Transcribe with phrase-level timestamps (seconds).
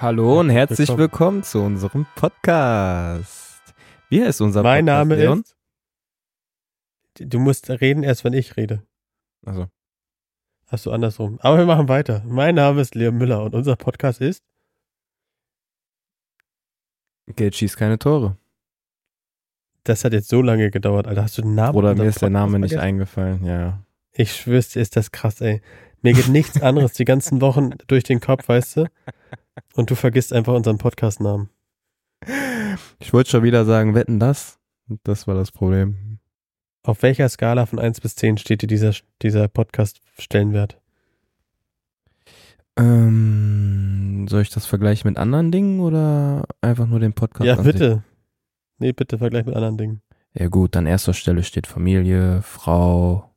[0.00, 3.62] Hallo und herzlich willkommen, zu unserem Podcast.
[4.08, 4.98] Wie heißt unser Mein Podcast?
[5.08, 5.40] Name Leon?
[5.40, 5.56] ist.
[7.20, 8.82] Du musst reden erst, wenn ich rede.
[9.44, 9.66] Also,
[10.66, 11.38] Hast du andersrum.
[11.40, 12.22] Aber wir machen weiter.
[12.26, 14.44] Mein Name ist Leon Müller und unser Podcast ist.
[17.26, 18.36] Geld schießt keine Tore.
[19.84, 21.22] Das hat jetzt so lange gedauert, Alter.
[21.22, 21.76] Hast du den Namen?
[21.76, 22.86] Oder mir ist der Podcasts Name nicht vergessen?
[22.86, 23.82] eingefallen, ja.
[24.12, 25.62] Ich schwör's dir, ist das krass, ey.
[26.02, 28.84] Mir geht nichts anderes die ganzen Wochen durch den Kopf, weißt du?
[29.74, 31.50] Und du vergisst einfach unseren Podcast-Namen.
[32.98, 34.58] Ich wollte schon wieder sagen, wetten das?
[35.04, 36.18] Das war das Problem.
[36.82, 40.80] Auf welcher Skala von 1 bis 10 steht dir dieser, dieser Podcast-Stellenwert?
[42.76, 47.46] Ähm, soll ich das vergleichen mit anderen Dingen oder einfach nur den Podcast?
[47.46, 47.64] ja, sich?
[47.64, 48.04] bitte.
[48.78, 50.02] Nee, bitte vergleich mit anderen Dingen.
[50.34, 53.34] Ja gut, an erster Stelle steht Familie, Frau,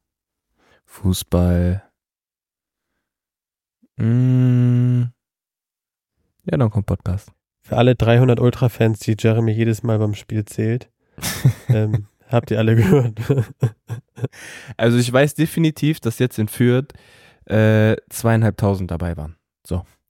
[0.86, 1.84] Fußball.
[3.98, 5.06] Mm.
[6.46, 7.32] Ja, dann kommt Podcast.
[7.62, 10.90] Für alle 300 Ultra-Fans, die Jeremy jedes Mal beim Spiel zählt,
[11.70, 13.20] ähm, habt ihr alle gehört.
[14.78, 16.94] Also ich weiß definitiv, dass jetzt in Fürth
[17.46, 19.36] äh, zweieinhalbtausend dabei waren.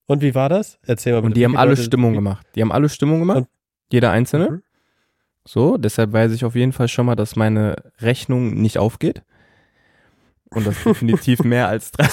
[0.08, 0.78] Und wie war das?
[0.86, 1.28] Erzähl mal bitte.
[1.28, 2.46] Und die haben alle Leute- Stimmung gemacht.
[2.56, 3.38] Die haben alle Stimmung gemacht.
[3.38, 3.48] Und-
[3.94, 4.50] Jeder einzelne.
[4.50, 4.64] Mhm.
[5.48, 9.24] So, deshalb weiß ich auf jeden Fall schon mal, dass meine Rechnung nicht aufgeht.
[10.50, 12.10] Und das definitiv mehr als drei.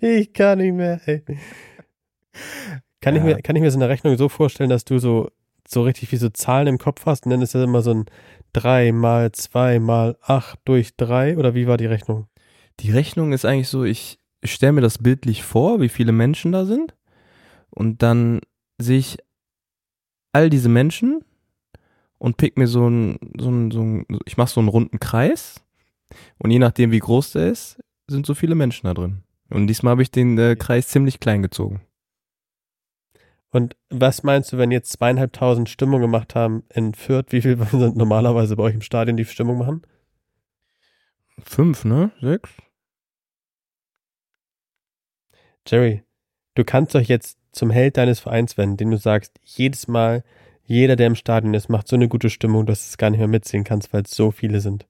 [0.00, 1.24] Ich kann nicht mehr, ey.
[3.00, 3.36] Kann, ich Ja.
[3.36, 5.30] mir, kann ich mir so eine Rechnung so vorstellen, dass du so,
[5.66, 8.06] so richtig wie so Zahlen im Kopf hast und dann ist das immer so ein
[8.52, 12.28] 3 mal 2 mal 8 durch 3 oder wie war die Rechnung?
[12.80, 16.64] Die Rechnung ist eigentlich so, ich stelle mir das bildlich vor, wie viele Menschen da
[16.64, 16.94] sind.
[17.70, 18.40] Und dann
[18.78, 19.18] sehe ich
[20.32, 21.24] all diese Menschen
[22.18, 25.64] und pick mir so einen, so einen, so einen ich mache so einen runden Kreis.
[26.38, 29.22] Und je nachdem, wie groß der ist, sind so viele Menschen da drin.
[29.50, 31.80] Und diesmal habe ich den äh, Kreis ziemlich klein gezogen.
[33.54, 37.94] Und was meinst du, wenn jetzt zweieinhalbtausend Stimmung gemacht haben in Fürth, wie viel sind
[37.94, 39.82] normalerweise bei euch im Stadion, die Stimmung machen?
[41.38, 42.10] Fünf, ne?
[42.20, 42.50] Sechs?
[45.68, 46.02] Jerry,
[46.56, 50.24] du kannst doch jetzt zum Held deines Vereins werden, den du sagst, jedes Mal,
[50.64, 53.20] jeder, der im Stadion ist, macht so eine gute Stimmung, dass du es gar nicht
[53.20, 54.88] mehr mitsehen kannst, weil es so viele sind.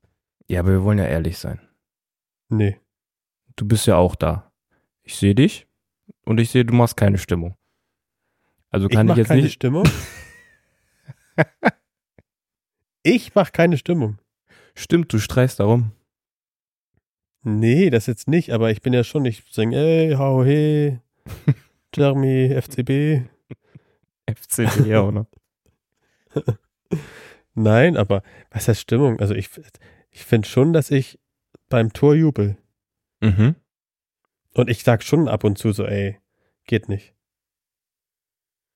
[0.49, 1.61] Ja, aber wir wollen ja ehrlich sein.
[2.49, 2.81] Nee.
[3.57, 4.51] Du bist ja auch da.
[5.03, 5.67] Ich sehe dich
[6.25, 7.59] und ich sehe, du machst keine Stimmung.
[8.75, 9.53] Also kann ich, mach jetzt keine nicht.
[9.53, 9.89] Stimmung.
[13.05, 14.19] ich mach keine Stimmung.
[14.75, 15.93] Stimmt, du streichst darum.
[17.45, 20.99] Nee, das jetzt nicht, aber ich bin ja schon, ich singe, ey, hau he,
[21.95, 23.29] Jeremy, FCB.
[24.29, 25.29] FCB ja, oder?
[27.55, 29.21] Nein, aber was heißt Stimmung?
[29.21, 29.51] Also ich,
[30.11, 31.21] ich finde schon, dass ich
[31.69, 32.57] beim Tor jubel.
[33.21, 33.55] Mhm.
[34.53, 36.19] Und ich sag schon ab und zu so, ey,
[36.65, 37.14] geht nicht.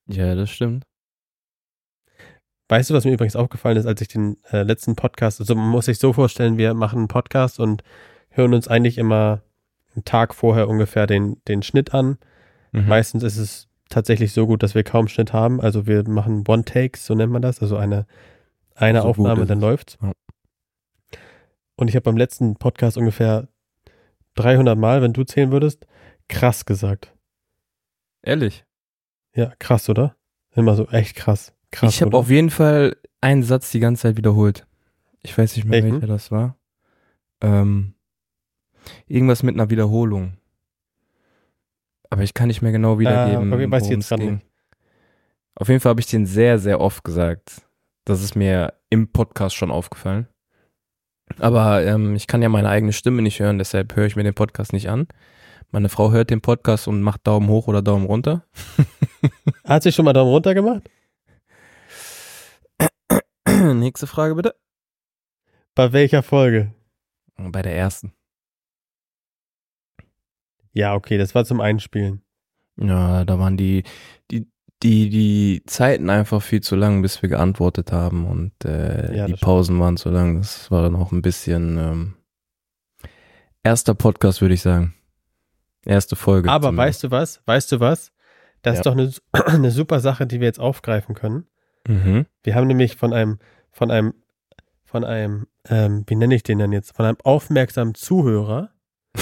[0.08, 0.84] Ja, das stimmt.
[2.68, 5.68] Weißt du, was mir übrigens aufgefallen ist, als ich den äh, letzten Podcast, also man
[5.68, 7.82] muss sich so vorstellen, wir machen einen Podcast und
[8.30, 9.42] hören uns eigentlich immer
[9.94, 12.18] einen Tag vorher ungefähr den, den Schnitt an.
[12.72, 12.86] Mhm.
[12.86, 15.60] Meistens ist es tatsächlich so gut, dass wir kaum Schnitt haben.
[15.60, 18.06] Also wir machen One-Takes, so nennt man das, also eine,
[18.74, 19.96] eine So Aufnahme, dann läuft's.
[20.02, 20.12] Ja.
[21.76, 23.48] Und ich habe beim letzten Podcast ungefähr
[24.34, 25.86] 300 Mal, wenn du zählen würdest,
[26.28, 27.14] krass gesagt.
[28.22, 28.66] Ehrlich.
[29.34, 30.16] Ja, krass, oder?
[30.54, 31.54] Immer so, echt krass.
[31.70, 34.66] Krass, ich habe auf jeden Fall einen Satz die ganze Zeit wiederholt.
[35.22, 36.00] Ich weiß nicht mehr, Welchen?
[36.00, 36.56] welcher das war.
[37.40, 37.94] Ähm,
[39.06, 40.38] irgendwas mit einer Wiederholung.
[42.10, 43.52] Aber ich kann nicht mehr genau wiedergeben.
[43.52, 44.34] Okay, weiß ich jetzt ging.
[44.34, 44.46] nicht.
[45.54, 47.62] Auf jeden Fall habe ich den sehr, sehr oft gesagt.
[48.04, 50.28] Das ist mir im Podcast schon aufgefallen.
[51.38, 54.34] Aber ähm, ich kann ja meine eigene Stimme nicht hören, deshalb höre ich mir den
[54.34, 55.06] Podcast nicht an.
[55.70, 58.46] Meine Frau hört den Podcast und macht Daumen hoch oder Daumen runter.
[59.64, 60.88] Hat sich schon mal Daumen runter gemacht?
[63.74, 64.54] Nächste Frage bitte.
[65.74, 66.72] Bei welcher Folge?
[67.36, 68.14] Bei der ersten.
[70.72, 72.22] Ja, okay, das war zum Einspielen.
[72.80, 73.82] Ja, da waren die,
[74.30, 74.48] die,
[74.82, 79.34] die, die Zeiten einfach viel zu lang, bis wir geantwortet haben und äh, Ja, die
[79.34, 80.38] Pausen waren zu lang.
[80.38, 82.14] Das war dann auch ein bisschen ähm,
[83.62, 84.94] erster Podcast, würde ich sagen.
[85.88, 86.50] Erste Folge.
[86.50, 86.86] Aber zumindest.
[86.86, 87.42] weißt du was?
[87.46, 88.12] Weißt du was?
[88.62, 88.80] Das Ja.
[88.80, 89.10] ist doch eine,
[89.54, 91.46] eine super Sache, die wir jetzt aufgreifen können.
[91.86, 92.26] Mhm.
[92.42, 93.38] Wir haben nämlich von einem,
[93.70, 94.14] von einem,
[94.84, 96.94] von einem, ähm, wie nenne ich den denn jetzt?
[96.94, 98.70] Von einem aufmerksamen Zuhörer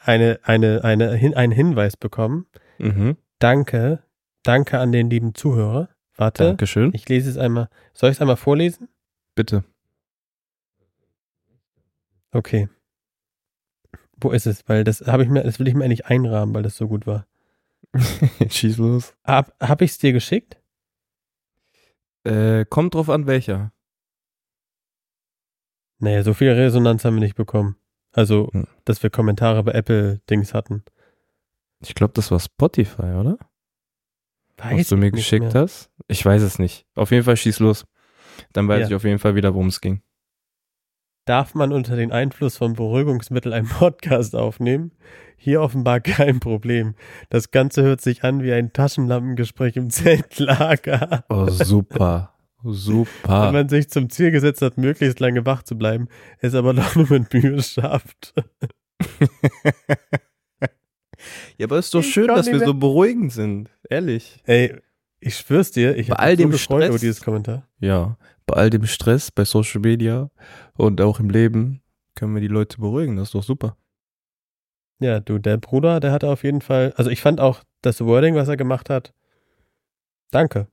[0.00, 2.46] eine, eine, eine, hin, einen Hinweis bekommen.
[2.78, 3.16] mhm.
[3.38, 4.02] Danke,
[4.42, 5.88] danke an den lieben Zuhörer.
[6.16, 6.90] Warte, Dankeschön.
[6.92, 7.70] ich lese es einmal.
[7.94, 8.88] Soll ich es einmal vorlesen?
[9.34, 9.64] Bitte.
[12.32, 12.68] Okay.
[14.20, 14.68] Wo ist es?
[14.68, 17.06] Weil das habe ich mir, das will ich mir eigentlich einrahmen, weil das so gut
[17.06, 17.26] war.
[18.48, 19.14] Schieß los.
[19.24, 20.60] Hab, hab ich es dir geschickt?
[22.24, 23.72] Äh, kommt drauf an, welcher.
[25.98, 27.76] Nee, so viel Resonanz haben wir nicht bekommen.
[28.12, 28.66] Also, Hm.
[28.84, 30.84] dass wir Kommentare bei Apple-Dings hatten.
[31.80, 33.38] Ich glaube, das war Spotify, oder?
[34.56, 35.62] Was du mir geschickt mehr.
[35.62, 35.90] hast?
[36.08, 36.86] Ich weiß es nicht.
[36.94, 37.86] Auf jeden Fall schieß los.
[38.52, 38.86] Dann weiß Ja.
[38.88, 40.02] ich auf jeden Fall wieder, worum es ging.
[41.26, 44.92] Darf man unter den Einfluss von Beruhigungsmitteln einen Podcast aufnehmen?
[45.36, 46.94] Hier offenbar kein Problem.
[47.28, 51.24] Das Ganze hört sich an wie ein Taschenlampengespräch im Zeltlager.
[51.28, 52.34] Oh, super.
[52.62, 53.52] Wenn super.
[53.52, 56.08] man sich zum Ziel gesetzt hat, möglichst lange wach zu bleiben,
[56.40, 58.34] es aber doch nur mit Mühe schafft.
[61.58, 63.70] ja, aber ist doch Ich schön, dass wir mehr- so beruhigend sind.
[63.88, 64.42] Ehrlich.
[64.44, 64.76] Ey,
[65.20, 67.66] ich schwör's dir, ich habe so gefreut Stress- über dieses Kommentar.
[67.78, 68.16] Ja.
[68.50, 70.28] Bei all dem Stress, bei Social Media
[70.76, 71.82] und auch im Leben
[72.16, 73.14] können wir die Leute beruhigen.
[73.14, 73.76] Das ist doch super.
[74.98, 78.34] Ja, du, der Bruder, der hatte auf jeden Fall, also ich fand auch das Wording,
[78.34, 79.14] was er gemacht hat.
[80.32, 80.66] Danke.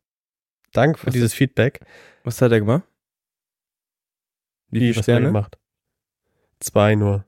[0.74, 1.82] Danke für Was dieses Feedback.
[2.24, 2.84] Was hat er gemacht?
[4.70, 5.28] Wie viele was hat er Sterne?
[5.28, 5.60] gemacht?
[6.60, 7.26] Zwei nur.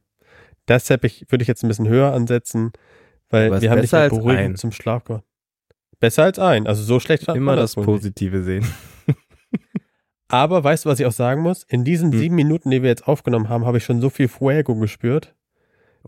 [0.66, 2.74] Das ich, würde ich jetzt ein bisschen höher ansetzen,
[3.30, 5.26] weil ist wir haben dich ja als beruhigend zum Schlaf gebracht.
[6.00, 6.66] Besser als ein.
[6.66, 7.86] Also so schlecht fand Immer man das nicht.
[7.86, 8.66] Positive sehen.
[10.30, 11.64] Aber weißt du, was ich auch sagen muss?
[11.64, 12.20] In diesen Hm.
[12.20, 15.36] sieben Minuten, die wir jetzt aufgenommen haben, habe ich schon so viel Fuego gespürt,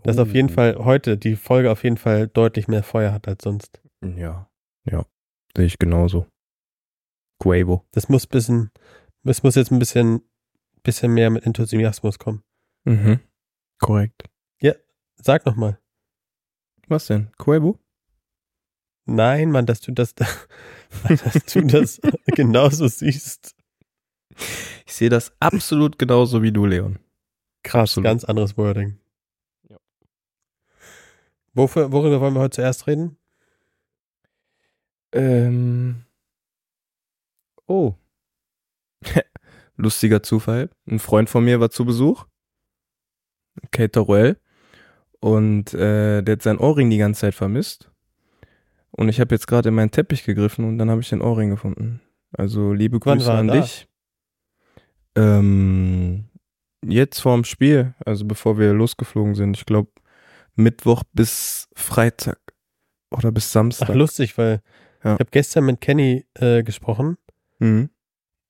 [0.04, 0.32] dass auf Oh.
[0.32, 3.80] jeden Fall heute die Folge auf jeden Fall deutlich mehr Feuer hat als sonst.
[4.00, 4.48] Ja.
[4.84, 5.04] Ja.
[5.56, 6.26] Sehe ich genauso.
[7.40, 7.84] Quavo.
[7.90, 8.70] Das muss bisschen,
[9.24, 10.22] es muss jetzt ein bisschen,
[10.84, 12.42] bisschen mehr mit Enthusiasmus kommen.
[12.84, 13.20] Mhm.
[13.80, 14.24] Korrekt.
[15.24, 15.78] Sag noch mal.
[16.88, 17.30] Was denn?
[17.38, 17.78] Quavo?
[19.04, 20.14] Nein, Mann, dass du das,
[21.08, 23.54] dass du das genauso siehst.
[24.86, 26.98] Ich sehe das absolut genauso wie du, Leon.
[27.62, 28.04] Krass, Absolut.
[28.04, 28.98] ganz anderes Wording.
[29.68, 29.76] Ja.
[31.54, 33.16] Wofür, worüber wollen wir heute zuerst reden?
[35.12, 36.04] Ähm.
[37.66, 37.94] Oh.
[39.76, 40.70] Lustiger Zufall.
[40.86, 42.26] Ein Freund von mir war zu Besuch.
[43.70, 44.38] Kate Ruel.
[45.20, 47.90] Und äh, der hat sein Ohrring die ganze Zeit vermisst.
[48.90, 51.50] Und ich habe jetzt gerade in meinen Teppich gegriffen und dann habe ich den Ohrring
[51.50, 52.00] gefunden.
[52.32, 53.60] Also liebe Wann Grüße war an da?
[53.60, 53.88] dich.
[55.14, 56.24] Ähm,
[56.84, 59.56] jetzt vorm Spiel, also bevor wir losgeflogen sind.
[59.56, 59.90] Ich glaube
[60.54, 62.38] Mittwoch bis Freitag
[63.10, 63.90] oder bis Samstag.
[63.90, 64.62] Ach, lustig, weil
[65.04, 65.14] Ja.
[65.14, 67.18] ich habe gestern mit Kenny äh, gesprochen
[67.58, 67.90] Mhm.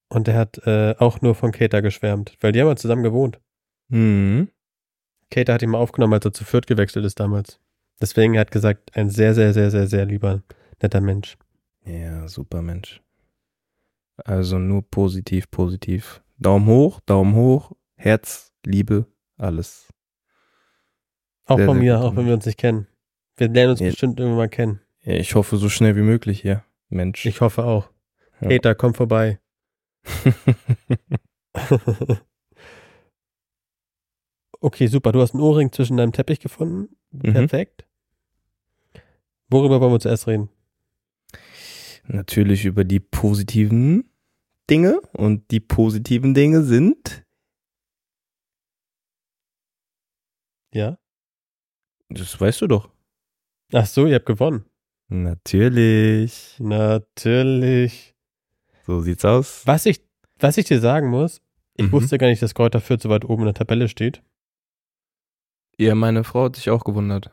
[0.09, 3.41] und der hat äh, auch nur von Kater geschwärmt, weil die haben ja zusammen gewohnt.
[3.89, 4.49] Mhm.
[5.31, 7.59] Kater hat ihn mal aufgenommen, als er zu Fürth gewechselt ist damals.
[8.01, 10.43] Deswegen er hat gesagt, ein sehr, sehr, sehr, sehr, sehr lieber,
[10.83, 11.37] netter Mensch.
[11.85, 13.01] Ja, super Mensch.
[14.25, 16.23] Also nur positiv, positiv.
[16.43, 19.07] Daumen hoch, Daumen hoch, Herz, Liebe,
[19.37, 19.89] alles.
[21.47, 22.87] Auch Sehr, von mir, auch wenn wir uns nicht kennen.
[23.37, 23.89] Wir lernen uns Ja.
[23.89, 24.81] bestimmt irgendwann mal kennen.
[25.03, 27.27] Ja, ich hoffe so schnell wie möglich hier, Mensch.
[27.27, 27.89] Ich hoffe auch.
[28.41, 28.49] Ja.
[28.49, 29.41] Kater, komm vorbei.
[34.61, 35.13] okay, super.
[35.13, 36.97] Du hast einen Ohrring zwischen deinem Teppich gefunden.
[37.11, 37.33] Mhm.
[37.33, 37.87] Perfekt.
[39.49, 40.49] Worüber wollen wir zuerst reden?
[42.07, 44.11] Natürlich über die positiven
[44.71, 47.25] Dinge und die positiven Dinge sind,
[50.75, 50.97] Ja?
[52.09, 52.89] das weißt du doch.
[53.75, 54.65] Ach so, ihr habt gewonnen.
[55.09, 56.57] Natürlich.
[56.59, 58.15] Natürlich.
[58.87, 59.67] So sieht's aus.
[59.67, 60.03] Was ich,
[60.39, 61.43] was ich dir sagen muss,
[61.75, 61.93] ich Mhm.
[61.93, 64.23] wusste gar nicht, dass Kräuter Fürth so weit oben in der Tabelle steht.
[65.79, 67.31] Ja, meine Frau hat sich auch gewundert.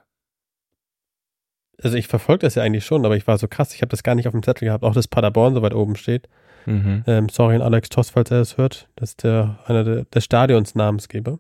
[1.81, 4.03] Also ich verfolge das ja eigentlich schon, aber ich war so krass, ich habe das
[4.03, 6.27] gar nicht auf dem Zettel gehabt, auch dass Paderborn so weit oben steht.
[6.69, 7.03] Mhm.
[7.07, 8.87] Ähm, sorry an Alex Toss, falls er das hört.
[8.95, 11.39] Das ist der, einer der, des Stadions Namensgeber.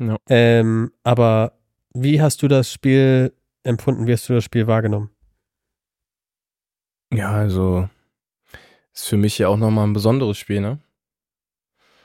[0.00, 0.16] Ja.
[0.30, 1.52] Ähm, aber
[1.92, 4.06] wie hast du das Spiel empfunden?
[4.06, 5.10] Wie hast du das Spiel wahrgenommen?
[7.12, 7.88] Ja, also
[8.94, 10.78] Ist für mich ja auch nochmal ein besonderes Spiel, ne?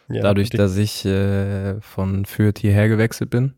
[0.10, 3.54] Ja, Dadurch, dass ich äh, von Fürth hierher gewechselt bin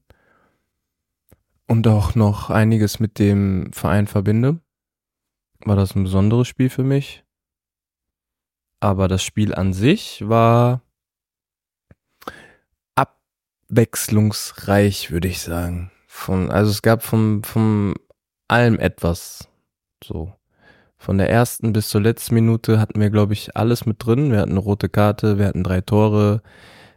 [1.67, 4.59] und auch noch einiges mit dem Verein verbinde,
[5.65, 7.23] war das ein besonderes Spiel für mich.
[8.81, 10.81] Aber das Spiel an sich war
[12.95, 15.91] abwechslungsreich, würde ich sagen.
[16.07, 17.93] Von, also es gab von, von
[18.47, 19.47] allem etwas.
[20.03, 20.33] So.
[20.97, 24.31] Von der ersten bis zur letzten Minute hatten wir, glaube ich, alles mit drin.
[24.31, 26.41] Wir hatten eine rote Karte, wir hatten drei Tore,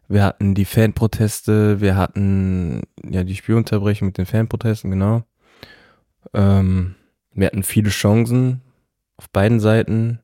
[0.08, 5.22] wir hatten die Fanproteste, wir hatten ja die Spielunterbrechung mit den Fanprotesten, genau.
[6.32, 6.94] Ähm,
[7.32, 8.62] wir hatten viele Chancen
[9.16, 10.20] auf beiden Seiten,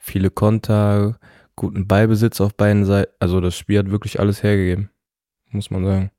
[0.00, 1.20] viele Konter,
[1.54, 3.12] guten Ballbesitz auf beiden Seiten.
[3.20, 4.90] Also das Spiel hat wirklich alles hergegeben,
[5.50, 6.10] muss man sagen.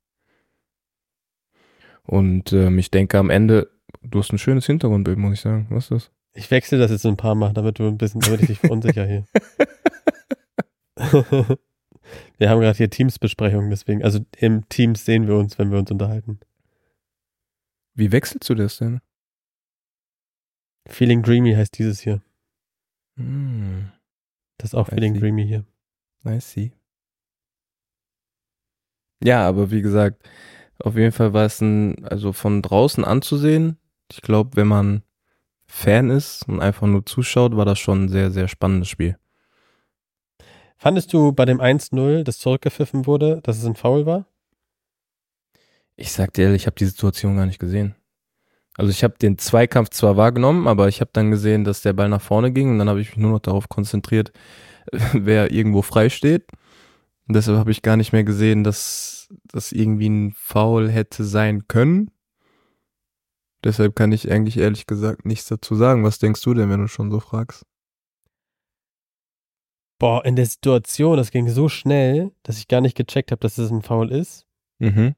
[2.03, 3.69] Und ähm, ich denke am Ende,
[4.01, 5.67] du hast ein schönes Hintergrundbild, muss ich sagen.
[5.69, 6.11] Was ist das?
[6.33, 9.05] Ich wechsle das jetzt ein paar Mal, damit du ein bisschen, damit ich dich verunsicher
[9.05, 9.25] hier.
[12.37, 15.91] wir haben gerade hier Teamsbesprechungen, deswegen, also im Teams sehen wir uns, wenn wir uns
[15.91, 16.39] unterhalten.
[17.93, 19.01] Wie wechselst du das denn?
[20.87, 22.21] Feeling Dreamy heißt dieses hier.
[23.21, 23.91] Hm,
[24.57, 25.19] Das ist auch I Feeling see.
[25.19, 25.65] Dreamy hier.
[26.25, 26.73] I see.
[29.23, 30.27] Ja, aber wie gesagt,
[30.79, 33.77] auf jeden Fall war es ein, also von draußen anzusehen.
[34.11, 35.03] Ich glaube, wenn man
[35.67, 39.17] Fan ist und einfach nur zuschaut, war das schon ein sehr, sehr spannendes Spiel.
[40.77, 44.25] Fandest du bei dem 1-0, das zurückgepfiffen wurde, dass es ein Foul war?
[45.95, 47.95] Ich sag dir ehrlich, ich habe die Situation gar nicht gesehen.
[48.81, 52.09] Also ich habe den Zweikampf zwar wahrgenommen, aber ich habe dann gesehen, dass der Ball
[52.09, 54.31] nach vorne ging und dann habe ich mich nur noch darauf konzentriert,
[55.13, 56.47] wer irgendwo frei steht.
[57.27, 61.67] Und deshalb habe ich gar nicht mehr gesehen, dass das irgendwie ein Foul hätte sein
[61.67, 62.09] können.
[63.63, 66.03] Deshalb kann ich eigentlich ehrlich gesagt nichts dazu sagen.
[66.03, 67.63] Was denkst du denn, wenn du schon so fragst?
[69.99, 73.59] Boah, in der Situation, das ging so schnell, dass ich gar nicht gecheckt habe, dass
[73.59, 74.47] es ein Foul ist.
[74.79, 75.13] Mhm.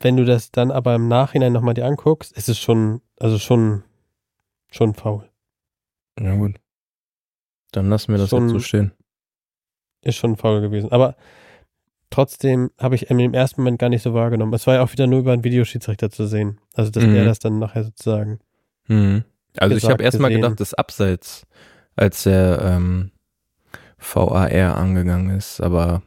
[0.00, 3.82] Wenn du das dann aber im Nachhinein nochmal dir anguckst, ist es schon, also schon,
[4.70, 5.28] schon faul.
[6.20, 6.56] Ja gut.
[7.72, 8.92] Dann lassen wir das Schon- jetzt so stehen.
[10.02, 10.92] Ist schon faul gewesen.
[10.92, 11.16] Aber
[12.10, 14.54] trotzdem habe ich im ersten Moment gar nicht so wahrgenommen.
[14.54, 16.60] Es war ja auch wieder nur über einen Videoschiedsrichter zu sehen.
[16.74, 17.14] Also, dass Mhm.
[17.14, 18.38] der das dann nachher sozusagen.
[18.86, 19.24] Mhm.
[19.56, 21.46] Also ich habe erstmal gedacht, das Abseits,
[21.96, 23.10] als der ähm,
[23.98, 26.02] VAR angegangen ist, aber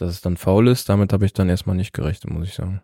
[0.00, 2.82] dass es dann faul ist, damit habe ich dann erstmal nicht gerechnet, muss ich sagen.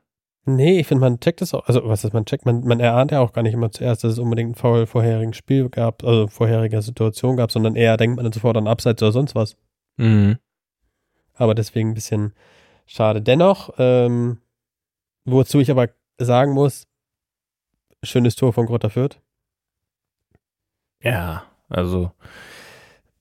[0.48, 1.66] Nee, ich finde, man checkt das auch.
[1.66, 4.12] Also, was ist, man checkt, man, man erahnt ja auch gar nicht immer zuerst, dass
[4.12, 8.24] es unbedingt ein Foul vorherigen Spiel gab, also vorheriger Situation gab, sondern eher denkt man
[8.24, 9.56] dann sofort an Abseits oder sonst was.
[9.98, 10.38] Mhm.
[11.34, 12.34] aber deswegen ein bisschen
[12.86, 13.22] schade.
[13.22, 14.40] Dennoch, ähm,
[15.24, 16.86] wozu ich aber sagen muss,
[18.02, 19.20] schönes Tor von Grotter Fürth.
[21.02, 22.12] Ja, also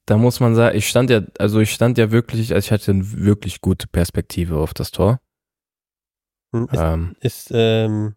[0.05, 2.91] da muss man sagen, ich stand ja, also ich stand ja wirklich, also ich hatte
[2.91, 5.19] eine wirklich gute Perspektive auf das Tor.
[6.53, 8.15] Hm, Ist, Ähm, ist, ähm,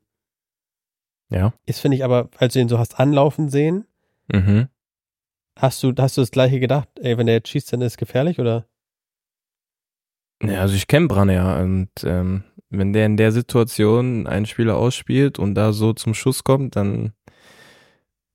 [1.30, 1.52] ja.
[1.66, 3.87] ist finde ich aber, als du ihn so hast anlaufen sehen,
[4.33, 4.68] Mhm.
[5.59, 7.97] hast du, hast du das gleiche gedacht, ey, wenn der jetzt schießt, dann ist es
[7.97, 8.66] gefährlich, oder?
[10.42, 14.76] Ja, also ich kenne Branne ja und ähm, wenn der in der Situation einen Spieler
[14.76, 17.12] ausspielt und da so zum Schuss kommt, dann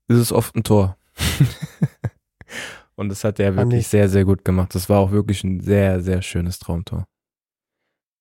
[0.07, 0.97] ist es oft ein Tor.
[2.95, 4.73] und das hat er wirklich ich- sehr, sehr gut gemacht.
[4.75, 7.05] Das war auch wirklich ein sehr, sehr schönes Traumtor.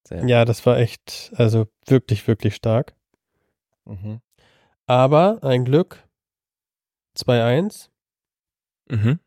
[0.07, 0.27] Sehr.
[0.27, 2.95] Ja, das war echt, also wirklich, wirklich stark.
[3.85, 4.21] Mhm.
[4.87, 6.07] Aber ein Glück,
[7.17, 7.91] 2-1.
[8.91, 9.21] Mhm.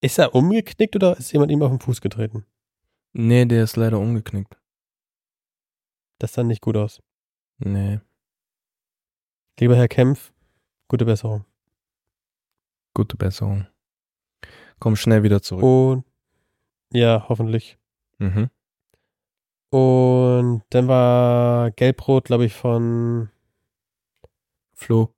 [0.00, 2.46] Ist er umgeknickt oder ist jemand ihm auf den Fuß getreten?
[3.12, 4.56] Nee, der ist leider umgeknickt.
[6.20, 7.00] Das sah nicht gut aus.
[7.58, 8.00] Nee.
[9.58, 10.32] Lieber Herr Kempf,
[10.88, 11.44] gute Besserung.
[12.94, 13.66] Gute Besserung.
[14.78, 15.62] Komm schnell wieder zurück.
[15.64, 16.04] Und
[16.92, 17.78] ja, hoffentlich.
[18.18, 18.50] Mhm.
[19.70, 23.28] Und dann war Gelb-Rot, glaube ich, von
[24.72, 25.14] Flo.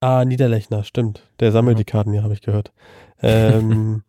[0.00, 1.22] Ah, Niederlechner, stimmt.
[1.40, 1.78] Der sammelt Ja.
[1.78, 2.72] die Karten, ja, habe ich gehört.
[3.20, 4.04] Ähm,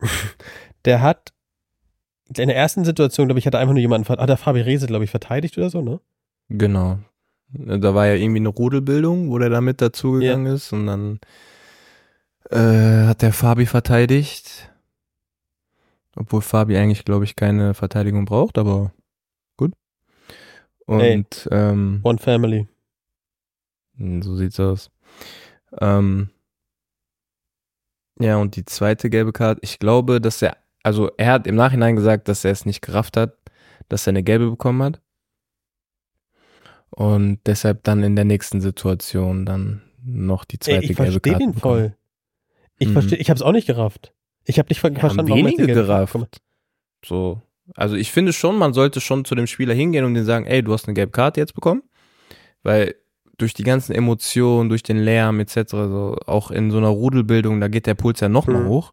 [0.84, 1.32] der hat
[2.36, 4.86] in der ersten Situation, glaube ich, hat er einfach nur jemanden, hat der Fabi Rehse,
[4.86, 6.00] glaube ich, verteidigt oder so, ne?
[6.48, 6.98] Genau.
[7.52, 11.20] Da war ja irgendwie eine Rudelbildung, wo der da mit dazugegangen ist und dann
[12.50, 14.70] äh, hat der Fabi verteidigt.
[16.16, 18.92] Obwohl Fabi eigentlich, glaube ich, keine Verteidigung braucht, aber
[19.56, 19.72] gut.
[20.86, 21.24] Und Ey.
[21.50, 22.68] ähm, One Family.
[23.98, 24.90] so sieht's aus.
[25.80, 26.30] Ähm,
[28.20, 31.96] ja, und die zweite gelbe Karte, ich glaube, dass er, also er hat im Nachhinein
[31.96, 33.36] gesagt, dass er es nicht gerafft hat,
[33.88, 35.00] dass er eine gelbe bekommen hat.
[36.90, 41.32] Und deshalb dann in der nächsten Situation dann noch die zweite Ey, ich gelbe verstehe
[41.32, 41.74] Karte den bekommen.
[41.74, 41.96] voll.
[42.78, 42.92] Ich Mhm.
[42.92, 44.12] verstehe, ich habe es auch nicht gerafft.
[44.44, 46.40] Ich habe nicht ver Ja, haben verstanden, warum er wenige gelbe Karte gerafft.
[47.04, 47.40] So.
[47.76, 50.62] Also ich finde schon, man sollte schon zu dem Spieler hingehen und den sagen, ey,
[50.62, 51.82] du hast eine gelbe Karte jetzt bekommen.
[52.62, 52.94] Weil
[53.38, 57.68] durch die ganzen Emotionen, durch den Lärm etc., so auch in so einer Rudelbildung, da
[57.68, 58.68] geht der Puls ja noch mal Mhm.
[58.68, 58.92] hoch.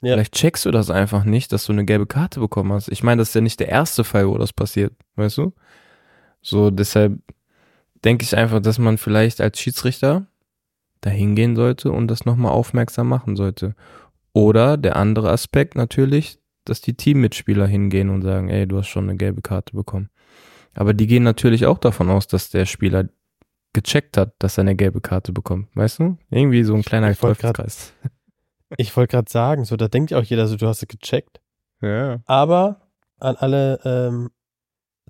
[0.00, 0.14] Ja.
[0.14, 2.88] Vielleicht checkst du das einfach nicht, dass du eine gelbe Karte bekommen hast.
[2.88, 5.52] Ich meine, das ist ja nicht der erste Fall, wo das passiert, weißt du?
[6.48, 7.18] So, deshalb
[8.04, 10.26] denke ich einfach, dass man vielleicht als Schiedsrichter
[11.00, 13.74] da hingehen sollte und das nochmal aufmerksam machen sollte.
[14.32, 19.04] Oder der andere Aspekt natürlich, dass die Teammitspieler hingehen und sagen, ey, du hast schon
[19.08, 20.10] eine gelbe Karte bekommen.
[20.74, 23.08] Aber die gehen natürlich auch davon aus, dass der Spieler
[23.72, 25.68] gecheckt hat, dass er eine gelbe Karte bekommt.
[25.74, 26.16] Weißt du?
[26.30, 27.92] Irgendwie so ein kleiner Ich grad- Teufelskreis.
[28.76, 31.40] Ich wollte gerade sagen, so da denkt ja auch jeder, so du hast es gecheckt.
[31.80, 32.20] Ja.
[32.26, 32.82] Aber
[33.18, 34.28] an alle ähm,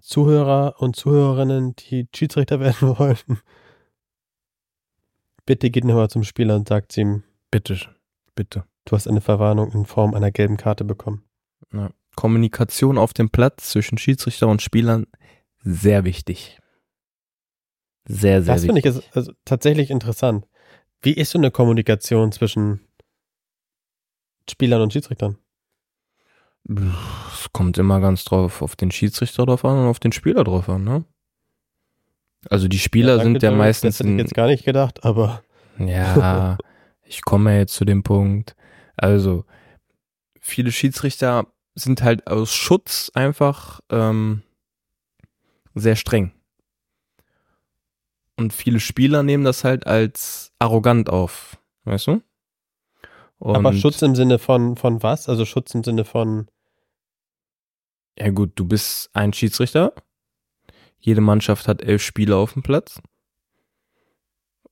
[0.00, 3.40] Zuhörer und Zuhörerinnen, die Schiedsrichter werden wollen,
[5.46, 7.78] bitte geht nochmal zum Spieler und sagt ihm, Bitte,
[8.34, 8.64] bitte.
[8.84, 11.24] du hast eine Verwarnung in Form einer gelben Karte bekommen.
[11.72, 11.90] Ja.
[12.16, 15.06] Kommunikation auf dem Platz zwischen Schiedsrichter und Spielern,
[15.62, 16.58] sehr wichtig.
[18.06, 18.96] Sehr, sehr Das finde wichtig.
[19.02, 20.46] ich ist, also, tatsächlich interessant.
[21.02, 22.80] Wie ist so eine Kommunikation zwischen
[24.50, 25.38] Spielern und Schiedsrichtern?
[26.64, 30.68] Es kommt immer ganz drauf auf den Schiedsrichter drauf an und auf den Spieler drauf
[30.68, 31.04] an, ne?
[32.50, 35.42] Also die Spieler danke, sind ja meistens Das hätte ich jetzt gar nicht gedacht, aber
[35.78, 36.58] Ja,
[37.02, 38.54] ich komme ja jetzt zu dem Punkt.
[38.96, 39.44] Also,
[40.40, 44.42] viele Schiedsrichter sind halt aus Schutz einfach ähm,
[45.74, 46.32] sehr streng.
[48.36, 52.22] Und viele Spieler nehmen das halt als arrogant auf, weißt du?
[53.38, 55.28] Und, aber Schutz im Sinne von, von was?
[55.28, 56.48] Also Schutz im Sinne von,
[58.18, 59.92] Ja gut, du bist ein Schiedsrichter.
[60.98, 63.00] Jede Mannschaft hat elf Spieler auf dem Platz.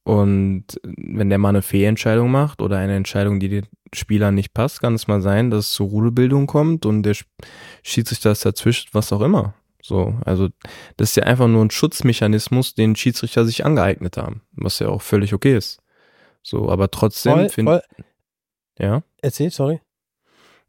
[0.02, 4.80] Und wenn der mal eine Fehlentscheidung macht oder eine Entscheidung, die den Spielern nicht passt,
[4.80, 7.26] kann es mal sein, dass es zur Rudelbildung kommt und der Sch-
[7.83, 9.55] Schiedsrichter ist dazwischen, was auch immer.
[9.83, 10.48] So, also
[10.96, 15.02] das ist ja einfach nur ein Schutzmechanismus, den Schiedsrichter sich angeeignet haben, was ja auch
[15.02, 15.81] völlig okay ist.
[16.42, 18.05] So, aber trotzdem finde voll,
[18.78, 19.80] ja, erzähl, sorry.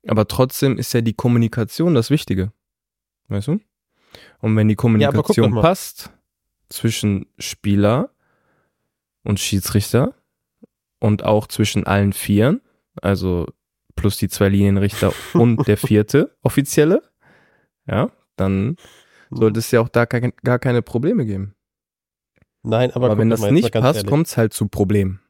[0.07, 2.51] aber trotzdem ist ja die Kommunikation das Wichtige.
[3.27, 3.59] Weißt du?
[4.39, 5.61] Und wenn die Ja, Kommunikation mal.
[5.61, 6.11] passt
[6.69, 8.11] zwischen Spieler
[9.23, 10.13] und Schiedsrichter
[10.99, 12.61] und auch zwischen allen Vieren,
[13.01, 13.47] also
[13.95, 17.03] plus die zwei Linienrichter und der vierte Offizielle,
[17.85, 18.77] ja, dann
[19.29, 21.55] sollte es ja auch da gar, keine Probleme geben.
[22.63, 25.21] Nein, aber, Aber, wenn das nicht passt, kommt es halt zu Problemen.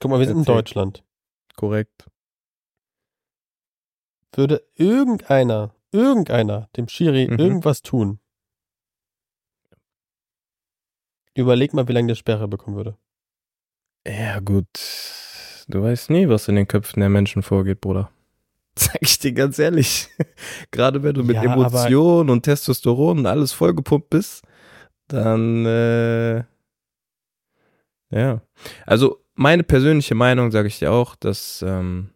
[0.00, 0.44] Guck mal, wir sind in.
[0.44, 1.04] Deutschland.
[1.56, 2.06] Korrekt.
[4.34, 7.38] Würde irgendeiner, irgendeiner dem Schiri Mhm.
[7.38, 8.20] irgendwas tun,
[11.34, 12.96] überleg mal, wie lange der Sperre bekommen würde.
[14.06, 14.66] Ja, gut.
[15.68, 18.10] Du weißt nie, was in den Köpfen der Menschen vorgeht, Bruder.
[18.78, 20.08] Sag ich dir ganz ehrlich.
[20.70, 24.44] Gerade wenn du mit Ja, Emotionen und Testosteron und alles vollgepumpt bist,
[25.08, 26.44] dann, äh,
[28.10, 28.40] ja.
[28.86, 32.10] Also, meine persönliche Meinung, sage ich dir auch, dass ähm,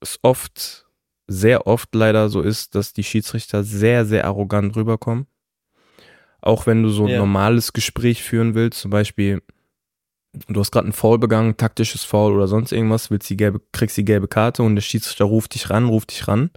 [0.00, 0.86] es oft,
[1.28, 5.26] sehr oft leider so ist, dass die Schiedsrichter sehr, sehr arrogant rüberkommen.
[6.40, 7.18] Auch wenn du so ein Ja.
[7.18, 9.42] normales Gespräch führen willst, zum Beispiel,
[10.48, 13.96] du hast gerade einen Foul begangen, taktisches Foul oder sonst irgendwas, willst die gelbe, kriegst
[13.96, 16.50] die gelbe Karte und der Schiedsrichter ruft dich ran, ruft dich ran.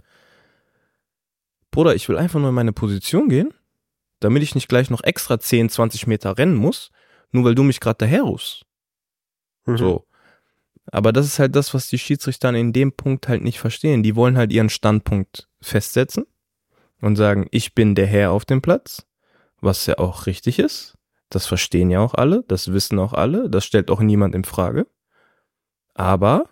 [1.70, 3.54] Bruder, ich will einfach nur in meine Position gehen,
[4.18, 6.90] damit ich nicht gleich noch extra 10, 20 Meter rennen muss,
[7.30, 8.65] nur weil du mich gerade daher rufst.
[9.66, 9.76] Mhm.
[9.76, 10.06] So.
[10.92, 14.02] Aber das ist halt das, was die Schiedsrichter in dem Punkt halt nicht verstehen.
[14.02, 16.26] Die wollen halt ihren Standpunkt festsetzen
[17.00, 19.04] und sagen, ich bin der Herr auf dem Platz,
[19.60, 20.96] was ja auch richtig ist.
[21.28, 24.86] Das verstehen ja auch alle, das wissen auch alle, das stellt auch niemand in Frage.
[25.94, 26.48] Aber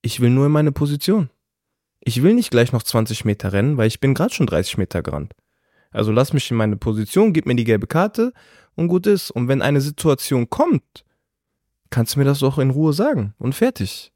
[0.00, 1.28] ich will nur in meine Position.
[2.00, 5.02] Ich will nicht gleich noch 20 Meter rennen, weil ich bin gerade schon 30 Meter
[5.02, 5.34] gerannt.
[5.90, 8.32] Also lass mich in meine Position, gib mir die gelbe Karte
[8.74, 9.30] und gut ist.
[9.30, 11.04] Und wenn eine Situation kommt,
[11.90, 14.12] kannst du mir das doch in Ruhe sagen und fertig.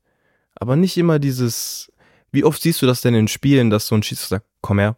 [0.55, 1.93] Aber nicht immer dieses,
[2.33, 4.97] wie oft siehst du das denn in Spielen, dass so ein Schiedsrichter sagt, komm her,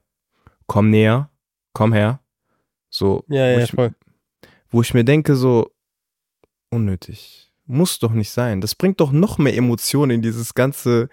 [0.66, 1.30] komm näher,
[1.72, 2.20] komm her.
[2.90, 3.94] So, Ja, wo, ja, ich, voll.
[4.70, 5.72] wo ich mir denke, so,
[6.70, 7.52] unnötig.
[7.66, 8.60] Muss doch nicht sein.
[8.60, 11.08] Das bringt doch noch mehr Emotionen in dieses ganze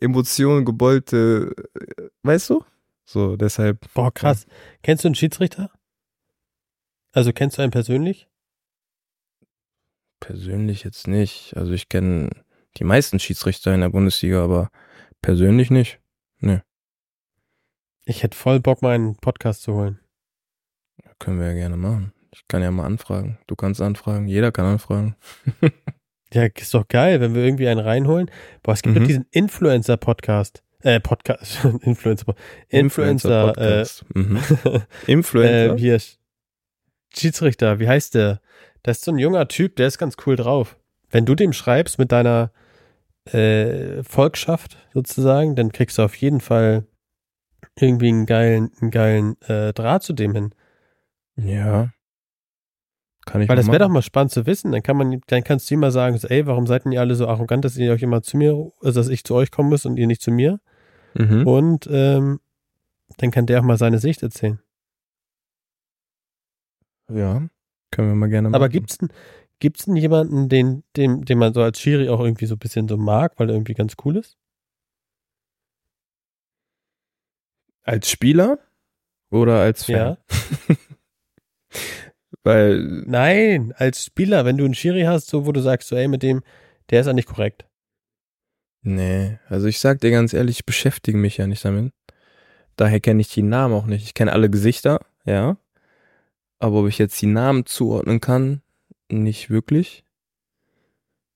[0.00, 2.64] Emotionen gebollte, äh, weißt du?
[3.06, 3.92] So, deshalb.
[3.94, 4.46] Boah, krass.
[4.82, 5.70] Kennst du einen Schiedsrichter?
[7.12, 8.28] Also kennst du einen persönlich?
[10.24, 11.54] Persönlich jetzt nicht.
[11.56, 12.30] Also ich kenne
[12.78, 14.70] die meisten Schiedsrichter in der Bundesliga, aber
[15.20, 16.00] persönlich nicht.
[18.06, 19.98] Ich hätte voll Bock, mal einen Podcast zu holen.
[21.18, 22.12] Können wir ja gerne machen.
[22.32, 23.38] Ich kann ja mal anfragen.
[23.46, 24.28] Du kannst anfragen.
[24.28, 25.16] Jeder kann anfragen.
[26.32, 28.28] Ja, ist doch geil, wenn wir irgendwie einen reinholen.
[28.64, 29.00] Boah, es gibt Mhm.
[29.00, 30.64] doch diesen Influencer-Podcast.
[30.80, 31.64] Äh, Podcast.
[31.82, 32.34] Influencer.
[32.68, 33.50] Influencer.
[33.50, 34.04] äh, Podcast.
[34.14, 34.40] mhm.
[35.06, 35.74] Influencer.
[35.76, 36.00] Äh, hier.
[37.16, 38.40] Schiedsrichter, wie heißt der?
[38.84, 40.78] Das ist so ein junger Typ, der ist ganz cool drauf.
[41.10, 42.52] Wenn du dem schreibst mit deiner
[43.24, 46.86] äh, Volkschaft sozusagen, dann kriegst du auf jeden Fall
[47.80, 50.54] irgendwie einen geilen, einen geilen äh, Draht zu dem hin.
[51.36, 51.90] ja.
[53.26, 54.70] Kann ich Weil das wäre doch mal spannend zu wissen.
[54.70, 57.00] Dann kann man, dann kannst du ihm mal sagen, so, ey, warum seid denn ihr
[57.00, 59.70] alle so arrogant, dass ihr euch immer zu mir, also dass ich zu euch kommen
[59.70, 60.60] muss und ihr nicht zu mir?
[61.14, 61.46] Mhm.
[61.46, 62.40] Und ähm,
[63.16, 64.60] dann kann der auch mal seine Sicht erzählen.
[67.08, 67.48] Ja.
[67.94, 68.56] Können wir mal gerne machen.
[68.56, 69.08] Aber gibt's denn,
[69.60, 72.88] gibt's denn jemanden, den, den, den man so als Schiri auch irgendwie so ein bisschen
[72.88, 74.36] so mag, weil er irgendwie ganz cool ist?
[77.84, 78.58] Als Spieler
[79.30, 79.94] oder als Fan?
[79.94, 80.18] Ja.
[82.42, 86.08] Weil, Nein, als Spieler, wenn du einen Schiri hast, so wo du sagst, so, ey,
[86.08, 86.42] mit dem,
[86.90, 87.64] der ist ja nicht korrekt.
[88.82, 91.92] nee, also ich sag dir ganz ehrlich, ich beschäftige mich ja nicht damit.
[92.76, 94.02] Daher kenne ich die Namen auch nicht.
[94.04, 95.56] Ich kenne alle Gesichter, ja.
[96.64, 98.62] Aber ob ich jetzt die Namen zuordnen kann,
[99.10, 100.02] nicht wirklich.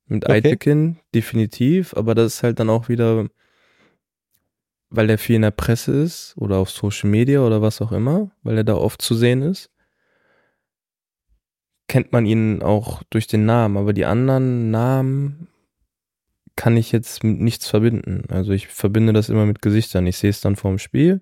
[0.07, 0.33] Mit Okay.
[0.33, 3.29] Eitekin definitiv, aber das ist halt dann auch wieder,
[4.89, 8.31] weil der viel in der Presse ist oder auf Social Media oder was auch immer,
[8.43, 9.71] weil er da oft zu sehen ist,
[11.89, 15.49] kennt man ihn auch durch den Namen, aber die anderen Namen
[16.57, 18.25] kann ich jetzt mit nichts verbinden.
[18.31, 20.07] Also ich verbinde das immer mit Gesichtern.
[20.07, 21.21] Ich sehe es dann vorm Spiel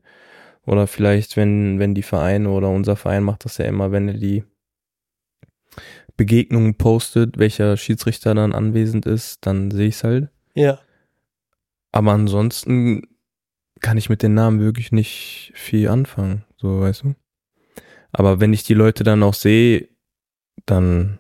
[0.66, 4.14] oder vielleicht, wenn, wenn die Vereine oder unser Verein macht das ja immer, wenn er
[4.14, 4.44] die
[6.16, 10.28] Begegnungen postet, welcher Schiedsrichter dann anwesend ist, dann sehe ich es halt.
[10.54, 10.80] Ja.
[11.92, 13.02] Aber ansonsten
[13.80, 17.14] kann ich mit den Namen wirklich nicht viel anfangen, so weißt du.
[18.12, 19.88] Aber wenn ich die Leute dann auch sehe,
[20.64, 21.18] dann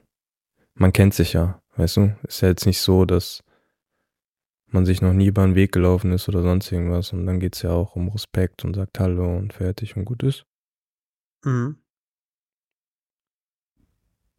[0.74, 2.16] man kennt sich ja, weißt du.
[2.26, 3.42] Ist ja jetzt nicht so, dass
[4.68, 7.12] man sich noch nie über den Weg gelaufen ist oder sonst irgendwas.
[7.12, 10.44] Und dann geht's ja auch um Respekt und sagt Hallo und fertig und gut ist.
[11.44, 11.76] Mhm.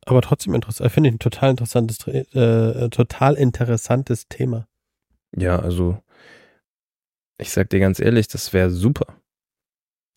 [0.06, 4.68] Aber trotzdem interessant, finde ich ein total interessantes, äh, total interessantes Thema.
[5.36, 6.02] Ja, also
[7.38, 9.22] ich sag dir ganz ehrlich, das wäre super.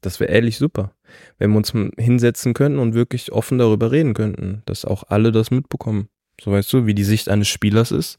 [0.01, 0.95] Das wäre ehrlich super,
[1.39, 5.51] wenn wir uns hinsetzen könnten und wirklich offen darüber reden könnten, dass auch alle das
[5.51, 6.09] mitbekommen.
[6.41, 8.19] So weißt du, wie die Sicht eines Spielers ist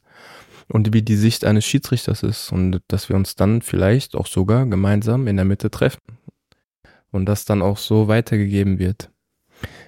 [0.68, 4.66] und wie die Sicht eines Schiedsrichters ist und dass wir uns dann vielleicht auch sogar
[4.66, 6.00] gemeinsam in der Mitte treffen
[7.10, 9.10] und das dann auch so weitergegeben wird.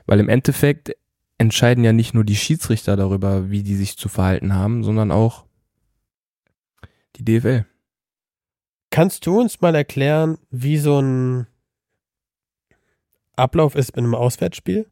[0.07, 0.93] Weil im Endeffekt
[1.39, 5.47] entscheiden ja nicht nur die Schiedsrichter darüber, wie die sich zu verhalten haben, sondern auch
[7.17, 7.67] die DFL.
[8.91, 11.47] Kannst du uns mal erklären, wie so ein
[13.37, 14.89] Ablauf ist mit einem Auswärtsspiel?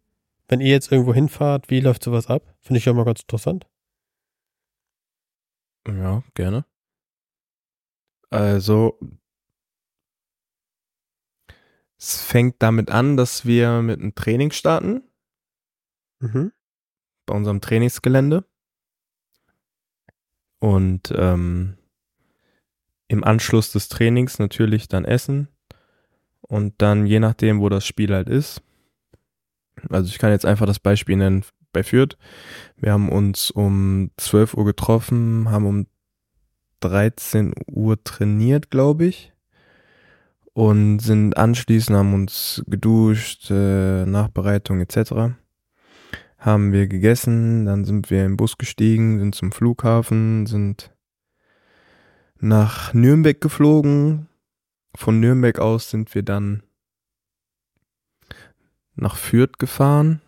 [0.48, 2.42] Wenn ihr jetzt irgendwo hinfahrt, wie läuft sowas ab?
[2.60, 3.66] Finde ich ja mal ganz interessant.
[5.86, 6.64] Ja, gerne.
[8.30, 8.98] Also,
[11.98, 15.02] es fängt damit an, dass wir mit einem Training starten,
[16.20, 16.52] Mhm.
[17.26, 18.44] bei unserem Trainingsgelände.
[20.60, 21.76] Und ähm,
[23.08, 25.48] im Anschluss des Trainings natürlich dann essen.
[26.40, 28.62] Und dann je nachdem, wo das Spiel halt ist.
[29.88, 32.16] Also ich kann jetzt einfach das Beispiel nennen bei Fürth.
[32.76, 35.86] Wir haben uns um 12 Uhr getroffen, haben um
[36.80, 39.32] 13 Uhr trainiert, glaube ich.
[40.52, 45.34] Und sind anschließend, haben uns geduscht, äh, Nachbereitung etc.
[46.38, 50.90] Haben wir gegessen, dann sind wir im Bus gestiegen, sind zum Flughafen, sind
[52.38, 54.28] nach Nürnberg geflogen.
[54.94, 56.62] Von Nürnberg aus sind wir dann
[58.94, 60.20] nach Fürth gefahren,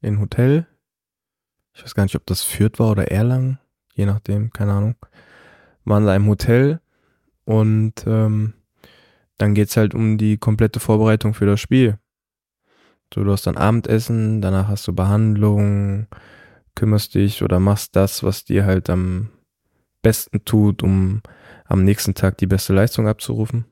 [0.00, 0.66] in Hotel.
[1.74, 3.58] Ich weiß gar nicht, ob das Fürth war oder Erlangen,
[3.94, 4.96] je nachdem, keine Ahnung.
[5.84, 6.80] Waren da im Hotel
[7.44, 8.54] und ähm,
[9.38, 11.98] dann geht's halt um die komplette Vorbereitung für das Spiel.
[13.12, 16.06] So, du hast dann Abendessen, danach hast du Behandlung,
[16.74, 19.30] kümmerst dich oder machst das, was dir halt am
[20.02, 21.22] besten tut, um
[21.64, 23.66] am nächsten Tag die beste Leistung abzurufen.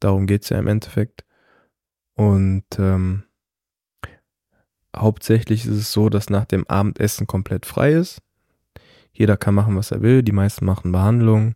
[0.00, 1.24] Darum geht's ja im Endeffekt.
[2.14, 3.24] Und ähm,
[4.96, 8.20] hauptsächlich ist es so, dass nach dem Abendessen komplett frei ist.
[9.12, 10.22] Jeder kann machen, was er will.
[10.22, 11.54] Die meisten machen Behandlung.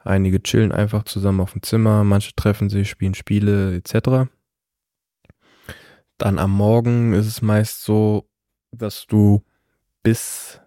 [0.00, 2.04] Einige chillen einfach zusammen auf dem Zimmer.
[2.04, 4.30] Manche treffen sich, spielen Spiele etc.
[6.18, 8.28] Dann am Morgen ist es meist so,
[8.70, 9.42] dass du
[10.02, 10.60] bis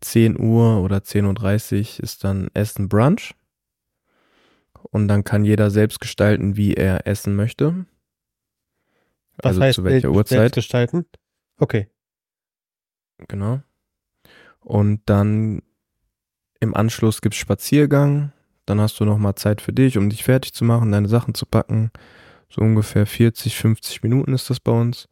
[0.00, 3.34] 10 Uhr oder 10.30 Uhr ist dann Essen Brunch.
[4.90, 7.84] Und dann kann jeder selbst gestalten, wie er essen möchte.
[9.42, 10.52] Was also heißt zu welcher Bild Uhrzeit.
[10.52, 11.06] gestalten?
[11.58, 11.88] Okay.
[13.28, 13.60] Genau.
[14.60, 15.62] Und dann
[16.60, 18.32] im Anschluss gibt's Spaziergang.
[18.66, 21.46] Dann hast du nochmal Zeit für dich, um dich fertig zu machen, deine Sachen zu
[21.46, 21.90] packen.
[22.48, 25.08] So ungefähr 40, 50 Minuten ist das bei uns.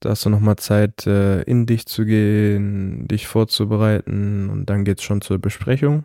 [0.00, 5.02] Da hast du nochmal Zeit, äh, in dich zu gehen, dich vorzubereiten und dann geht's
[5.02, 6.04] schon zur Besprechung.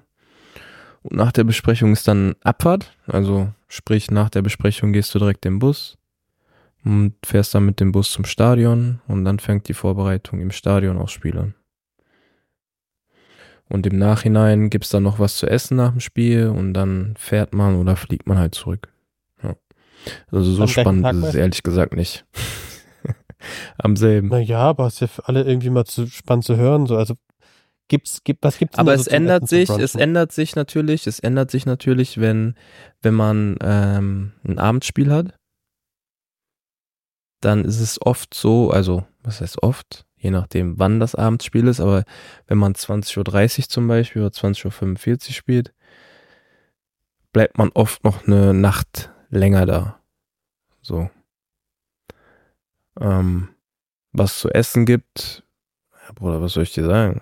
[1.04, 2.96] Und nach der Besprechung ist dann Abfahrt.
[3.08, 5.98] Also sprich, nach der Besprechung gehst du direkt im Bus
[6.84, 10.98] und fährst dann mit dem Bus zum Stadion und dann fängt die Vorbereitung im Stadion
[10.98, 11.56] aufs Spiel an.
[13.70, 17.54] Und im Nachhinein gibt's dann noch was zu essen nach dem Spiel und dann fährt
[17.54, 18.90] man oder fliegt man halt zurück.
[19.42, 19.56] Ja.
[20.30, 22.26] Also so Am spannend ist es ehrlich gesagt nicht.
[23.78, 24.28] Am selben.
[24.28, 26.86] Naja, aber ist ja für alle irgendwie mal zu spannend zu hören.
[26.86, 27.16] So, also
[27.88, 31.08] gibt's, gibt, was gibt's Aber da so es zum ändert sich, es ändert sich natürlich,
[31.08, 32.56] es ändert sich natürlich, wenn,
[33.02, 35.34] wenn man ähm, ein Abendspiel hat,
[37.42, 41.80] dann ist es oft so, also was heißt oft, je nachdem wann das Abendspiel ist,
[41.80, 42.04] aber
[42.48, 45.74] wenn man 20.30 Uhr zum Beispiel oder 20.45 Uhr spielt,
[47.34, 50.00] bleibt man oft noch eine Nacht länger da.
[50.82, 51.10] So.
[53.00, 53.50] Ähm,
[54.12, 55.44] was zu essen gibt,
[55.94, 57.22] ja, Bruder, was soll ich dir sagen?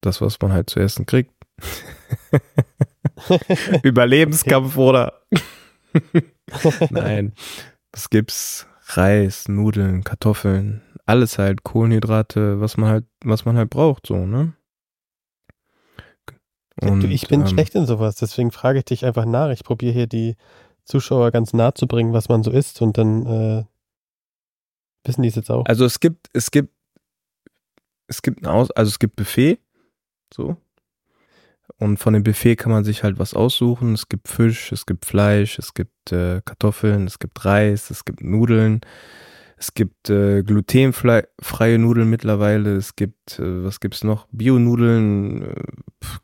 [0.00, 1.32] Das, was man halt zu essen kriegt.
[3.82, 5.22] Überlebenskampf, oder?
[6.90, 7.32] Nein.
[7.92, 8.66] Was gibt's?
[8.96, 14.54] Reis, Nudeln, Kartoffeln, alles halt, Kohlenhydrate, was man halt, was man halt braucht, so, ne?
[16.80, 19.50] du, ich bin ähm, schlecht in sowas, deswegen frage ich dich einfach nach.
[19.50, 20.36] Ich probiere hier die
[20.84, 23.64] Zuschauer ganz nah zu bringen, was man so isst und dann äh,
[25.04, 25.64] wissen die es jetzt auch.
[25.66, 26.74] Also es gibt, es gibt,
[28.08, 29.58] es gibt ein Aus, also es gibt Buffet,
[30.34, 30.56] so.
[31.78, 33.94] Und von dem Buffet kann man sich halt was aussuchen.
[33.94, 38.22] Es gibt Fisch, es gibt Fleisch, es gibt äh, Kartoffeln, es gibt Reis, es gibt
[38.22, 38.80] Nudeln,
[39.56, 44.26] es gibt äh, glutenfreie Nudeln mittlerweile, es gibt, äh, was gibt's noch?
[44.32, 45.54] Bio-Nudeln, äh,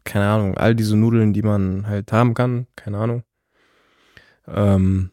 [0.04, 3.22] keine Ahnung, all diese Nudeln, die man halt haben kann, keine Ahnung.
[4.46, 5.10] Ähm,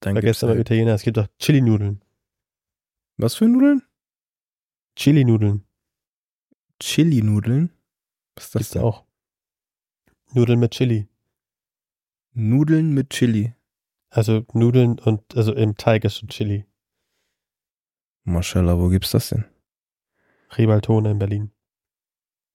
[0.00, 2.02] dann Vergesst aber halt, Italiener, es gibt auch Chili-Nudeln.
[3.16, 3.82] was für Nudeln?
[4.96, 5.64] Chili-Nudeln
[6.80, 7.70] Chili-Nudeln?
[8.42, 8.82] Was ist das gibt's denn?
[8.82, 9.04] auch.
[10.34, 11.08] Nudeln mit Chili.
[12.32, 13.54] Nudeln mit Chili.
[14.10, 16.66] Also Nudeln und also im Teig ist schon Chili.
[18.24, 19.44] Maschallah, wo gibt's das denn?
[20.56, 21.50] Ribaltone in Berlin.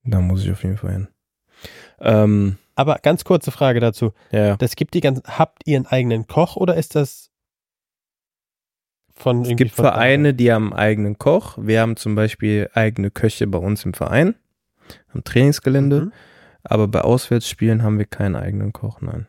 [0.03, 1.07] Da muss ich auf jeden Fall hin.
[1.99, 4.13] Ähm, Aber ganz kurze Frage dazu.
[4.31, 4.55] ja.
[4.57, 5.23] Das gibt die ganzen.
[5.25, 7.31] Habt ihr einen eigenen Koch oder ist das
[9.15, 11.57] von Es gibt Vereine, die haben einen eigenen Koch.
[11.59, 14.35] Wir haben zum Beispiel eigene Köche bei uns im Verein,
[15.13, 16.05] am Trainingsgelände.
[16.05, 16.13] Mhm.
[16.63, 19.27] Aber bei Auswärtsspielen haben wir keinen eigenen Koch, nein.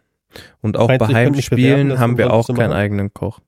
[0.60, 2.72] Und auch du, bei Heimspielen haben wir auch keinen machen?
[2.72, 3.40] eigenen Koch.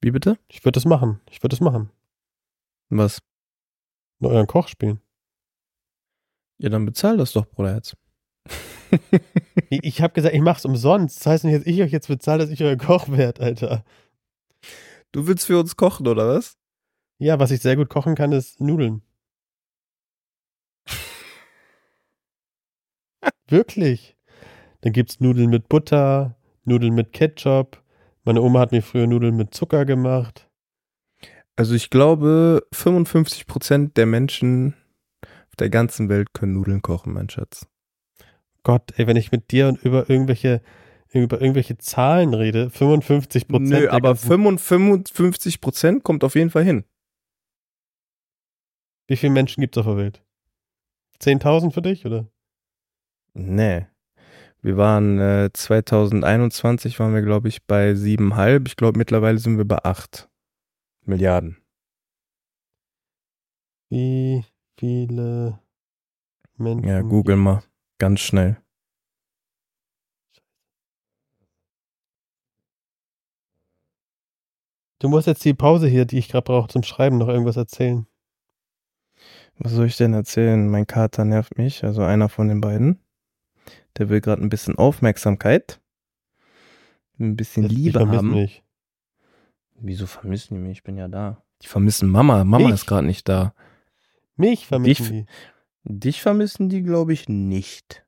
[0.00, 0.38] Wie bitte?
[0.48, 1.20] Ich würde das machen.
[1.30, 1.90] Ich würde das machen.
[2.88, 3.20] Was?
[4.18, 5.00] Nur euren Koch spielen.
[6.58, 7.96] Ja, dann bezahl das doch, Bruderherz.
[9.72, 11.20] Ich, ich habe gesagt, ich mach's umsonst.
[11.20, 13.84] Das heißt nicht, dass ich euch jetzt bezahle, dass ich euer Koch werd, Alter.
[15.12, 16.56] Du willst für uns kochen, oder was?
[17.18, 19.02] Ja, was ich sehr gut kochen kann, ist Nudeln.
[23.50, 24.16] Wirklich.
[24.80, 27.82] Dann gibt's Nudeln mit Butter, Nudeln mit Ketchup.
[28.24, 30.48] Meine Oma hat mir früher Nudeln mit Zucker gemacht.
[31.56, 34.74] Also ich glaube, 55% der Menschen
[35.22, 37.66] auf der ganzen Welt können Nudeln kochen, mein Schatz.
[38.62, 40.62] Gott, ey, wenn ich mit dir und über irgendwelche
[41.12, 43.70] über irgendwelche Zahlen rede, 55 Prozent.
[43.70, 46.84] Nö, aber 55 Prozent kommt auf jeden Fall hin.
[49.08, 50.22] Wie viele Menschen gibt's auf der Welt?
[51.20, 52.28] 10.000 für dich, oder?
[53.34, 53.86] Nee.
[54.62, 58.68] Wir waren äh, 2021 waren wir, glaube ich, bei siebenhalb.
[58.68, 60.28] Ich glaube, mittlerweile sind wir bei acht
[61.04, 61.56] Milliarden.
[63.88, 64.44] Wie
[64.78, 65.58] viele
[66.56, 66.88] Menschen?
[66.88, 67.62] Ja, google mal.
[67.98, 68.58] Ganz schnell.
[75.00, 78.06] Du musst jetzt die Pause hier, die ich gerade brauche zum Schreiben, noch irgendwas erzählen.
[79.58, 80.68] Was soll ich denn erzählen?
[80.68, 83.02] Mein Kater nervt mich, also einer von den beiden.
[83.98, 85.80] Der will gerade ein bisschen Aufmerksamkeit.
[87.18, 88.30] Ein bisschen Die Liebe vermissen haben.
[88.32, 88.62] mich.
[89.74, 90.78] Wieso vermissen die mich?
[90.78, 91.42] Ich bin ja da.
[91.62, 92.44] Die vermissen Mama.
[92.44, 92.74] Mama Ich?
[92.74, 93.54] ist gerade nicht da.
[94.36, 95.26] Mich vermissen Dich-
[95.84, 95.98] die.
[95.98, 98.04] Dich vermissen die, glaube ich, nicht.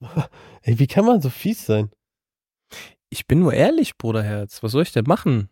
[0.62, 1.90] Ey, wie kann man so fies sein?
[3.08, 4.62] Ich bin nur ehrlich, Bruderherz.
[4.62, 5.48] Was soll ich denn machen?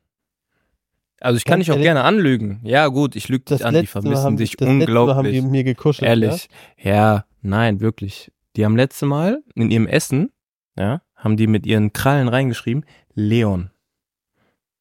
[1.21, 2.61] Also ich kann dich auch ehrlich, gerne anlügen.
[2.65, 3.75] Ja, gut, ich lüge Das dich an.
[3.75, 5.35] Die vermissen haben, dich das letzte Mal haben unglaublich.
[5.35, 6.09] die mir gekuschelt.
[6.09, 6.49] Ehrlich.
[6.79, 7.27] Ja?
[7.43, 8.33] Nein, wirklich.
[8.57, 10.33] Die haben letzte Mal in ihrem Essen,
[10.77, 13.71] ja, haben die mit ihren Krallen reingeschrieben, Leon.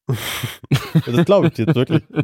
[1.06, 2.02] das glaube ich dir jetzt wirklich.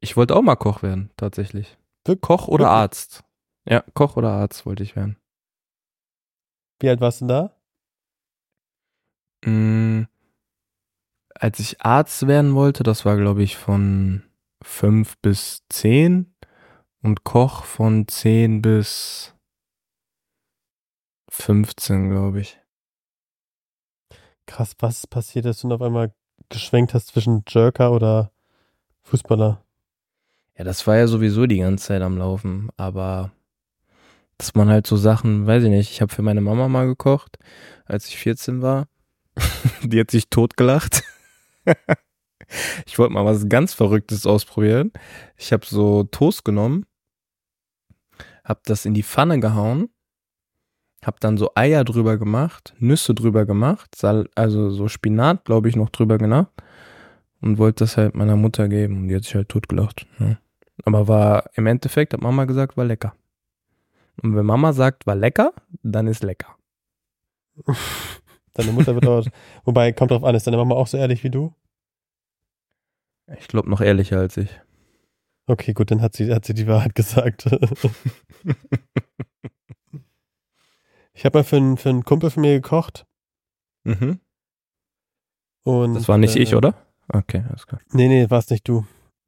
[0.00, 1.78] Ich wollte auch mal Koch werden, tatsächlich.
[2.06, 2.76] Wir- Koch oder wirklich?
[2.76, 3.24] Arzt?
[3.68, 5.16] Ja, Koch oder Arzt wollte ich werden.
[6.80, 7.56] Wie alt warst du da?
[9.44, 10.04] Mm,
[11.34, 14.22] als ich Arzt werden wollte, das war, glaube ich, von
[14.62, 16.34] fünf bis zehn
[17.02, 19.34] und Koch von zehn bis
[21.30, 22.58] 15, glaube ich.
[24.46, 26.14] Krass, was ist passiert, dass du auf einmal
[26.48, 28.32] geschwenkt hast zwischen Jerker oder
[29.02, 29.64] Fußballer?
[30.56, 33.32] Ja, das war ja sowieso die ganze Zeit am Laufen, aber
[34.38, 37.38] dass man halt so Sachen, weiß ich nicht, ich habe für meine Mama mal gekocht,
[37.84, 38.88] als ich 14 war.
[39.82, 41.04] die hat sich totgelacht.
[42.86, 44.92] ich wollte mal was ganz Verrücktes ausprobieren.
[45.36, 46.84] Ich habe so Toast genommen,
[48.44, 49.88] habe das in die Pfanne gehauen,
[51.04, 55.76] habe dann so Eier drüber gemacht, Nüsse drüber gemacht, Sal also so Spinat, glaube ich,
[55.76, 56.50] noch drüber gemacht
[57.40, 60.06] und wollte das halt meiner Mutter geben und die hat sich halt totgelacht.
[60.18, 60.38] Ja.
[60.84, 63.14] Aber war im Endeffekt, hat Mama gesagt, war lecker.
[64.22, 65.52] Und wenn Mama sagt, war lecker,
[65.82, 66.56] dann ist lecker.
[68.54, 69.26] Deine Mutter wird auch,
[69.64, 71.54] wobei, kommt drauf an, ist deine Mama auch so ehrlich wie du?
[73.38, 74.50] Ich glaube noch ehrlicher als ich.
[75.46, 77.46] Okay, gut, dann hat sie, hat sie die Wahrheit gesagt.
[81.12, 83.06] ich habe mal für, einen- für einen Kumpel von mir gekocht
[83.84, 84.20] Mhm.
[85.64, 85.94] und.
[85.94, 86.74] Das war nicht äh, ich, oder?
[87.08, 87.80] Okay, alles klar.
[87.92, 88.86] Nee, nee, war es nicht du.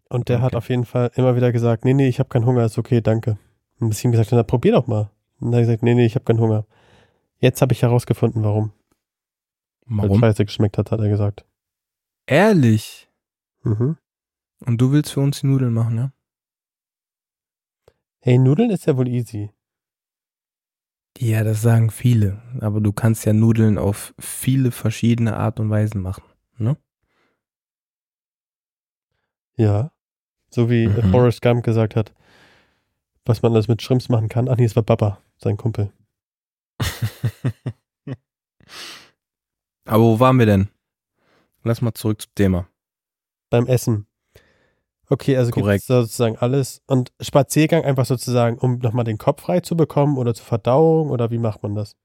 [0.09, 0.57] Und der hat Okay.
[0.57, 3.37] auf jeden Fall immer wieder gesagt, nee, nee, ich habe keinen Hunger, ist okay, danke.
[3.81, 5.11] Und bis ich ihm gesagt na, probier doch mal.
[5.41, 6.67] Und dann hat er gesagt, nee, nee, ich habe keinen Hunger.
[7.39, 8.71] Jetzt habe ich herausgefunden, warum.
[9.87, 10.21] Weil Warum?
[10.21, 11.45] scheiße geschmeckt hat, hat er gesagt.
[12.27, 13.11] Ehrlich.
[13.65, 13.97] Mhm.
[14.67, 16.13] Und du willst für uns die Nudeln machen, ja?
[18.21, 19.51] Hey, Nudeln ist ja wohl easy.
[21.19, 22.43] Ja, das sagen viele.
[22.61, 26.25] Aber du kannst ja Nudeln auf viele verschiedene Art und Weisen machen.
[26.57, 26.77] Ne?
[29.57, 29.93] Ja.
[30.51, 31.11] So wie Mhm.
[31.11, 32.15] Forrest Gump gesagt hat,
[33.25, 34.49] was man alles mit Shrimps machen kann.
[34.49, 35.93] Ach nee, es war Papa, sein Kumpel.
[39.87, 40.69] Aber wo waren wir denn?
[41.63, 42.69] Lass mal zurück zum Thema.
[43.51, 44.07] Beim Essen.
[45.09, 45.83] Okay, also gibt Korrekt.
[45.83, 46.81] es sozusagen alles.
[46.87, 51.31] Und Spaziergang einfach sozusagen, um nochmal den Kopf frei zu bekommen oder zur Verdauung oder
[51.31, 51.97] wie macht man das?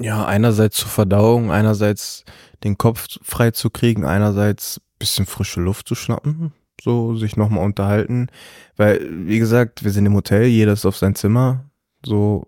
[0.00, 2.24] Ja, einerseits zur Verdauung, einerseits
[2.64, 6.52] den Kopf frei zu kriegen, einerseits bisschen frische Luft zu schnappen,
[6.82, 8.28] so sich nochmal unterhalten.
[8.76, 11.64] Weil, wie gesagt, wir sind im Hotel, jeder ist auf sein Zimmer,
[12.04, 12.46] so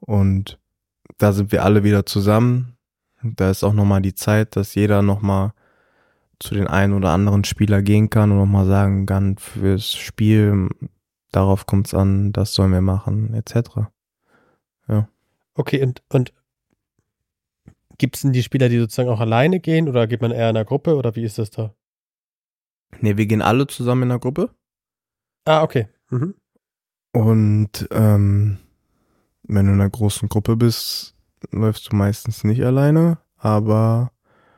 [0.00, 0.58] und
[1.18, 2.76] da sind wir alle wieder zusammen.
[3.22, 5.52] Da ist auch nochmal die Zeit, dass jeder nochmal
[6.42, 10.68] zu den einen oder anderen Spieler gehen kann und nochmal sagen kann, fürs Spiel,
[11.30, 13.88] darauf kommt's an, das sollen wir machen, etc.
[15.54, 16.32] Okay, und, und
[17.98, 20.56] gibt es denn die Spieler, die sozusagen auch alleine gehen oder geht man eher in
[20.56, 21.74] einer Gruppe oder wie ist das da?
[23.00, 24.50] Nee, wir gehen alle zusammen in der Gruppe.
[25.44, 25.88] Ah, okay.
[26.10, 26.34] Mhm.
[27.12, 28.58] Und ähm,
[29.42, 31.14] wenn du in einer großen Gruppe bist,
[31.50, 34.12] läufst du meistens nicht alleine, aber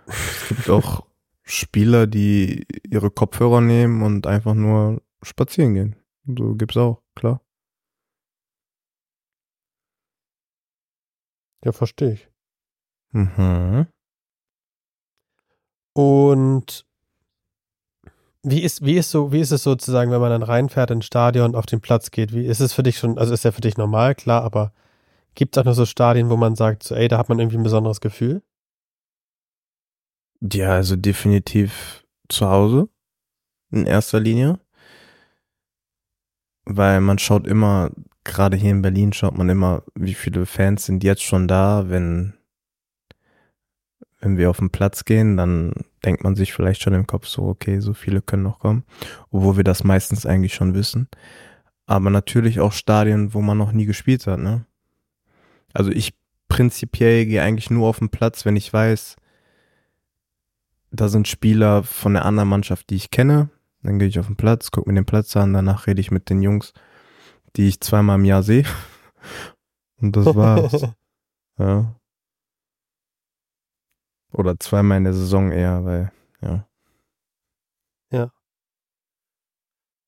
[0.06, 1.06] es gibt auch
[1.44, 5.96] Spieler, die ihre Kopfhörer nehmen und einfach nur spazieren gehen.
[6.26, 7.40] So gibt's auch, klar.
[11.64, 12.28] Ja, verstehe ich.
[13.12, 13.86] Mhm.
[15.94, 16.86] Und
[18.42, 21.54] wie ist, wie ist so, wie ist es sozusagen, wenn man dann reinfährt ins Stadion,
[21.54, 22.34] auf den Platz geht?
[22.34, 24.72] Wie ist es für dich schon, also ist ja für dich normal, klar, aber
[25.34, 27.56] gibt es auch noch so Stadien, wo man sagt, so, ey, da hat man irgendwie
[27.58, 28.42] ein besonderes Gefühl?
[30.40, 32.88] Ja, also definitiv zu Hause.
[33.70, 34.58] In erster Linie.
[36.64, 37.90] Weil man schaut immer,
[38.24, 42.34] gerade hier in Berlin schaut man immer, wie viele Fans sind jetzt schon da, wenn,
[44.20, 45.72] wenn wir auf den Platz gehen, dann
[46.04, 48.84] denkt man sich vielleicht schon im Kopf so, okay, so viele können noch kommen,
[49.30, 51.08] obwohl wir das meistens eigentlich schon wissen.
[51.86, 54.64] Aber natürlich auch Stadien, wo man noch nie gespielt hat, ne?
[55.74, 56.14] Also ich
[56.48, 59.16] prinzipiell gehe eigentlich nur auf den Platz, wenn ich weiß,
[60.94, 63.50] da sind Spieler von der anderen Mannschaft, die ich kenne.
[63.82, 66.30] Dann gehe ich auf den Platz, gucke mir den Platz an, danach rede ich mit
[66.30, 66.72] den Jungs,
[67.56, 68.64] die ich zweimal im Jahr sehe.
[70.00, 70.86] Und das war's.
[71.58, 71.94] ja.
[74.32, 76.66] Oder zweimal in der Saison eher, weil, ja.
[78.10, 78.32] Ja.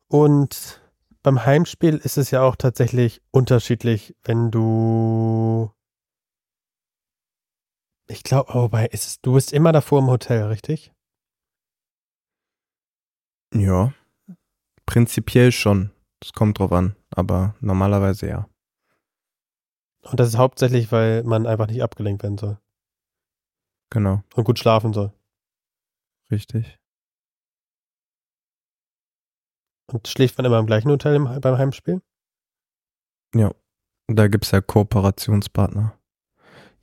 [0.09, 0.81] Und
[1.23, 5.71] beim Heimspiel ist es ja auch tatsächlich unterschiedlich, wenn du.
[8.09, 10.93] Ich glaube, oh, wobei, ist es, du bist immer davor im Hotel, richtig?
[13.55, 13.93] Ja.
[14.87, 15.91] Prinzipiell schon.
[16.21, 18.49] Das kommt drauf an, aber normalerweise ja.
[20.03, 22.59] Und das ist hauptsächlich, weil man einfach nicht abgelenkt werden soll.
[23.91, 24.23] Genau.
[24.35, 25.13] Und gut schlafen soll.
[26.31, 26.79] Richtig.
[29.93, 32.03] Und schläft man immer im gleichen Hotel im, beim Heimspiel?
[33.35, 33.53] Ja.
[34.09, 35.96] Da gibt's ja Kooperationspartner.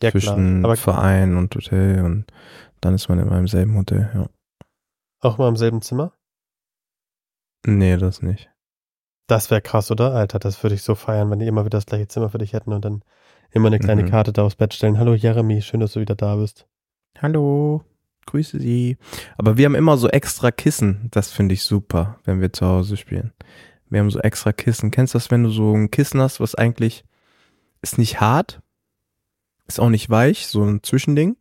[0.02, 2.26] Ja, zwischen Verein und Hotel und
[2.82, 4.28] dann ist man immer im selben Hotel, ja.
[5.22, 6.14] auch mal im selben Zimmer?
[7.66, 8.50] Nee, das nicht.
[9.28, 10.14] Das wäre krass, oder?
[10.14, 12.54] Alter, das würde ich so feiern, wenn die immer wieder das gleiche Zimmer für dich
[12.54, 13.04] hätten und dann
[13.52, 14.10] immer eine kleine Mhm.
[14.10, 14.98] Karte da aufs Bett stellen.
[14.98, 16.68] Hallo Jeremy, schön, dass du wieder da bist.
[17.22, 17.84] Hallo,
[18.26, 18.98] grüße Sie.
[19.38, 21.08] Aber wir haben immer so extra Kissen.
[21.12, 23.32] Das finde ich super, wenn wir zu Hause spielen.
[23.90, 24.92] Wir haben so extra Kissen.
[24.92, 27.06] Kennst du das, wenn du so ein Kissen hast, was eigentlich
[27.82, 28.62] ist nicht hart,
[29.68, 31.38] ist auch nicht weich, so ein Zwischending.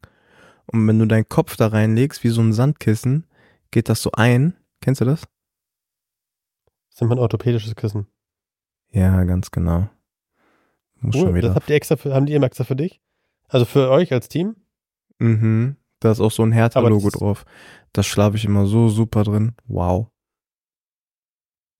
[0.66, 3.26] Und wenn du deinen Kopf da reinlegst, wie so ein Sandkissen,
[3.70, 4.56] geht das so ein.
[4.80, 5.22] Kennst du das?
[5.22, 8.06] Das ist immer ein orthopädisches Kissen.
[8.90, 9.88] Ja, ganz genau.
[11.00, 11.32] Muss schon Cool.
[11.40, 11.54] Das wieder.
[11.54, 13.00] habt ihr extra für, haben die immer extra für dich?
[13.48, 14.56] Also für euch als Team?
[15.18, 15.76] Mhm.
[16.00, 17.44] Da ist auch so ein Hertha-Logo das- drauf.
[17.92, 19.54] Da schlafe ich immer so super drin.
[19.66, 20.08] Wow.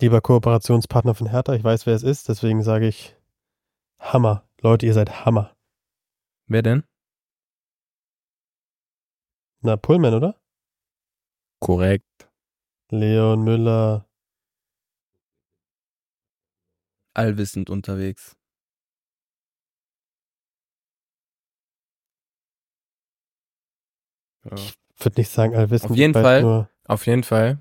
[0.01, 3.17] Lieber Kooperationspartner von Hertha, ich weiß, wer es ist, deswegen sage ich
[4.01, 4.45] Hammer.
[4.61, 5.55] Leute, ihr seid Hammer.
[6.53, 6.83] Wer denn?
[9.63, 10.39] Na, Pullman, oder?
[11.61, 12.29] Korrekt.
[12.91, 14.07] Leon Müller.
[17.15, 18.37] Allwissend unterwegs.
[24.45, 24.57] Ja.
[24.99, 25.91] Würde nicht sagen, allwissend.
[25.91, 26.69] Auf jeden ich Fall.
[26.85, 27.59] Auf jeden Fall.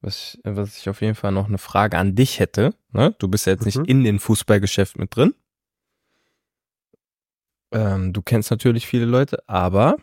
[0.00, 2.74] Was, ich- was ich auf jeden Fall noch eine Frage an dich hätte.
[2.92, 3.14] Ne?
[3.18, 3.84] Du bist ja jetzt nicht Mhm.
[3.84, 5.34] in den Fußballgeschäft mit drin.
[7.72, 9.96] Ähm, du kennst natürlich viele Leute, aber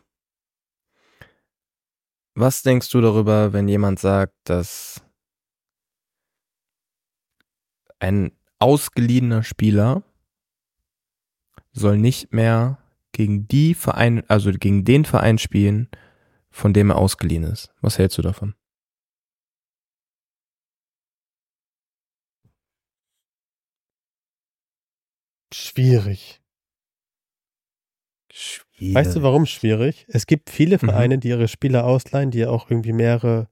[2.35, 5.01] was denkst du darüber, wenn jemand sagt, dass
[7.99, 10.03] ein ausgeliehener Spieler
[11.71, 12.77] soll nicht mehr
[13.13, 15.89] gegen die Vereine, also gegen den Verein spielen,
[16.51, 17.73] von dem er ausgeliehen ist.
[17.81, 18.55] Was hältst du davon?
[25.75, 26.41] schwierig.
[28.37, 28.95] Schwierig.
[28.95, 30.05] Weißt du, warum schwierig?
[30.09, 30.79] Es gibt viele Mhm.
[30.79, 33.47] Vereine, die ihre Spieler ausleihen, die ja auch irgendwie mehrere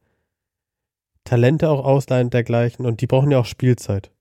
[1.24, 4.12] Talente auch ausleihen und dergleichen und die brauchen ja auch Spielzeit.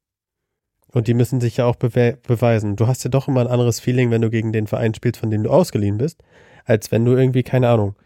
[0.93, 2.77] Und die müssen sich ja auch bewe beweisen.
[2.77, 5.31] Du hast ja doch immer ein anderes Feeling, wenn du gegen den Verein spielst, von
[5.31, 6.23] dem du ausgeliehen bist,
[6.65, 7.97] als wenn du irgendwie, keine Ahnung,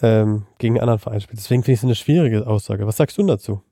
[0.00, 1.44] ähm, gegen einen anderen Verein spielst.
[1.44, 2.88] Deswegen finde ich es eine schwierige Aussage.
[2.88, 3.62] Was sagst du dazu?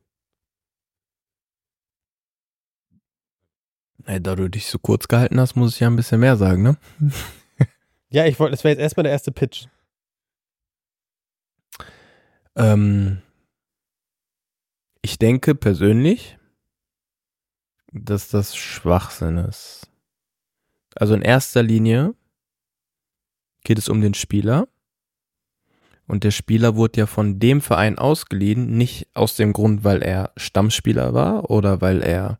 [4.04, 6.62] Ey, da du dich so kurz gehalten hast, muss ich ja ein bisschen mehr sagen,
[6.62, 6.76] ne?
[8.10, 9.66] Ja, ich wollte, das wäre jetzt erstmal der erste Pitch.
[12.56, 13.22] Ähm,
[15.02, 16.38] ich denke persönlich,
[17.92, 19.90] dass das Schwachsinn ist.
[20.94, 22.14] Also in erster Linie
[23.64, 24.68] geht es um den Spieler
[26.06, 30.32] Und der Spieler wurde ja von dem Verein ausgeliehen, nicht aus dem Grund, weil er
[30.36, 32.38] Stammspieler war oder weil er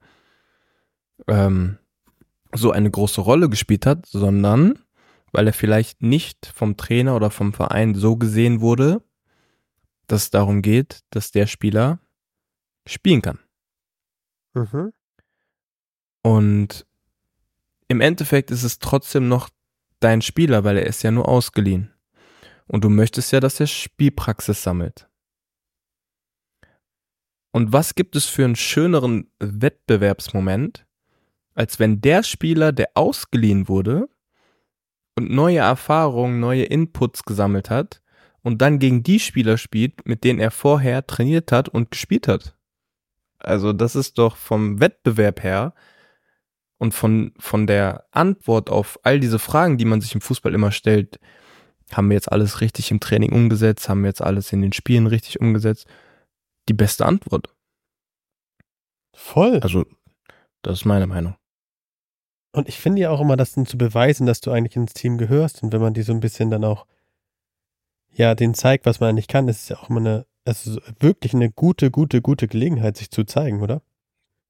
[1.29, 1.79] ähm,
[2.55, 4.79] so eine große Rolle gespielt hat, sondern
[5.37, 9.03] weil er vielleicht nicht vom Trainer oder vom Verein so gesehen wurde,
[10.07, 12.01] dass es darum geht, dass der Spieler
[12.87, 13.39] spielen kann.
[14.55, 14.95] Mhm.
[16.23, 16.87] Und
[17.87, 19.51] im Endeffekt ist es trotzdem noch
[20.01, 21.93] dein Spieler, weil er ist ja nur ausgeliehen.
[22.67, 25.07] Und du möchtest ja, dass er Spielpraxis sammelt.
[27.53, 30.87] Und was gibt es für einen schöneren Wettbewerbsmoment,
[31.53, 34.09] als wenn der Spieler, der ausgeliehen wurde
[35.17, 38.03] und neue Erfahrungen, neue Inputs gesammelt hat
[38.43, 42.57] und dann gegen die Spieler spielt, mit denen er vorher trainiert hat und gespielt hat.
[43.39, 45.75] Also das ist doch vom Wettbewerb her
[46.79, 50.73] und von, von der Antwort auf all diese Fragen, die man sich im Fußball immer
[50.73, 51.19] stellt,
[51.93, 55.07] haben wir jetzt alles richtig im Training umgesetzt, haben wir jetzt alles in den Spielen
[55.07, 55.87] richtig umgesetzt,
[56.69, 57.55] die beste Antwort.
[59.15, 59.61] Voll.
[59.61, 59.87] Also,
[60.63, 61.37] das ist meine Meinung.
[62.57, 65.19] Und ich finde ja auch immer, das dann zu beweisen, dass du eigentlich ins Team
[65.19, 65.63] gehörst.
[65.63, 66.87] Und wenn man die so ein bisschen dann auch,
[68.15, 71.35] ja, den zeigt, was man eigentlich kann, ist es ja auch immer eine, also wirklich
[71.35, 73.83] eine gute, gute, gute Gelegenheit, sich zu zeigen, oder?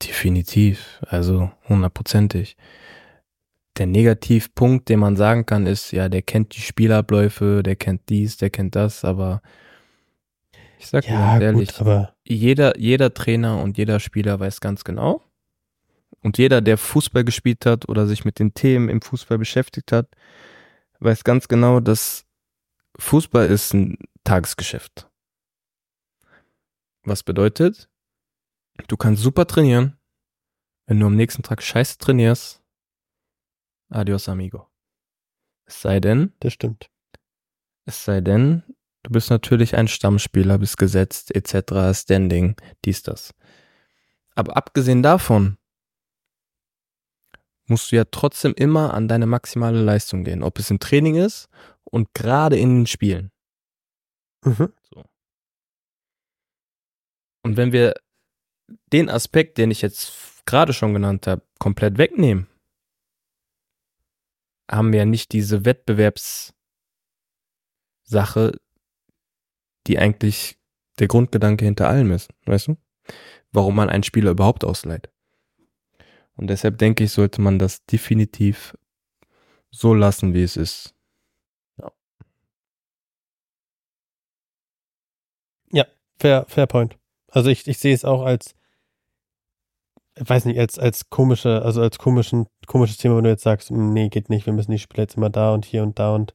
[0.01, 2.57] Definitiv, also hundertprozentig.
[3.77, 8.37] Der Negativpunkt, den man sagen kann, ist, ja, der kennt die Spielabläufe, der kennt dies,
[8.37, 9.43] der kennt das, aber
[10.79, 14.85] ich sag dir ganz ehrlich, gut, aber jeder, jeder Trainer und jeder Spieler weiß ganz
[14.85, 15.26] genau.
[16.27, 20.09] Und jeder, der Fußball gespielt hat oder sich mit den Themen im Fußball beschäftigt hat,
[20.99, 22.27] weiß ganz genau, dass
[22.99, 25.09] Fußball ist ein Tagesgeschäft.
[27.05, 27.89] Was bedeutet,
[28.89, 30.01] du kannst super trainieren,
[30.87, 32.61] wenn du am nächsten Tag scheiße trainierst.
[33.91, 34.67] Adios, amigo.
[35.65, 36.91] Es sei denn, das stimmt.
[37.85, 38.65] es sei denn,
[39.05, 43.33] du bist natürlich ein Stammspieler, bist gesetzt, etc., Standing, dies, das.
[44.35, 45.57] Aber abgesehen davon
[47.67, 51.49] musst du ja trotzdem immer an deine maximale Leistung gehen, ob es im Training ist
[51.85, 53.31] und gerade in den Spielen.
[54.45, 54.73] Mhm.
[57.43, 57.95] Und wenn wir
[58.93, 62.49] den Aspekt, den ich jetzt gerade schon genannt habe, komplett wegnehmen,
[64.71, 66.53] haben wir ja nicht diese Wettbewerbssache,
[69.87, 70.59] die eigentlich
[70.99, 72.77] der Grundgedanke hinter allem ist, weißt du?
[73.53, 75.09] Warum man einen Spieler überhaupt ausleiht.
[76.37, 78.77] Und deshalb denke ich, sollte man das definitiv
[79.71, 80.95] so lassen, wie es ist.
[85.73, 85.87] Ja,
[86.19, 86.97] fair, fair point.
[87.31, 88.55] Also ich, ich sehe es auch als,
[90.15, 93.71] ich weiß nicht, als, als komische, also als komischen, komisches Thema, wenn du jetzt sagst,
[93.71, 96.35] nee, geht nicht, wir müssen die Spieler jetzt immer da und hier und da und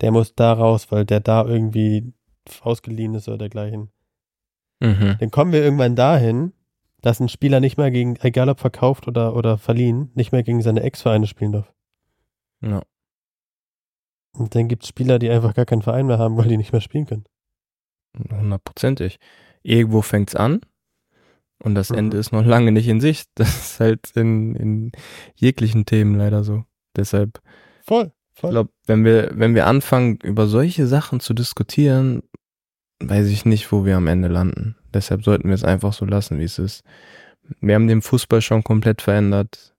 [0.00, 2.12] der muss da raus, weil der da irgendwie
[2.60, 3.90] ausgeliehen ist oder dergleichen.
[4.80, 5.16] Mhm.
[5.18, 6.52] Dann kommen wir irgendwann dahin,
[7.00, 10.62] dass ein Spieler nicht mehr gegen, egal ob verkauft oder, oder verliehen, nicht mehr gegen
[10.62, 11.72] seine Ex-Vereine spielen darf.
[12.60, 12.82] Ja.
[14.36, 16.72] Und dann gibt es Spieler, die einfach gar keinen Verein mehr haben, weil die nicht
[16.72, 17.24] mehr spielen können.
[18.30, 19.18] Hundertprozentig.
[19.62, 20.60] Irgendwo fängt's an
[21.62, 21.98] und das Mhm.
[21.98, 23.28] Ende ist noch lange nicht in Sicht.
[23.34, 24.92] Das ist halt in, in
[25.34, 26.64] jeglichen Themen leider so.
[26.96, 27.40] Deshalb,
[27.84, 28.50] Voll, ich voll.
[28.50, 32.22] glaube, wenn wir, wenn wir anfangen, über solche Sachen zu diskutieren,
[33.00, 34.76] weiß ich nicht, wo wir am Ende landen.
[34.98, 36.82] Deshalb sollten wir es einfach so lassen, wie es ist.
[37.60, 39.76] Wir haben den Fußball schon komplett verändert.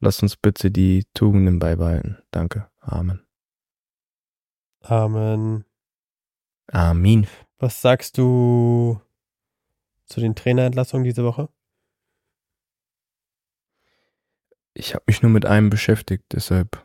[0.00, 2.18] Lass uns bitte die Tugenden beibehalten.
[2.32, 2.68] Danke.
[2.80, 3.24] Amen.
[4.80, 5.64] Amen.
[6.66, 7.28] Amin.
[7.58, 9.00] Was sagst du
[10.06, 11.48] zu den Trainerentlassungen diese Woche?
[14.72, 16.84] Ich habe mich nur mit einem beschäftigt, deshalb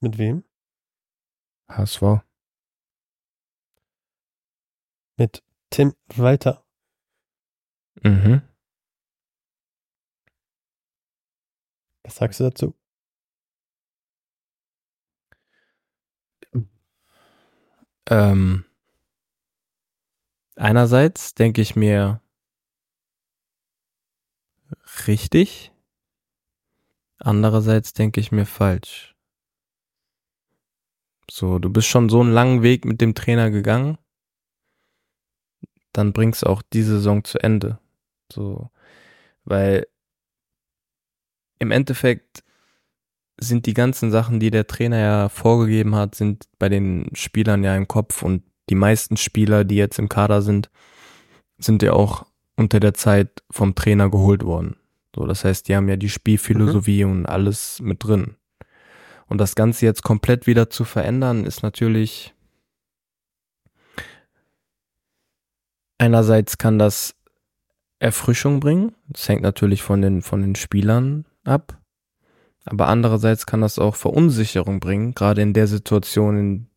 [0.00, 0.42] Mit wem?
[1.68, 2.22] HSV.
[5.18, 5.42] Mit
[5.74, 6.64] Tim Walter.
[8.04, 8.42] Mhm.
[12.04, 12.74] Was sagst du dazu?
[18.08, 18.64] Ähm,
[20.54, 22.22] einerseits denke ich mir
[25.08, 25.72] richtig,
[27.18, 29.16] andererseits denke ich mir falsch.
[31.28, 33.98] So, du bist schon so einen langen Weg mit dem Trainer gegangen,
[35.94, 37.78] dann bringst du auch die Saison zu Ende.
[38.30, 38.70] So,
[39.44, 39.86] weil
[41.58, 42.44] im Endeffekt
[43.38, 47.74] sind die ganzen Sachen, die der Trainer ja vorgegeben hat, sind bei den Spielern ja
[47.76, 50.70] im Kopf und die meisten Spieler, die jetzt im Kader sind,
[51.58, 52.26] sind ja auch
[52.56, 54.76] unter der Zeit vom Trainer geholt worden.
[55.14, 58.36] So, das heißt, die haben ja die Spielphilosophie und alles mit drin.
[59.26, 62.34] Und das Ganze jetzt komplett wieder zu verändern, ist natürlich
[65.98, 67.14] einerseits kann das
[67.98, 68.94] Erfrischung bringen.
[69.08, 71.80] Das hängt natürlich von den, von den Spielern ab.
[72.64, 76.70] Aber andererseits kann das auch Verunsicherung bringen, gerade in der Situation, in,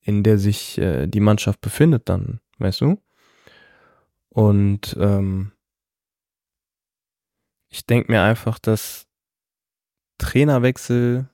[0.00, 3.00] in der sich äh, die Mannschaft befindet dann, weißt du?
[4.28, 5.52] Und ähm,
[7.68, 9.06] ich denke mir einfach, dass
[10.18, 11.28] Trainerwechsel,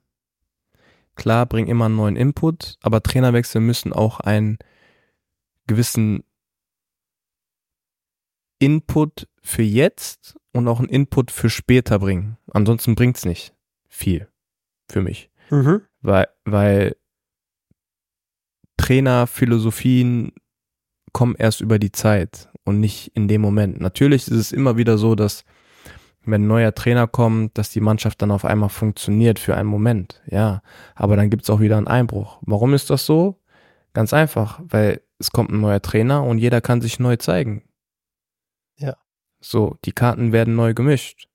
[1.16, 4.58] klar, bringen immer einen neuen Input, aber Trainerwechsel müssen auch einen
[5.66, 6.24] gewissen
[8.60, 12.36] Input für jetzt und auch einen Input für später bringen.
[12.52, 13.54] Ansonsten bringt's nicht
[13.88, 14.28] viel
[14.88, 15.30] für mich.
[15.50, 15.82] Mhm.
[16.02, 16.96] Weil, weil
[18.76, 20.32] Trainerphilosophien
[21.12, 23.80] kommen erst über die Zeit und nicht in dem Moment.
[23.80, 25.44] Natürlich ist es immer wieder so, dass
[26.24, 30.22] wenn ein neuer Trainer kommt, dass die Mannschaft dann auf einmal funktioniert für einen Moment.
[30.26, 30.62] Ja,
[30.94, 32.38] aber dann gibt's auch wieder einen Einbruch.
[32.42, 33.40] Warum ist das so?
[33.94, 37.62] Ganz einfach, weil es kommt ein neuer Trainer und jeder kann sich neu zeigen.
[38.80, 38.96] Ja.
[39.40, 41.28] So, die Karten werden neu gemischt.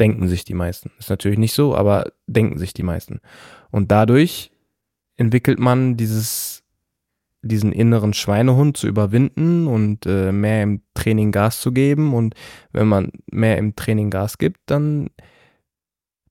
[0.00, 0.90] Denken sich die meisten.
[0.98, 3.20] Ist natürlich nicht so, aber denken sich die meisten.
[3.70, 4.50] Und dadurch
[5.16, 6.64] entwickelt man dieses,
[7.42, 12.14] diesen inneren Schweinehund zu überwinden und äh, mehr im Training Gas zu geben.
[12.14, 12.34] Und
[12.72, 15.10] wenn man mehr im Training Gas gibt, dann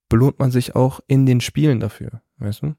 [0.09, 2.75] belohnt man sich auch in den Spielen dafür, weißt du?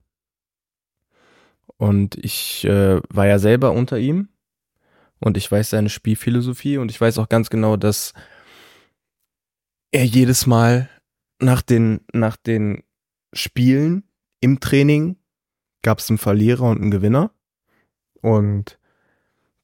[1.79, 4.29] Und ich äh, war ja selber unter ihm
[5.23, 8.13] und ich weiß seine Spielphilosophie und ich weiß auch ganz genau, dass
[9.93, 10.91] er jedes Mal
[11.39, 12.83] nach den, nach den
[13.33, 14.03] Spielen
[14.41, 15.17] im Training
[15.83, 17.31] gab es einen Verlierer und einen Gewinner.
[18.21, 18.79] Und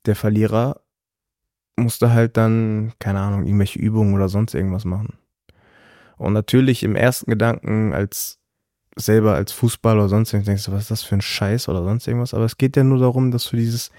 [0.07, 0.81] der Verlierer
[1.77, 5.19] musste halt dann, keine Ahnung, irgendwelche Übungen oder sonst irgendwas machen.
[6.17, 8.39] Und natürlich im ersten Gedanken als
[8.97, 11.83] selber als Fußballer oder sonst irgendwas denkst du, was ist das für ein Scheiß oder
[11.83, 12.35] sonst irgendwas.
[12.35, 13.91] Aber es geht ja nur darum, dass du dieses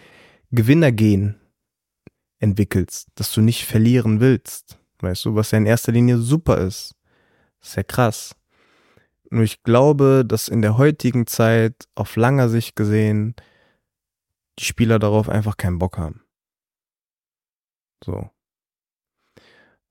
[0.51, 1.35] Gewinnergehen
[2.39, 4.79] entwickelst, dass du nicht verlieren willst.
[4.99, 6.95] Weißt du, was ja in erster Linie super ist.
[7.61, 8.35] ist ja krass.
[9.29, 13.35] Nur ich glaube, dass in der heutigen Zeit auf langer Sicht gesehen
[14.57, 16.21] die Spieler darauf einfach keinen Bock haben.
[18.03, 18.29] So.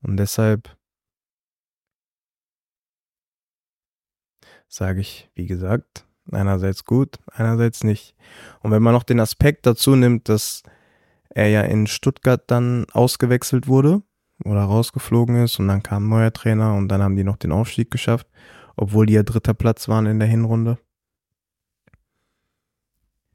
[0.01, 0.77] Und deshalb
[4.67, 8.15] sage ich, wie gesagt, einerseits gut, einerseits nicht.
[8.61, 10.63] Und wenn man noch den Aspekt dazu nimmt, dass
[11.29, 14.01] er ja in Stuttgart dann ausgewechselt wurde
[14.45, 17.51] oder rausgeflogen ist und dann kam ein neuer Trainer und dann haben die noch den
[17.51, 18.27] Aufstieg geschafft,
[18.75, 20.77] obwohl die ja dritter Platz waren in der Hinrunde.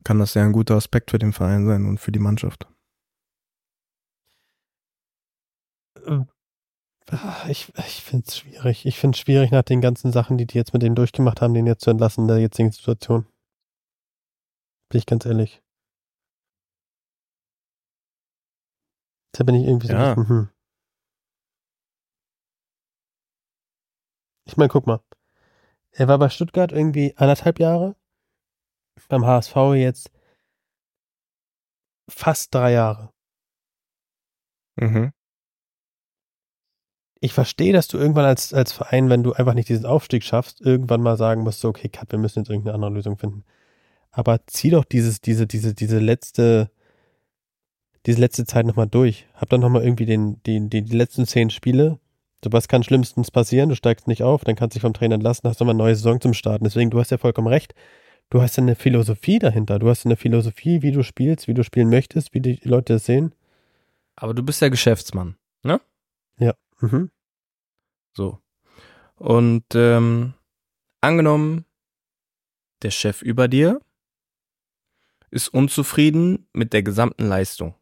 [0.02, 2.68] Kann das ja ein guter Aspekt für den Verein sein und für die Mannschaft.
[7.48, 8.86] Ich, ich finde es schwierig.
[8.86, 11.54] Ich finde es schwierig, nach den ganzen Sachen, die die jetzt mit dem durchgemacht haben,
[11.54, 13.26] den jetzt zu entlassen in der jetzigen Situation.
[14.88, 15.63] Bin ich ganz ehrlich.
[19.34, 19.92] Da bin ich irgendwie so.
[19.92, 20.14] Ja.
[20.16, 20.48] Mhm.
[24.46, 25.00] Ich meine, guck mal.
[25.90, 27.96] Er war bei Stuttgart irgendwie anderthalb Jahre.
[29.08, 30.10] Beim HSV jetzt
[32.08, 33.12] fast drei Jahre.
[34.76, 35.12] Mhm.
[37.20, 40.60] Ich verstehe, dass du irgendwann als, als Verein, wenn du einfach nicht diesen Aufstieg schaffst,
[40.60, 43.44] irgendwann mal sagen musst, so, okay, Cut, wir müssen jetzt irgendeine andere Lösung finden.
[44.10, 46.70] Aber zieh doch dieses, diese, diese, diese letzte,
[48.06, 49.26] diese letzte Zeit nochmal durch.
[49.34, 51.98] Hab dann nochmal irgendwie den, die, die, die letzten zehn Spiele.
[52.44, 55.14] So was kann schlimmstens passieren, du steigst nicht auf, dann kannst du dich vom Trainer
[55.14, 56.64] entlassen, hast nochmal eine neue Saison zum Starten.
[56.64, 57.74] Deswegen, du hast ja vollkommen recht.
[58.28, 59.78] Du hast ja eine Philosophie dahinter.
[59.78, 63.06] Du hast eine Philosophie, wie du spielst, wie du spielen möchtest, wie die Leute das
[63.06, 63.34] sehen.
[64.16, 65.80] Aber du bist ja Geschäftsmann, ne?
[66.80, 67.10] Mhm.
[68.12, 68.38] So.
[69.16, 70.34] Und ähm,
[71.00, 71.64] angenommen,
[72.82, 73.80] der Chef über dir
[75.30, 77.74] ist unzufrieden mit der gesamten Leistung.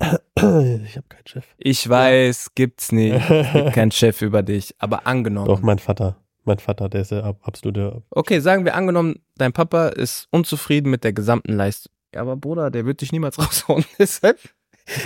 [0.00, 1.44] Ich habe keinen Chef.
[1.56, 3.14] Ich weiß, gibt's nicht.
[3.30, 4.74] Es gibt keinen Chef über dich.
[4.78, 5.48] Aber angenommen.
[5.48, 6.16] Doch, mein Vater.
[6.44, 8.02] Mein Vater, der ist der ab- absolute.
[8.10, 11.92] Okay, sagen wir angenommen, dein Papa ist unzufrieden mit der gesamten Leistung.
[12.14, 13.84] Ja, aber Bruder, der wird dich niemals raushauen.
[13.98, 14.38] Deshalb.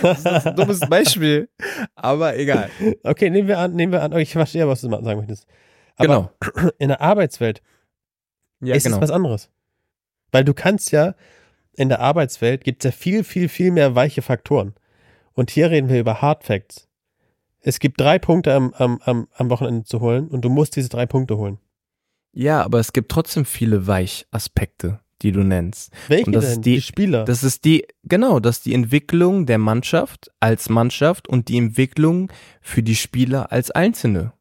[0.02, 1.48] Das ist ein dummes Beispiel.
[1.94, 2.68] Aber egal.
[3.04, 4.12] Okay, nehmen wir an, nehmen wir an.
[4.18, 5.46] Ich verstehe, was du sagen möchtest.
[5.96, 6.70] Aber genau.
[6.78, 7.62] in der Arbeitswelt
[8.60, 8.96] Ja, ist genau.
[8.96, 9.50] es was anderes.
[10.32, 11.14] Weil du kannst ja,
[11.78, 14.74] in der Arbeitswelt gibt es ja viel, viel, viel mehr weiche Faktoren.
[15.34, 16.88] Und hier reden wir über Hard Facts.
[17.60, 20.88] Es gibt drei Punkte am, am, am, am Wochenende zu holen und du musst diese
[20.88, 21.58] drei Punkte holen.
[22.32, 25.92] Ja, aber es gibt trotzdem viele Weichaspekte, die du nennst.
[26.08, 26.52] Welche Und das denn?
[26.54, 27.24] ist die- Spieler.
[27.24, 32.30] Das ist die, genau, das ist die Entwicklung der Mannschaft als Mannschaft und die Entwicklung
[32.60, 34.32] für die Spieler als Einzelne.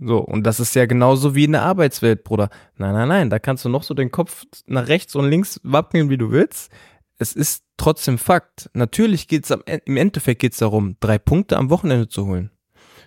[0.00, 2.48] So, und das ist ja genauso wie in der Arbeitswelt, Bruder.
[2.76, 6.10] Nein, nein, nein, da kannst du noch so den Kopf nach rechts und links wackeln,
[6.10, 6.72] wie du willst.
[7.18, 8.70] es ist trotzdem Fakt.
[8.74, 12.50] Natürlich geht es im Endeffekt geht es darum, drei Punkte am Wochenende zu holen.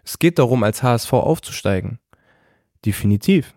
[0.04, 2.00] Es geht darum, als HSV aufzusteigen.
[2.86, 3.54] Definitiv.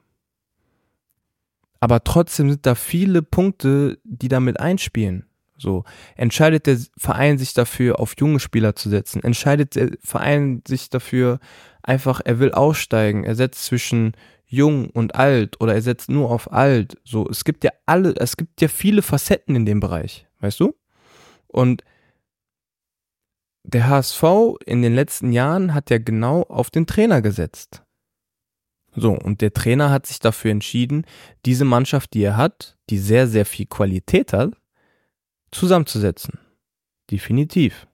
[1.81, 5.27] Aber trotzdem sind da viele Punkte, die damit einspielen.
[5.59, 5.85] So,
[6.17, 9.23] entscheidet der Verein sich dafür, auf junge Spieler zu setzen?
[9.23, 11.41] Entscheidet der Verein sich dafür,
[11.89, 14.13] einfach, er will aussteigen, er setzt zwischen
[14.47, 16.97] jung und alt oder er setzt nur auf alt.
[17.05, 20.75] So, es gibt ja alle, es gibt ja viele Facetten in dem Bereich, weißt du?
[21.49, 21.83] Und
[23.65, 24.23] der HSV
[24.65, 27.83] in den letzten Jahren hat ja genau auf den Trainer gesetzt.
[28.95, 31.05] So, und der Trainer hat sich dafür entschieden,
[31.45, 34.55] diese Mannschaft, die er hat, die sehr, sehr viel Qualität hat,
[35.51, 36.39] zusammenzusetzen.
[37.11, 37.88] Definitiv.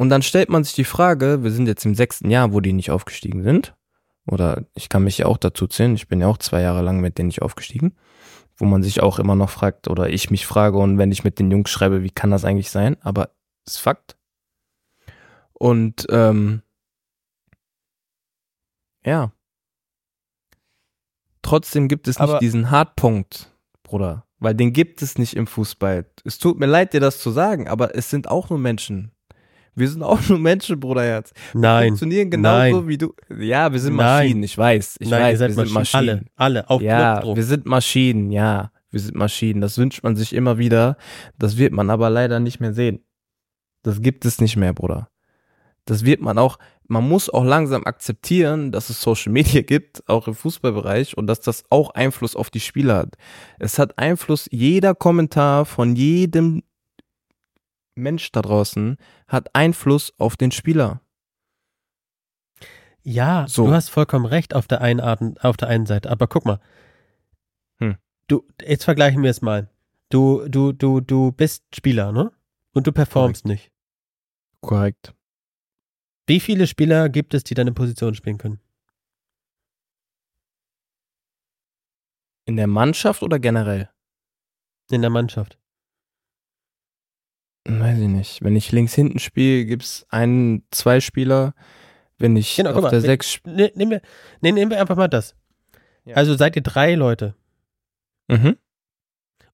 [0.00, 2.72] Und dann stellt man sich die Frage, wir sind jetzt im sechsten Jahr, wo die
[2.72, 3.76] nicht aufgestiegen sind.
[4.26, 7.00] Oder ich kann mich ja auch dazu zählen, ich bin ja auch zwei Jahre lang
[7.00, 7.94] mit denen nicht aufgestiegen.
[8.56, 11.38] Wo man sich auch immer noch fragt, oder ich mich frage, und wenn ich mit
[11.38, 12.96] den Jungs schreibe, wie kann das eigentlich sein?
[13.02, 13.32] Aber
[13.66, 14.16] ist Fakt.
[15.52, 16.62] Und ähm,
[19.04, 19.32] ja.
[21.42, 24.24] Trotzdem gibt es nicht Aber diesen Hartpunkt, Bruder.
[24.38, 26.10] Weil den gibt es nicht im Fußball.
[26.24, 29.12] Es tut mir leid, dir das zu sagen, aber es sind auch nur Menschen.
[29.74, 31.32] Wir sind auch nur Menschen, Bruderherz.
[31.52, 31.88] Wir Nein.
[31.88, 32.88] funktionieren genauso Nein.
[32.88, 33.14] wie du.
[33.38, 34.26] Ja, wir sind Nein.
[34.26, 34.96] Maschinen, ich weiß.
[35.00, 36.06] Ich Nein, weiß, ihr seid wir sind Maschinen.
[36.06, 36.30] Maschinen.
[36.36, 37.36] Alle, alle, auf ja, Knopfdruck.
[37.36, 38.72] wir sind Maschinen, ja.
[38.90, 39.60] Wir sind Maschinen.
[39.60, 40.96] Das wünscht man sich immer wieder.
[41.38, 43.04] Das wird man aber leider nicht mehr sehen.
[43.82, 45.08] Das gibt es nicht mehr, Bruder.
[45.84, 50.28] Das wird man auch, man muss auch langsam akzeptieren, dass es Social Media gibt, auch
[50.28, 53.16] im Fußballbereich, und dass das auch Einfluss auf die Spieler hat.
[53.58, 56.62] Es hat Einfluss, jeder Kommentar von jedem
[57.94, 58.96] Mensch da draußen
[59.28, 61.00] hat Einfluss auf den Spieler.
[63.02, 63.66] Ja, So.
[63.66, 66.10] du hast vollkommen recht auf der einen Art, auf der einen Seite.
[66.10, 66.60] Aber guck mal.
[67.78, 67.96] Hm.
[68.28, 69.70] Du, jetzt vergleichen wir es mal.
[70.10, 72.32] Du, du, du, du bist Spieler, ne?
[72.72, 73.72] Und du performst nicht.
[74.60, 75.14] Korrekt.
[76.26, 78.60] Wie viele Spieler gibt es, die deine Position spielen können?
[82.44, 83.90] In der Mannschaft oder generell?
[84.90, 85.58] In der Mannschaft.
[87.68, 88.42] Weiß ich nicht.
[88.42, 91.54] Wenn ich links hinten spiele, gibt's einen, zwei Spieler.
[92.18, 94.02] Wenn ich Genau, auf mal, der sechs Ne, nehmen, wir,
[94.40, 95.34] ne, nehmen wir einfach mal das.
[96.04, 96.16] Ja.
[96.16, 97.34] Also seid ihr drei Leute.
[98.28, 98.56] mhm.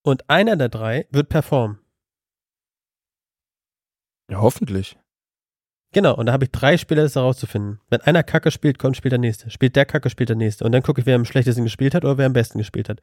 [0.02, 1.80] Und einer der drei wird performen.
[4.30, 4.96] Ja, hoffentlich.
[5.92, 7.80] Genau, und da habe ich drei Spieler, das herauszufinden.
[7.88, 9.50] Wenn einer Kacke spielt, kommt, spielt der nächste.
[9.50, 10.64] Spielt der Kacke, spielt der nächste.
[10.64, 13.00] Und dann gucke ich, wer am schlechtesten gespielt hat oder wer am besten gespielt hat.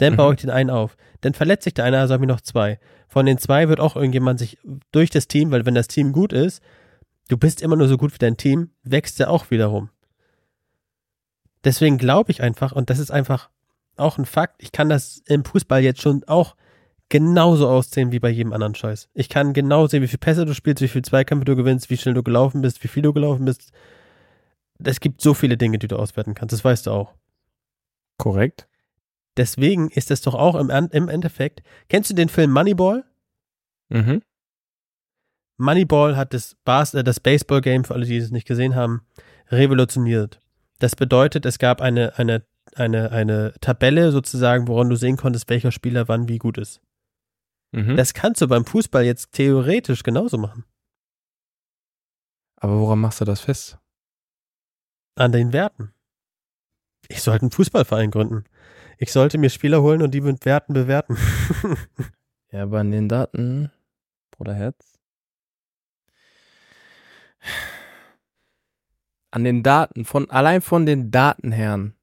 [0.00, 0.16] Dann Mhm.
[0.16, 0.96] baue ich den einen auf.
[1.20, 2.78] Dann verletzt sich der eine, also habe ich noch zwei.
[3.08, 4.58] Von den zwei wird auch irgendjemand sich
[4.92, 6.62] durch das Team, weil wenn das Team gut ist,
[7.28, 9.90] du bist immer nur so gut wie dein Team, wächst der auch wiederum.
[11.64, 13.50] Deswegen glaube ich einfach, und das ist einfach
[13.96, 16.56] auch ein Fakt, ich kann das im Fußball jetzt schon auch
[17.10, 19.10] genauso aussehen wie bei jedem anderen Scheiß.
[19.12, 21.96] Ich kann genau sehen, wie viele Pässe du spielst, wie viele Zweikämpfe du gewinnst, wie
[21.98, 23.72] schnell du gelaufen bist, wie viel du gelaufen bist.
[24.82, 27.12] Es gibt so viele Dinge, die du auswerten kannst, das weißt du auch.
[28.16, 28.66] Korrekt.
[29.40, 33.06] Deswegen ist es doch auch im, im Endeffekt, kennst du den Film Moneyball?
[33.88, 34.20] Mhm.
[35.56, 39.00] Moneyball hat das, Bas äh, das Baseball-Game, für alle, die es nicht gesehen haben,
[39.48, 40.42] revolutioniert.
[40.78, 45.72] Das bedeutet, es gab eine, eine, eine, eine Tabelle sozusagen, woran du sehen konntest, welcher
[45.72, 46.82] Spieler wann wie gut ist.
[47.72, 47.96] Mhm.
[47.96, 50.66] Das kannst du beim Fußball jetzt theoretisch genauso machen.
[52.56, 53.78] Aber woran machst du das fest?
[55.14, 55.94] An den Werten.
[57.08, 58.44] Ich sollte einen Fußballverein gründen.
[59.02, 61.16] Ich sollte mir Spieler holen und die mit Werten bewerten.
[62.52, 63.70] Ja, aber an den Daten,
[64.32, 64.98] Bruder Herz.
[69.30, 71.94] An den Daten, von, allein von den Datenherren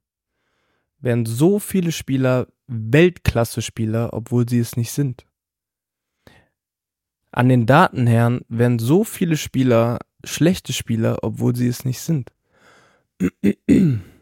[0.99, 5.25] werden so viele Spieler Weltklasse-Spieler, obwohl sie es nicht sind.
[7.31, 12.31] An den Datenherren werden so viele Spieler schlechte Spieler, obwohl sie es nicht sind.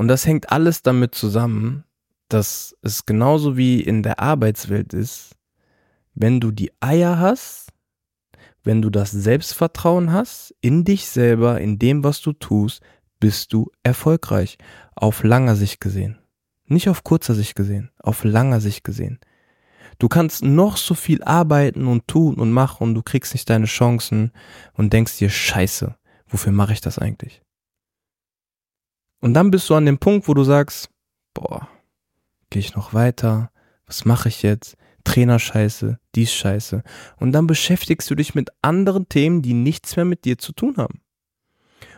[0.00, 1.84] Und das hängt alles damit zusammen,
[2.28, 5.36] dass es genauso wie in der Arbeitswelt ist,
[6.14, 7.68] wenn du die Eier hast,
[8.64, 12.80] wenn du das Selbstvertrauen hast in dich selber, in dem, was du tust,
[13.18, 14.56] bist du erfolgreich.
[14.94, 16.18] Auf langer Sicht gesehen.
[16.64, 19.18] Nicht auf kurzer Sicht gesehen, auf langer Sicht gesehen.
[19.98, 23.66] Du kannst noch so viel arbeiten und tun und machen und du kriegst nicht deine
[23.66, 24.32] Chancen
[24.72, 25.94] und denkst dir, scheiße,
[26.26, 27.42] wofür mache ich das eigentlich?
[29.20, 30.90] Und dann bist du an dem Punkt, wo du sagst,
[31.34, 31.68] boah,
[32.50, 33.50] gehe ich noch weiter?
[33.86, 34.76] Was mache ich jetzt?
[35.04, 36.82] Trainerscheiße, dies Scheiße.
[37.18, 40.76] Und dann beschäftigst du dich mit anderen Themen, die nichts mehr mit dir zu tun
[40.76, 41.00] haben.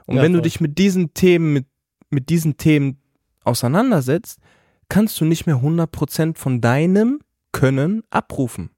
[0.07, 0.43] Und Ja, wenn du voll.
[0.43, 1.67] dich mit diesen Themen, mit,
[2.11, 3.01] mit diesen Themen
[3.45, 4.39] auseinandersetzt,
[4.89, 7.21] kannst du nicht mehr 100% von deinem
[7.53, 8.71] können abrufen.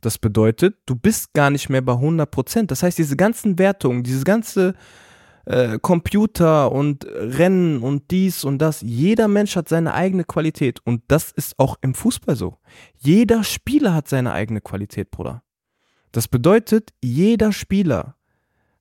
[0.00, 2.70] Das bedeutet, du bist gar nicht mehr bei 100 Prozent.
[2.70, 4.74] Das heißt, diese ganzen Wertungen, diese ganze
[5.46, 10.80] äh, Computer und Rennen und dies und das, jeder Mensch hat seine eigene Qualität.
[10.84, 12.58] Und das ist auch im Fußball so.
[12.98, 15.42] Jeder Spieler hat seine eigene Qualität, Bruder.
[16.12, 18.16] Das bedeutet, jeder Spieler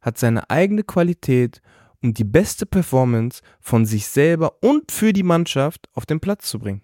[0.01, 1.61] hat seine eigene Qualität,
[2.01, 6.59] um die beste Performance von sich selber und für die Mannschaft auf den Platz zu
[6.59, 6.82] bringen.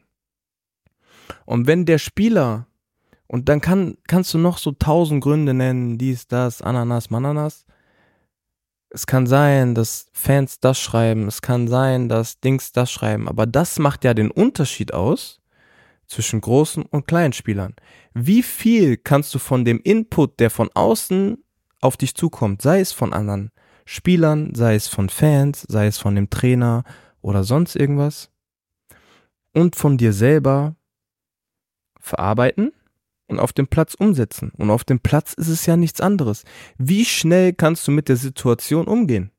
[1.46, 2.68] Und wenn der Spieler,
[3.28, 7.66] und dann kann, kannst du noch so tausend Gründe nennen, dies, das, Ananas, Mananas.
[8.94, 13.46] Es kann sein, dass Fans das schreiben, es kann sein, dass Dings das schreiben, aber
[13.46, 15.40] das macht ja den Unterschied aus
[16.08, 17.74] zwischen großen und kleinen Spielern.
[18.14, 21.42] Wie viel kannst du von dem Input, der von außen
[21.80, 23.52] auf dich zukommt, sei es von anderen
[23.86, 26.84] Spielern, sei es von Fans, sei es von dem Trainer
[27.22, 28.30] oder sonst irgendwas,
[29.54, 30.76] und von dir selber
[31.98, 32.74] verarbeiten
[33.32, 34.52] und auf dem Platz umsetzen.
[34.58, 36.44] Und auf dem Platz ist es ja nichts anderes.
[36.78, 39.32] Wie schnell kannst du mit der Situation umgehen?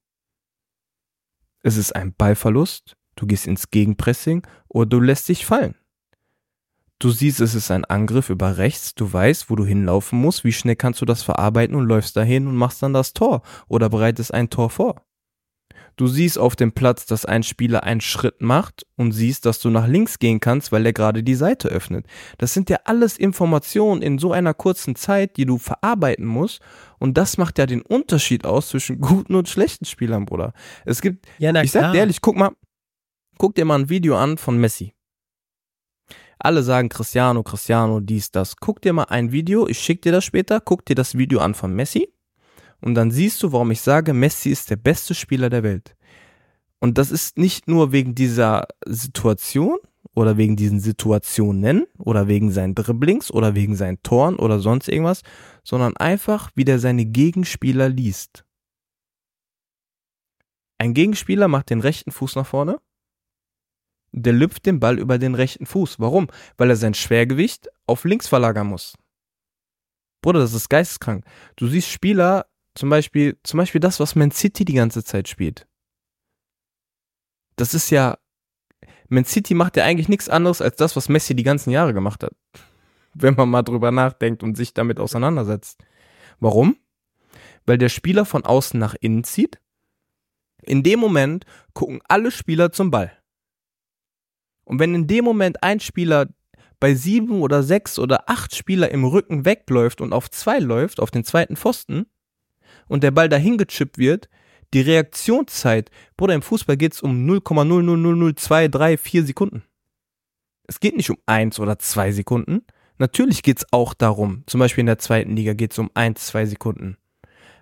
[1.63, 5.77] Es ist ein Ballverlust, du gehst ins Gegenpressing oder du lässt dich fallen.
[6.99, 10.53] Du siehst, es ist ein Angriff über rechts, du weißt, wo du hinlaufen musst, wie
[10.53, 14.33] schnell kannst du das verarbeiten und läufst dahin und machst dann das Tor oder bereitest
[14.33, 15.05] ein Tor vor.
[15.97, 19.71] Du siehst auf dem Platz, dass ein Spieler einen Schritt macht und siehst, dass du
[19.71, 22.07] nach links gehen kannst, weil er gerade die Seite öffnet.
[22.39, 26.61] Das sind ja alles Informationen in so einer kurzen Zeit, die du verarbeiten musst.
[26.99, 30.53] Und das macht ja den Unterschied aus zwischen guten und schlechten Spielern, Bruder.
[30.85, 32.51] Es gibt, Ja, ich sag dir ehrlich, guck mal,
[33.39, 34.95] guck dir mal ein Video an von Messi.
[36.39, 38.57] Alle sagen Cristiano, Cristiano, dies, das.
[38.57, 41.55] Guck dir mal ein Video, ich schick dir das später, guck dir das Video an
[41.55, 42.09] von Messi
[42.83, 45.97] und dann siehst du, warum ich sage, Messi ist der beste Spieler der Welt.
[46.81, 49.79] Und das ist nicht nur wegen dieser Situation
[50.15, 55.23] oder wegen diesen Situationen oder wegen seinen Dribblings oder wegen seinen Toren oder sonst irgendwas,
[55.63, 58.45] sondern einfach, wie der seine Gegenspieler liest.
[60.79, 62.81] Ein Gegenspieler macht den rechten Fuß nach vorne,
[64.11, 66.01] der lüpft den Ball über den rechten Fuß.
[66.01, 66.27] Warum?
[66.57, 68.99] Weil er sein Schwergewicht auf links verlagern muss.
[70.21, 71.25] Bruder, das ist geisteskrank.
[71.57, 75.67] Du siehst Spieler, zum Beispiel, zum Beispiel das, was Man City die ganze Zeit spielt.
[77.57, 78.19] Das ist ja,
[79.09, 82.23] Man City macht ja eigentlich nichts anderes als das, was Messi die ganzen Jahre gemacht
[82.23, 82.35] hat.
[83.15, 85.85] Wenn man mal drüber nachdenkt und sich damit auseinandersetzt.
[86.41, 86.77] Warum?
[87.67, 89.61] Weil der Spieler von außen nach innen zieht.
[90.63, 91.45] In dem Moment
[91.75, 93.13] gucken alle Spieler zum Ball.
[94.65, 96.29] Und wenn in dem Moment ein Spieler
[96.81, 101.11] bei sieben oder sechs oder acht Spieler im Rücken wegläuft und auf zwei läuft, auf
[101.11, 102.07] den zweiten Pfosten,
[102.93, 104.29] und der Ball dahin gechippt wird,
[104.75, 109.63] die Reaktionszeit, Bruder, im Fußball geht es um 0,0000234 Sekunden.
[110.69, 112.61] Es geht nicht um eins oder zwei Sekunden.
[112.99, 116.27] Natürlich geht es auch darum, zum Beispiel in der zweiten Liga geht es um eins,
[116.27, 116.99] zwei Sekunden.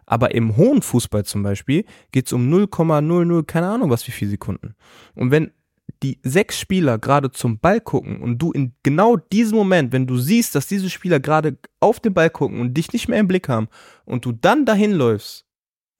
[0.05, 4.33] Aber im hohen Fußball zum Beispiel geht es um 0,00, keine Ahnung was, wie viele
[4.33, 4.74] Sekunden.
[5.14, 5.53] Und wenn
[6.03, 10.16] die sechs Spieler gerade zum Ball gucken und du in genau diesem Moment, wenn du
[10.16, 13.49] siehst, dass diese Spieler gerade auf den Ball gucken und dich nicht mehr im Blick
[13.49, 13.68] haben
[14.05, 15.47] und du dann dahin läufst,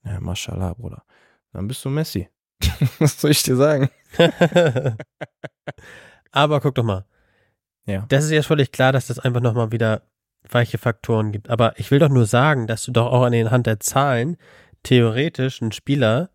[0.03, 1.03] ja, mashallah, Bruder,
[1.53, 2.29] dann bist du Messi.
[2.99, 3.89] Was soll ich dir sagen?
[6.31, 7.05] Aber guck doch mal.
[7.85, 8.05] Ja.
[8.09, 10.03] Das ist ja völlig klar, dass das einfach nochmal wieder
[10.49, 11.49] weiche Faktoren gibt.
[11.49, 14.37] Aber ich will doch nur sagen, dass du doch auch an den Hand der Zahlen
[14.83, 16.29] theoretisch einen Spieler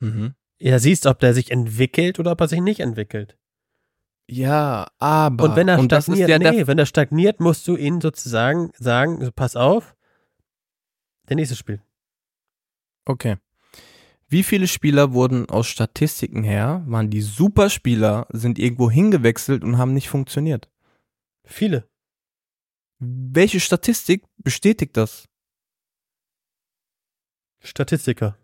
[0.00, 0.34] Mhm.
[0.60, 3.36] Ja siehst, ob der sich entwickelt oder ob er sich nicht entwickelt.
[4.28, 5.44] Ja, aber.
[5.44, 9.24] Und wenn er und stagniert, ja nee, wenn er stagniert, musst du ihn sozusagen sagen,
[9.24, 9.96] so, pass auf,
[11.28, 11.82] der nächste Spiel.
[13.04, 13.38] Okay.
[14.28, 19.92] Wie viele Spieler wurden aus Statistiken her, waren die Superspieler, sind irgendwo hingewechselt und haben
[19.92, 20.70] nicht funktioniert?
[21.44, 21.88] Viele.
[23.00, 25.28] Welche Statistik bestätigt das?
[27.58, 28.39] Statistiker.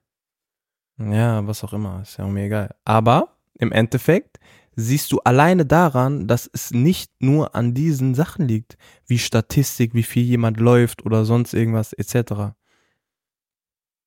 [0.98, 2.74] Ja, was auch immer, ist ja mir egal.
[2.84, 4.38] Aber im Endeffekt
[4.76, 8.76] siehst du alleine daran, dass es nicht nur an diesen Sachen liegt,
[9.06, 12.54] wie Statistik, wie viel jemand läuft oder sonst irgendwas etc.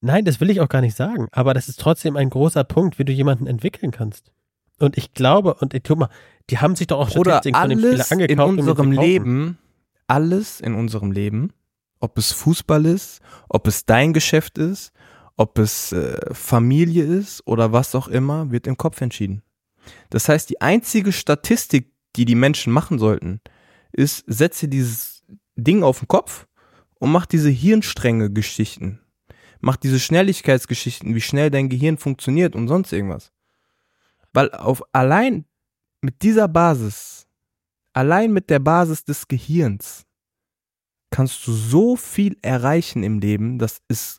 [0.02, 1.28] Nein, das will ich auch gar nicht sagen.
[1.32, 4.32] Aber das ist trotzdem ein großer Punkt, wie du jemanden entwickeln kannst.
[4.80, 6.10] Und ich glaube, und ich, guck mal,
[6.50, 8.32] die haben sich doch auch Oder Statistiken von dem Spieler alles angekauft.
[8.32, 9.06] in um unserem kaufen.
[9.06, 9.58] Leben,
[10.08, 11.52] alles in unserem Leben,
[12.00, 14.94] ob es Fußball ist, ob es dein Geschäft ist,
[15.40, 19.42] ob es äh, Familie ist oder was auch immer, wird im Kopf entschieden.
[20.10, 23.40] Das heißt, die einzige Statistik, die die Menschen machen sollten,
[23.94, 25.24] ist, setze dieses
[25.56, 26.46] Ding auf den Kopf
[27.00, 29.00] und mach diese Hirnstränge-Geschichten.
[29.62, 33.32] Mach diese Schnelligkeitsgeschichten, wie schnell dein Gehirn funktioniert und sonst irgendwas.
[34.34, 35.46] Weil auf allein
[36.02, 37.28] mit dieser Basis,
[37.94, 40.06] allein mit der Basis des Gehirns
[41.12, 44.19] kannst du so viel erreichen im Leben, das ist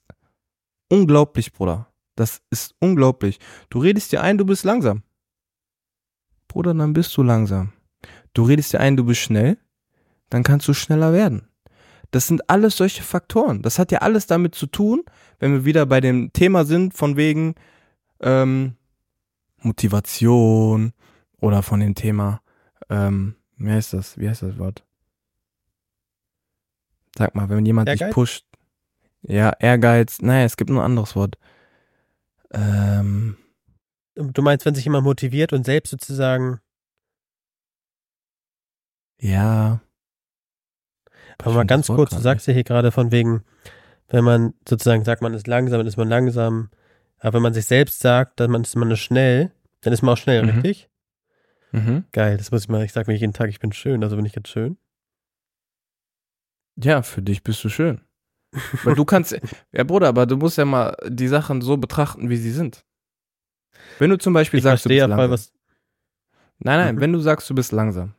[0.91, 1.89] unglaublich, Bruder.
[2.17, 3.39] Das ist unglaublich.
[3.71, 5.03] Du redest dir ein, du bist langsam.
[6.49, 7.73] Bruder, dann bist du langsam.
[8.35, 9.57] Du redest dir ein, du bist schnell,
[10.29, 11.49] dann kannst du schneller werden.
[12.11, 13.63] Das sind alles solche Faktoren.
[13.63, 15.03] Das hat ja alles damit zu tun,
[15.39, 17.55] wenn wir wieder bei dem Thema sind, von wegen
[18.21, 18.77] ähm,
[19.59, 20.93] Motivation
[21.41, 22.43] oder von dem Thema,
[22.89, 24.19] ähm, wie heißt das?
[24.19, 24.85] Wie heißt das Wort?
[27.17, 28.09] Sag mal, wenn jemand Ehrgeiz?
[28.09, 28.47] dich pusht.
[29.23, 30.21] Ja, Ehrgeiz.
[30.23, 31.37] Naja, es gibt nur ein anderes Wort.
[32.53, 33.37] Ähm,
[34.17, 36.61] Du meinst, wenn sich jemand motiviert und selbst sozusagen,
[39.19, 39.81] ja.
[41.39, 43.45] aber mal ganz kurz, du sagst ja hier gerade von wegen,
[44.09, 46.71] wenn man sozusagen sagt, man ist langsam, dann ist man langsam.
[47.19, 49.53] Aber wenn man sich selbst sagt, dann man ist man schnell,
[49.83, 50.51] dann ist man auch schnell, Mhm.
[50.51, 50.91] richtig?
[51.73, 52.05] Mhm.
[52.13, 54.27] Geil, das muss ich mal, ich sag mir jeden Tag, ich bin schön, also bin
[54.27, 54.77] ich jetzt schön.
[56.77, 58.01] Ja, für dich bist du schön.
[58.85, 59.39] Weil du kannst,
[59.73, 62.85] ja Bruder, aber du musst ja mal die Sachen so betrachten, wie sie sind.
[63.99, 65.31] Wenn du zum Beispiel Ich sagst, du bist ja langsam.
[65.31, 65.53] was,
[66.59, 67.01] Nein, nein, Mhm.
[67.01, 68.15] wenn du sagst, du bist langsam.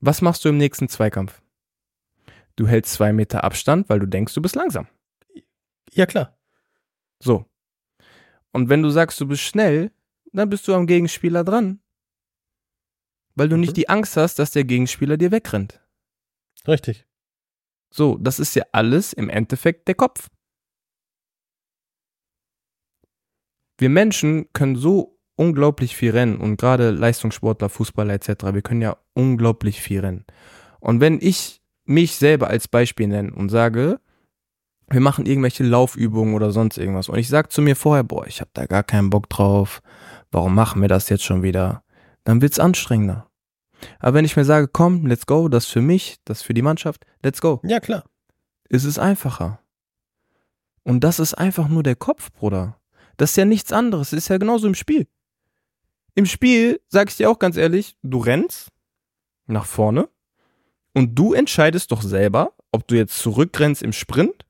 [0.00, 1.40] Was machst du im nächsten Zweikampf?
[2.56, 4.86] Du hältst zwei Meter Abstand, weil du denkst, du bist langsam.
[5.92, 6.36] ja klar.
[7.20, 7.46] So.
[8.52, 9.90] Und wenn du sagst, du bist schnell,
[10.32, 11.80] dann bist du am Gegenspieler dran.
[13.34, 13.60] Weil du Mhm.
[13.62, 15.80] nicht die Angst hast, dass der Gegenspieler dir wegrennt.
[16.68, 17.06] Richtig.
[17.94, 20.28] So, das ist ja alles im Endeffekt der Kopf.
[23.78, 28.96] Wir Menschen können so unglaublich viel rennen und gerade Leistungssportler, Fußballer etc., wir können ja
[29.14, 30.24] unglaublich viel rennen.
[30.80, 34.00] Und wenn ich mich selber als Beispiel nenne und sage,
[34.90, 38.40] wir machen irgendwelche Laufübungen oder sonst irgendwas und ich sage zu mir vorher, boah, ich
[38.40, 39.82] habe da gar keinen Bock drauf,
[40.32, 41.84] warum machen wir das jetzt schon wieder?
[42.24, 43.30] Dann wird's anstrengender.
[43.98, 47.04] Aber wenn ich mir sage, komm, let's go, das für mich, das für die Mannschaft,
[47.22, 48.04] let's go Ja, klar.
[48.68, 49.60] ist es einfacher.
[50.82, 52.78] Und das ist einfach nur der Kopf, Bruder.
[53.16, 54.10] Das ist ja nichts anderes.
[54.10, 55.06] Das ist ja genauso im Spiel.
[56.14, 58.68] Im Spiel, sag ich dir auch ganz ehrlich, du rennst
[59.46, 60.08] nach vorne
[60.92, 64.44] und du entscheidest doch selber, ob du jetzt zurückrennst im Sprint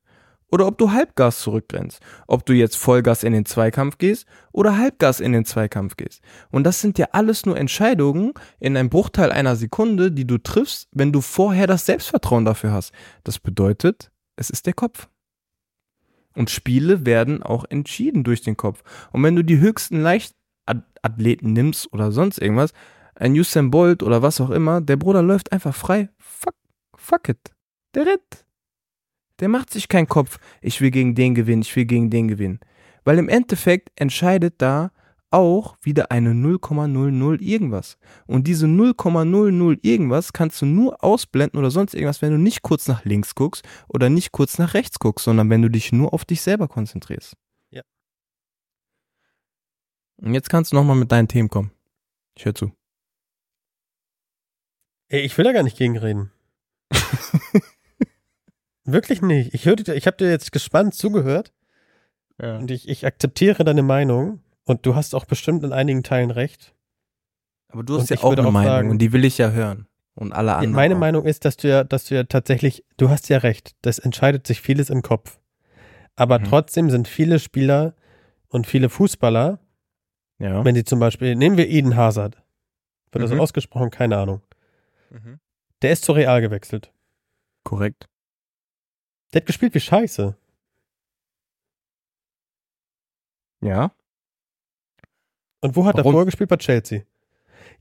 [0.51, 1.99] oder ob du Halbgas zurückrennst.
[2.27, 6.21] Ob du jetzt Vollgas in den Zweikampf gehst oder Halbgas in den Zweikampf gehst.
[6.51, 10.87] Und das sind ja alles nur Entscheidungen in einem Bruchteil einer Sekunde, die du triffst,
[10.91, 12.93] wenn du vorher das Selbstvertrauen dafür hast.
[13.23, 15.09] Das bedeutet, es ist der Kopf.
[16.35, 18.83] Und Spiele werden auch entschieden durch den Kopf.
[19.11, 22.73] Und wenn du die höchsten Leichtathleten nimmst oder sonst irgendwas,
[23.15, 26.09] ein Usain Bolt oder was auch immer, der Bruder läuft einfach frei.
[26.17, 26.55] Fuck,
[26.97, 27.55] fuck it.
[27.93, 28.44] Der rennt.
[29.39, 32.59] Der macht sich keinen Kopf, ich will gegen den gewinnen, ich will gegen den gewinnen.
[33.03, 34.91] Weil im Endeffekt entscheidet da
[35.31, 37.97] auch wieder eine 0,00 irgendwas.
[38.25, 42.87] Und diese 0,00 irgendwas kannst du nur ausblenden oder sonst irgendwas, wenn du nicht kurz
[42.87, 46.23] nach links guckst oder nicht kurz nach rechts guckst, sondern wenn du dich nur auf
[46.23, 47.35] dich selber konzentrierst.
[47.71, 47.81] Ja.
[50.17, 51.71] Und jetzt kannst du nochmal mit deinen Themen kommen.
[52.37, 52.71] Ich höre zu.
[55.09, 56.31] Ey, ich will da gar nicht gegenreden.
[58.85, 59.53] Wirklich nicht.
[59.53, 61.51] Ich, hör dir- ich habe dir jetzt gespannt zugehört
[62.41, 62.57] Ja.
[62.57, 66.73] und ich, ich akzeptiere deine Meinung und du hast auch bestimmt in einigen Teilen recht.
[67.69, 69.37] Aber du Und hast ja ich auch eine auch Meinung sagen- und die will ich
[69.37, 69.87] ja hören.
[70.13, 70.73] Und alle Ja, anderen.
[70.75, 70.99] meine auch.
[70.99, 74.47] Meinung ist, dass du ja, dass du ja tatsächlich, du hast ja recht, das entscheidet
[74.47, 75.39] sich vieles im Kopf.
[76.15, 76.43] Aber Mhm.
[76.45, 77.95] trotzdem sind viele Spieler
[78.47, 79.59] und viele Fußballer,
[80.39, 80.63] Ja.
[80.63, 82.37] wenn sie zum Beispiel, nehmen wir Eden Hazard,
[83.11, 83.41] wird das Mhm.
[83.41, 84.41] ausgesprochen, keine Ahnung.
[85.09, 85.39] Mhm.
[85.81, 86.93] Der ist zu Real gewechselt.
[87.63, 88.07] Korrekt.
[89.35, 90.35] Der hat gespielt wie Scheiße.
[93.61, 93.91] Ja.
[95.61, 96.13] Und wo hat er Warum?
[96.13, 96.49] vorher gespielt?
[96.49, 97.01] Bei Chelsea.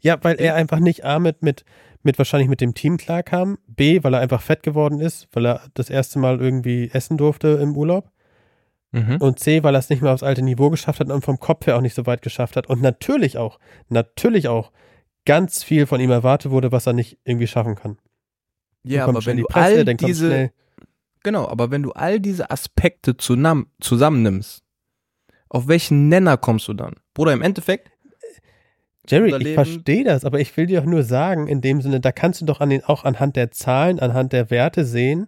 [0.01, 1.65] Ja, weil er einfach nicht A mit, mit,
[2.03, 5.63] mit wahrscheinlich mit dem Team klarkam, B, weil er einfach fett geworden ist, weil er
[5.75, 8.11] das erste Mal irgendwie essen durfte im Urlaub
[8.93, 9.17] Mhm.
[9.17, 11.67] und C, weil er es nicht mehr aufs alte Niveau geschafft hat und vom Kopf
[11.67, 14.71] her auch nicht so weit geschafft hat und natürlich auch, natürlich auch
[15.25, 17.99] ganz viel von ihm erwartet wurde, was er nicht irgendwie schaffen kann.
[18.85, 20.53] Ja, aber wenn die du Presse, all diese, schnell,
[21.25, 24.63] genau, aber wenn du all diese Aspekte zusammen, zusammennimmst,
[25.49, 26.95] auf welchen Nenner kommst du dann?
[27.15, 27.91] Bruder, im Endeffekt,
[29.09, 32.13] Jerry, ich verstehe das, aber ich will dir auch nur sagen, in dem Sinne, da
[32.13, 35.27] kannst du doch an den, auch anhand der Zahlen, anhand der Werte sehen,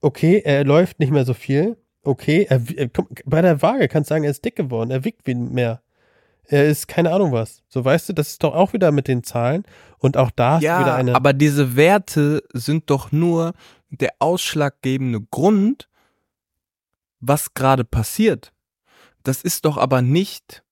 [0.00, 2.88] okay, er läuft nicht mehr so viel, okay, er, äh,
[3.24, 5.80] bei der Waage kannst du sagen, er ist dick geworden, er wiegt wie mehr.
[6.46, 7.62] Er ist keine Ahnung was.
[7.68, 9.64] So weißt du, das ist doch auch wieder mit den Zahlen
[9.98, 11.14] und auch da hast du wieder ja, eine.
[11.14, 13.54] aber diese Werte sind doch nur
[13.90, 15.88] der ausschlaggebende Grund,
[17.20, 18.52] was gerade passiert.
[19.22, 20.62] Das ist doch aber nicht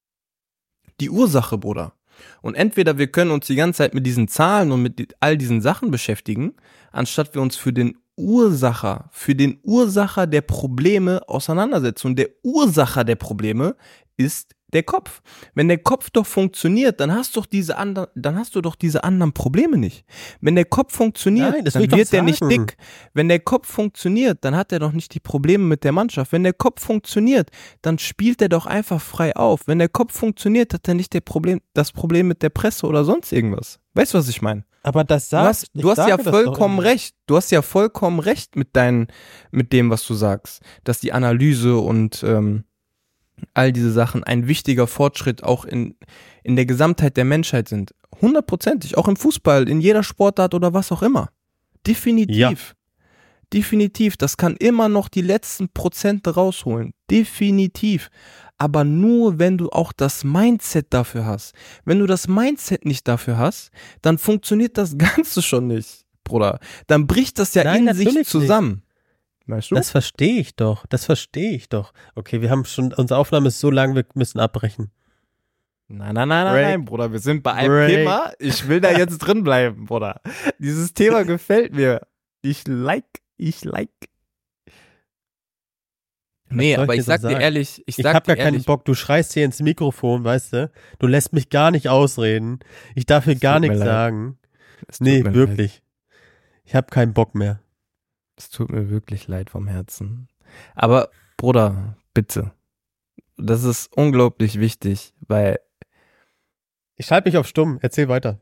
[0.99, 1.93] die Ursache, Bruder.
[2.41, 5.61] Und entweder wir können uns die ganze Zeit mit diesen Zahlen und mit all diesen
[5.61, 6.53] Sachen beschäftigen,
[6.91, 12.07] anstatt wir uns für den Ursacher, für den Ursacher der Probleme auseinandersetzen.
[12.07, 13.75] Und der Ursacher der Probleme
[14.17, 15.21] ist der Kopf.
[15.53, 19.03] Wenn der Kopf doch funktioniert, dann hast doch diese anderen, dann hast du doch diese
[19.03, 20.03] anderen Probleme nicht.
[20.41, 22.77] Wenn der Kopf funktioniert, Nein, dann wird der nicht dick.
[23.13, 26.31] Wenn der Kopf funktioniert, dann hat er doch nicht die Probleme mit der Mannschaft.
[26.31, 27.49] Wenn der Kopf funktioniert,
[27.81, 29.67] dann spielt er doch einfach frei auf.
[29.67, 33.05] Wenn der Kopf funktioniert, hat er nicht der Problem, das Problem mit der Presse oder
[33.05, 33.79] sonst irgendwas.
[33.93, 34.65] Weißt du, was ich meine?
[34.85, 37.15] Aber das Du sagt, hast, du hast ja vollkommen recht.
[37.25, 39.07] Du hast ja vollkommen recht mit deinen,
[39.51, 42.65] mit dem, was du sagst, dass die Analyse und ähm,
[43.53, 45.95] all diese Sachen ein wichtiger Fortschritt auch in
[46.43, 47.95] in der Gesamtheit der Menschheit sind.
[48.21, 51.29] Hundertprozentig, auch im Fußball, in jeder Sportart oder was auch immer.
[51.87, 52.37] Definitiv.
[52.37, 52.53] Ja.
[53.53, 54.17] Definitiv.
[54.17, 56.93] Das kann immer noch die letzten Prozente rausholen.
[57.09, 58.09] Definitiv.
[58.57, 61.53] Aber nur, wenn du auch das Mindset dafür hast.
[61.85, 63.71] Wenn du das Mindset nicht dafür hast,
[64.01, 66.59] dann funktioniert das Ganze schon nicht, Bruder.
[66.87, 68.83] Dann bricht das ja Nein, in sich zusammen.
[69.45, 69.75] Weißt du?
[69.75, 70.85] Das verstehe ich doch.
[70.87, 71.93] Das verstehe ich doch.
[72.15, 74.91] Okay, wir haben schon, unsere Aufnahme ist so lang, wir müssen abbrechen.
[75.89, 76.65] Nein, nein, nein, nein, Break.
[76.65, 77.11] nein, Bruder.
[77.11, 77.89] Wir sind bei einem Break.
[77.89, 78.31] Thema.
[78.39, 80.21] Ich will da jetzt drin bleiben, Bruder.
[80.59, 82.01] Dieses Thema gefällt mir.
[82.41, 83.89] Ich like, ich like.
[86.49, 87.41] Nee, ich aber dir ich so sag dir sagen?
[87.41, 88.85] ehrlich, ich Ich sag hab dir gar keinen ehrlich, Bock.
[88.85, 90.71] Du schreist hier ins Mikrofon, weißt du?
[90.99, 92.59] Du lässt mich gar nicht ausreden.
[92.95, 94.37] Ich darf hier Es gar nichts sagen.
[94.99, 95.33] Nee, mir leid.
[95.33, 95.81] wirklich.
[96.63, 97.59] Ich habe keinen Bock mehr.
[98.35, 100.27] Es tut mir wirklich leid vom Herzen.
[100.75, 102.53] Aber, Bruder, bitte.
[103.37, 105.59] Das ist unglaublich wichtig, weil
[106.95, 107.79] Ich schalte mich auf stumm.
[107.81, 108.39] Erzähl weiter.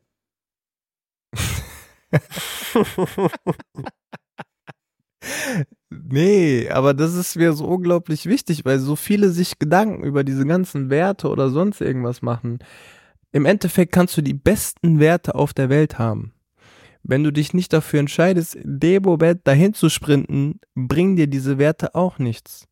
[5.90, 10.46] Nee, aber das ist mir so unglaublich wichtig, weil so viele sich Gedanken über diese
[10.46, 12.60] ganzen Werte oder sonst irgendwas machen.
[13.32, 16.34] Im Endeffekt kannst du die besten Werte auf der Welt haben.
[17.04, 22.20] Wenn du dich nicht dafür entscheidest, Moment dahin zu sprinten, bringen dir diese Werte auch
[22.20, 22.68] nichts.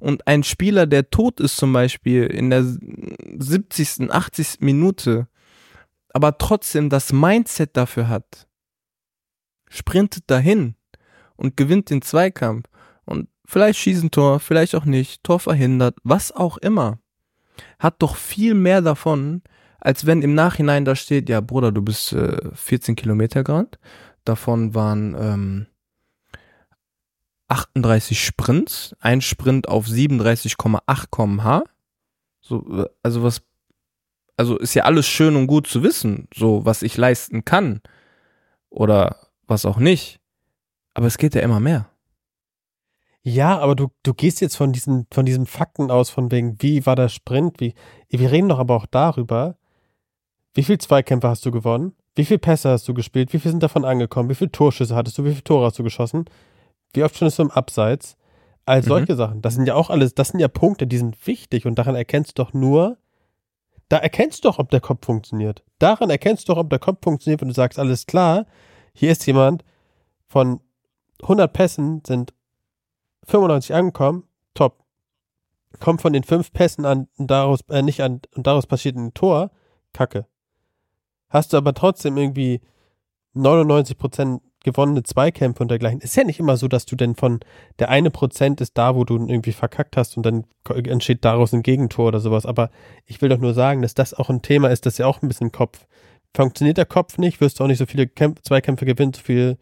[0.00, 4.60] Und ein Spieler, der tot ist zum Beispiel in der 70., 80.
[4.60, 5.28] Minute,
[6.12, 8.46] aber trotzdem das Mindset dafür hat,
[9.68, 10.76] sprintet dahin
[11.36, 12.68] und gewinnt den Zweikampf
[13.04, 16.98] und vielleicht schießt ein Tor, vielleicht auch nicht, Tor verhindert, was auch immer,
[17.78, 19.42] hat doch viel mehr davon,
[19.84, 23.78] als wenn im Nachhinein da steht, ja Bruder, du bist äh, 14 Kilometer gerannt,
[24.24, 25.66] davon waren ähm,
[27.48, 31.64] 38 Sprints, ein Sprint auf 37,8 kmh,
[32.40, 33.42] so, äh, also was,
[34.36, 37.82] also ist ja alles schön und gut zu wissen, so was ich leisten kann
[38.70, 40.18] oder was auch nicht.
[40.94, 41.90] Aber es geht ja immer mehr.
[43.22, 46.86] Ja, aber du, du gehst jetzt von diesen, von diesen Fakten aus, von wegen, wie
[46.86, 47.74] war der Sprint, wie,
[48.08, 49.56] wir reden doch aber auch darüber,
[50.54, 53.62] wie viel Zweikämpfe hast du gewonnen, wie viel Pässe hast du gespielt, wie viel sind
[53.62, 56.24] davon angekommen, wie viele Torschüsse hattest du, wie viele Tore hast du geschossen,
[56.92, 58.16] wie oft standest du im Abseits,
[58.66, 58.84] all Mhm.
[58.84, 59.42] solche Sachen.
[59.42, 62.38] Das sind ja auch alles, das sind ja Punkte, die sind wichtig und daran erkennst
[62.38, 62.96] du doch nur,
[63.88, 65.62] da erkennst du doch, ob der Kopf funktioniert.
[65.78, 68.46] Daran erkennst du doch, ob der Kopf funktioniert, wenn du sagst, alles klar,
[68.94, 69.64] hier ist jemand
[70.28, 70.60] von
[71.22, 72.32] 100 Pässen sind
[73.26, 74.24] 95 angekommen,
[74.54, 74.84] top.
[75.80, 79.50] Kommt von den fünf Pässen an daraus, äh, nicht an, und daraus passiert ein Tor,
[79.92, 80.26] kacke.
[81.34, 82.60] Hast du aber trotzdem irgendwie
[83.34, 86.00] 99% gewonnene Zweikämpfe und dergleichen.
[86.00, 87.40] Ist ja nicht immer so, dass du denn von
[87.80, 91.64] der eine Prozent ist da, wo du irgendwie verkackt hast und dann entsteht daraus ein
[91.64, 92.46] Gegentor oder sowas.
[92.46, 92.70] Aber
[93.04, 95.28] ich will doch nur sagen, dass das auch ein Thema ist, das ja auch ein
[95.28, 95.86] bisschen Kopf.
[96.36, 99.58] Funktioniert der Kopf nicht, wirst du auch nicht so viele Kämpf Zweikämpfe gewinnen, so viel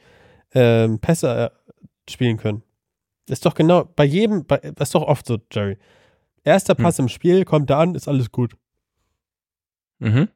[0.52, 2.62] ähm, Pässe äh, spielen können.
[3.30, 5.78] Ist doch genau, bei jedem, bei, das ist doch oft so, Jerry.
[6.44, 8.56] Erster Pass im Spiel, kommt er an, ist alles gut.
[10.00, 10.28] Mhm.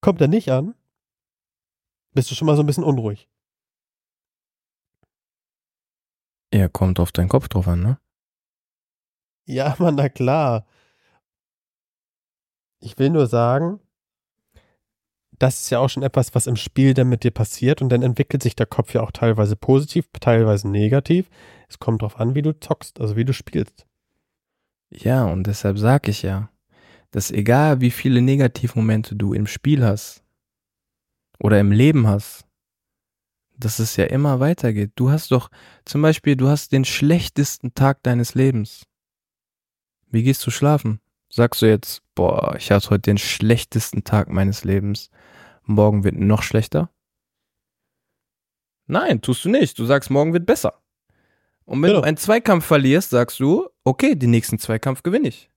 [0.00, 0.74] Kommt er nicht an,
[2.14, 3.28] bist du schon mal so ein bisschen unruhig.
[6.52, 7.98] Ja, kommt auf deinen Kopf drauf an, ne?
[9.44, 10.66] Ja, Mann, na klar.
[12.80, 13.80] Ich will nur sagen,
[15.38, 18.02] das ist ja auch schon etwas, was im Spiel dann mit dir passiert und dann
[18.02, 21.28] entwickelt sich der Kopf ja auch teilweise positiv, teilweise negativ.
[21.68, 23.86] Es kommt drauf an, wie du zockst, also wie du spielst.
[24.90, 26.50] Ja, und deshalb sag ich ja,
[27.10, 30.22] dass egal wie viele Negativmomente du im Spiel hast
[31.38, 32.44] oder im Leben hast,
[33.56, 34.92] dass es ja immer weitergeht.
[34.94, 35.50] Du hast doch
[35.84, 38.84] zum Beispiel, du hast den schlechtesten Tag deines Lebens.
[40.10, 41.00] Wie gehst du schlafen?
[41.30, 45.10] Sagst du jetzt, boah, ich hatte heute den schlechtesten Tag meines Lebens.
[45.64, 46.90] Morgen wird noch schlechter?
[48.86, 49.78] Nein, tust du nicht.
[49.78, 50.80] Du sagst, morgen wird besser.
[51.64, 52.00] Und wenn Genau.
[52.00, 55.50] du einen Zweikampf verlierst, sagst du, okay, den nächsten Zweikampf gewinne ich.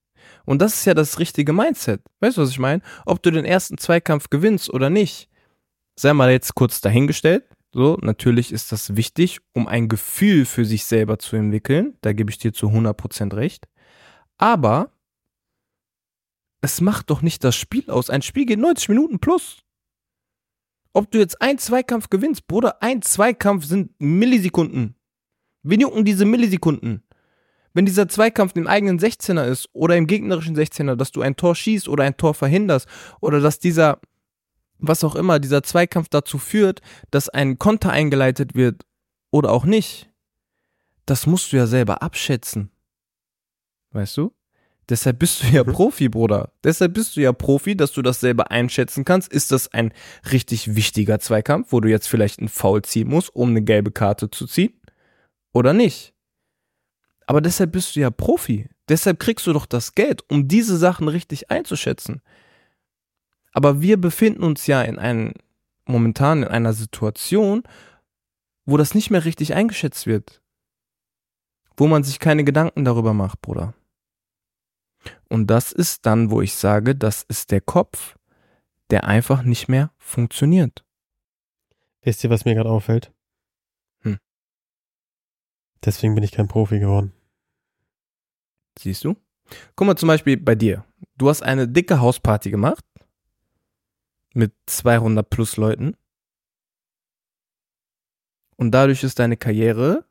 [0.45, 2.01] Und das ist ja das richtige Mindset.
[2.19, 2.81] Weißt du, was ich meine?
[3.05, 5.29] Ob du den ersten Zweikampf gewinnst oder nicht,
[5.95, 7.45] sei mal jetzt kurz dahingestellt.
[7.73, 11.97] So, natürlich ist das wichtig, um ein Gefühl für sich selber zu entwickeln.
[12.01, 13.67] Da gebe ich dir zu 100% recht.
[14.37, 14.91] Aber
[16.61, 18.09] es macht doch nicht das Spiel aus.
[18.09, 19.63] Ein Spiel geht 90 Minuten plus.
[20.93, 24.95] Ob du jetzt ein Zweikampf gewinnst, Bruder, ein Zweikampf sind Millisekunden.
[25.63, 27.03] Wen jucken diese Millisekunden?
[27.73, 31.55] Wenn dieser Zweikampf im eigenen 16er ist oder im gegnerischen 16er, dass du ein Tor
[31.55, 32.87] schießt oder ein Tor verhinderst
[33.21, 33.99] oder dass dieser,
[34.77, 36.81] was auch immer, dieser Zweikampf dazu führt,
[37.11, 38.83] dass ein Konter eingeleitet wird
[39.29, 40.09] oder auch nicht,
[41.05, 42.71] das musst du ja selber abschätzen.
[43.91, 44.33] Weißt du?
[44.89, 45.71] Deshalb bist du ja mhm.
[45.71, 46.51] Profi, Bruder.
[46.63, 49.31] Deshalb bist du ja Profi, dass du das selber einschätzen kannst.
[49.31, 49.93] Ist das ein
[50.31, 54.29] richtig wichtiger Zweikampf, wo du jetzt vielleicht einen Foul ziehen musst, um eine gelbe Karte
[54.29, 54.73] zu ziehen?
[55.53, 56.13] Oder nicht?
[57.31, 58.67] Aber deshalb bist du ja Profi.
[58.89, 62.21] Deshalb kriegst du doch das Geld, um diese Sachen richtig einzuschätzen.
[63.53, 65.31] Aber wir befinden uns ja in einem,
[65.85, 67.63] momentan in einer Situation,
[68.65, 70.41] wo das nicht mehr richtig eingeschätzt wird.
[71.77, 73.75] Wo man sich keine Gedanken darüber macht, Bruder.
[75.29, 78.17] Und das ist dann, wo ich sage, das ist der Kopf,
[78.89, 80.83] der einfach nicht mehr funktioniert.
[82.01, 83.13] Wisst ihr, was mir gerade auffällt?
[84.01, 84.19] Hm.
[85.85, 87.13] Deswegen bin ich kein Profi geworden.
[88.77, 89.15] Siehst du?
[89.75, 90.85] Guck mal zum Beispiel bei dir.
[91.17, 92.85] Du hast eine dicke Hausparty gemacht
[94.33, 95.95] mit 200 plus Leuten
[98.55, 100.05] und dadurch ist deine Karriere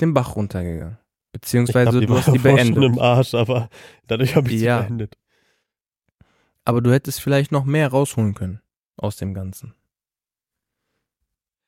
[0.00, 0.98] den Bach runtergegangen.
[1.32, 2.74] Beziehungsweise du hast die beendet.
[2.74, 3.68] Schon im Arsch, aber
[4.06, 4.78] dadurch habe ich ja.
[4.78, 5.16] sie beendet.
[6.64, 8.60] Aber du hättest vielleicht noch mehr rausholen können
[8.96, 9.74] aus dem Ganzen.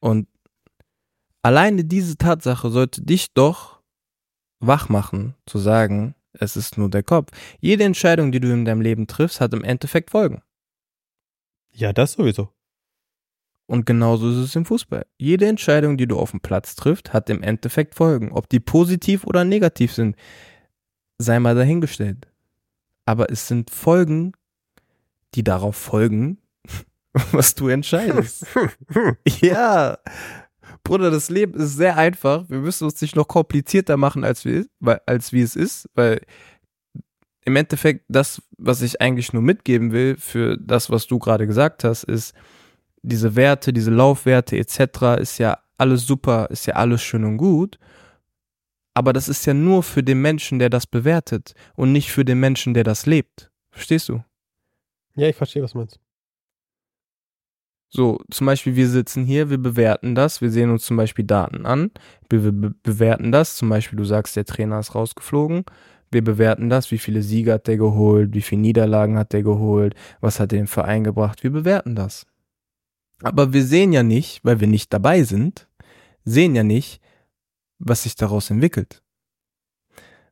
[0.00, 0.28] Und
[1.42, 3.80] alleine diese Tatsache sollte dich doch
[4.58, 7.30] wach machen, zu sagen, es ist nur der Kopf.
[7.60, 10.42] Jede Entscheidung, die du in deinem Leben triffst, hat im Endeffekt Folgen.
[11.72, 12.50] Ja, das sowieso.
[13.66, 15.06] Und genauso ist es im Fußball.
[15.18, 18.32] Jede Entscheidung, die du auf dem Platz triffst, hat im Endeffekt Folgen.
[18.32, 20.16] Ob die positiv oder negativ sind,
[21.18, 22.28] sei mal dahingestellt.
[23.06, 24.32] Aber es sind Folgen,
[25.34, 26.38] die darauf folgen,
[27.32, 28.46] was du entscheidest.
[29.40, 29.98] ja,
[30.84, 32.48] Bruder, das Leben ist sehr einfach.
[32.48, 34.66] Wir müssen uns nicht noch komplizierter machen, als, wir,
[35.06, 36.20] als wie es ist, weil
[37.44, 41.84] im Endeffekt das, was ich eigentlich nur mitgeben will für das, was du gerade gesagt
[41.84, 42.34] hast, ist,
[43.02, 45.20] diese Werte, diese Laufwerte etc.
[45.20, 47.78] ist ja alles super, ist ja alles schön und gut.
[48.94, 52.38] Aber das ist ja nur für den Menschen, der das bewertet und nicht für den
[52.38, 53.50] Menschen, der das lebt.
[53.70, 54.22] Verstehst du?
[55.16, 55.98] Ja, ich verstehe, was du meinst.
[57.94, 61.66] So, zum Beispiel, wir sitzen hier, wir bewerten das, wir sehen uns zum Beispiel Daten
[61.66, 61.90] an,
[62.30, 65.66] wir be bewerten das, zum Beispiel, du sagst, der Trainer ist rausgeflogen,
[66.10, 69.94] wir bewerten das, wie viele Siege hat der geholt, wie viele Niederlagen hat der geholt,
[70.22, 72.26] was hat der im Verein gebracht, wir bewerten das.
[73.22, 75.68] Aber wir sehen ja nicht, weil wir nicht dabei sind,
[76.24, 76.98] sehen ja nicht,
[77.78, 79.02] was sich daraus entwickelt.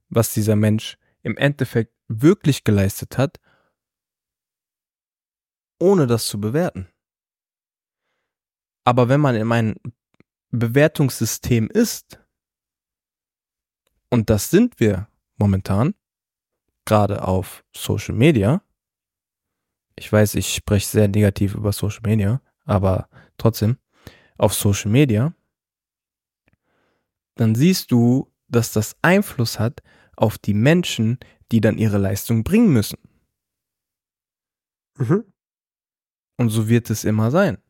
[0.09, 3.39] Was dieser Mensch im Endeffekt wirklich geleistet hat,
[5.79, 6.89] ohne das zu bewerten.
[8.91, 9.77] Aber wenn man in meinem
[10.51, 12.19] Bewertungssystem ist,
[14.09, 15.07] und das sind wir
[15.37, 15.95] momentan,
[16.87, 18.65] gerade auf Social Media,
[19.95, 23.09] ich weiß, ich spreche sehr negativ über Social Media, aber
[23.39, 23.79] trotzdem,
[24.39, 25.37] auf Social Media,
[27.37, 29.85] dann siehst du, dass das Einfluss hat
[30.17, 31.21] auf die Menschen,
[31.53, 32.99] die dann ihre Leistung bringen müssen.
[34.99, 35.33] Mhm.
[36.39, 37.63] Und so wird es immer sein.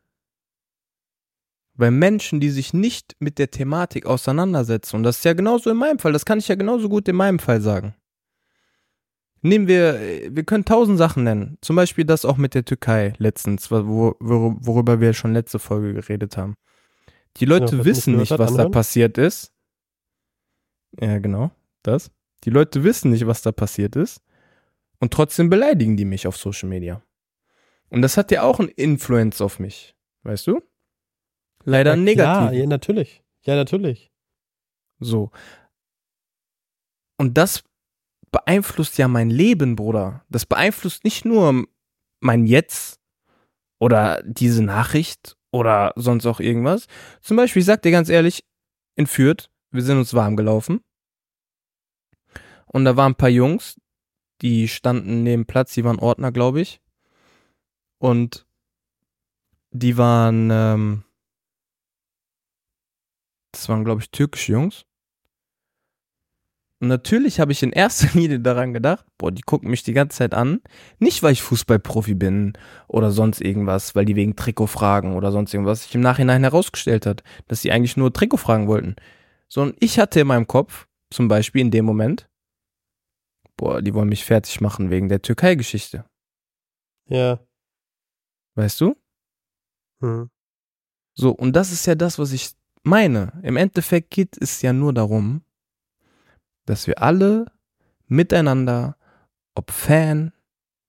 [1.80, 5.78] Weil Menschen, die sich nicht mit der Thematik auseinandersetzen, und das ist ja genauso in
[5.78, 7.94] meinem Fall, das kann ich ja genauso gut in meinem Fall sagen.
[9.40, 9.98] Nehmen wir,
[10.30, 11.56] wir können tausend Sachen nennen.
[11.62, 16.36] Zum Beispiel das auch mit der Türkei letztens, wo, worüber wir schon letzte Folge geredet
[16.36, 16.54] haben.
[17.38, 18.56] Die Leute ja, wissen nicht, was anhören?
[18.56, 19.50] da passiert ist.
[21.00, 21.50] Ja, genau,
[21.82, 22.10] das.
[22.44, 24.20] Die Leute wissen nicht, was da passiert ist.
[24.98, 27.02] Und trotzdem beleidigen die mich auf Social Media.
[27.88, 29.94] Und das hat ja auch einen Influence auf mich.
[30.24, 30.60] Weißt du?
[31.64, 32.58] Leider ja, negativ.
[32.58, 33.22] Ja, natürlich.
[33.44, 34.10] Ja, natürlich.
[34.98, 35.30] So.
[37.16, 37.64] Und das
[38.30, 40.24] beeinflusst ja mein Leben, Bruder.
[40.28, 41.66] Das beeinflusst nicht nur
[42.20, 43.00] mein Jetzt
[43.78, 46.86] oder diese Nachricht oder sonst auch irgendwas.
[47.20, 48.44] Zum Beispiel, ich sag dir ganz ehrlich,
[48.94, 50.80] in Fürth, wir sind uns warm gelaufen.
[52.66, 53.80] Und da waren ein paar Jungs,
[54.42, 56.80] die standen neben Platz, die waren Ordner, glaube ich.
[57.98, 58.46] Und
[59.72, 61.04] die waren, ähm,
[63.52, 64.84] das waren, glaube ich, türkische Jungs.
[66.80, 70.18] Und natürlich habe ich in erster Linie daran gedacht, boah, die gucken mich die ganze
[70.18, 70.62] Zeit an.
[70.98, 72.54] Nicht, weil ich Fußballprofi bin
[72.88, 77.04] oder sonst irgendwas, weil die wegen Trikot fragen oder sonst irgendwas sich im Nachhinein herausgestellt
[77.04, 78.96] hat, dass sie eigentlich nur Trikot fragen wollten.
[79.48, 82.30] Sondern ich hatte in meinem Kopf, zum Beispiel in dem Moment,
[83.56, 86.06] boah, die wollen mich fertig machen wegen der Türkei-Geschichte.
[87.08, 87.40] Ja.
[88.54, 88.96] Weißt du?
[90.00, 90.30] Hm.
[91.14, 92.52] So, und das ist ja das, was ich
[92.90, 93.32] meine.
[93.42, 95.42] Im Endeffekt geht es ja nur darum,
[96.66, 97.46] dass wir alle
[98.06, 98.96] miteinander,
[99.54, 100.32] ob Fan,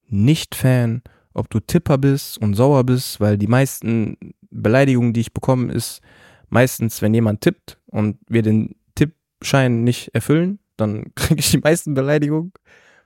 [0.07, 1.03] nicht Fan,
[1.33, 4.17] ob du Tipper bist und sauer bist, weil die meisten
[4.49, 6.01] Beleidigungen, die ich bekomme, ist
[6.49, 11.93] meistens, wenn jemand tippt und wir den Tippschein nicht erfüllen, dann kriege ich die meisten
[11.93, 12.51] Beleidigungen.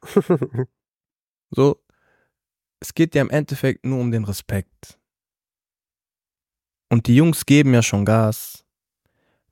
[1.51, 1.79] So,
[2.81, 4.99] es geht ja im Endeffekt nur um den Respekt.
[6.91, 8.64] Und die Jungs geben ja schon Gas.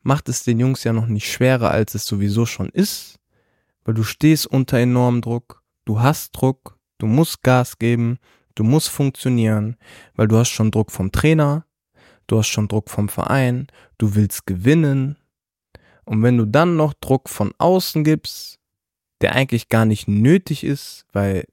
[0.04, 3.20] Macht es den Jungs ja noch nicht schwerer, als es sowieso schon ist,
[3.84, 8.20] weil du stehst unter enormem Druck, du hast Druck, du musst Gas geben,
[8.56, 9.78] du musst funktionieren,
[10.16, 11.66] weil du hast schon Druck vom Trainer,
[12.28, 13.68] du hast schon Druck vom Verein,
[13.98, 15.18] du willst gewinnen.
[16.06, 18.60] Und wenn du dann noch Druck von außen gibst,
[19.22, 21.46] der eigentlich gar nicht nötig ist, weil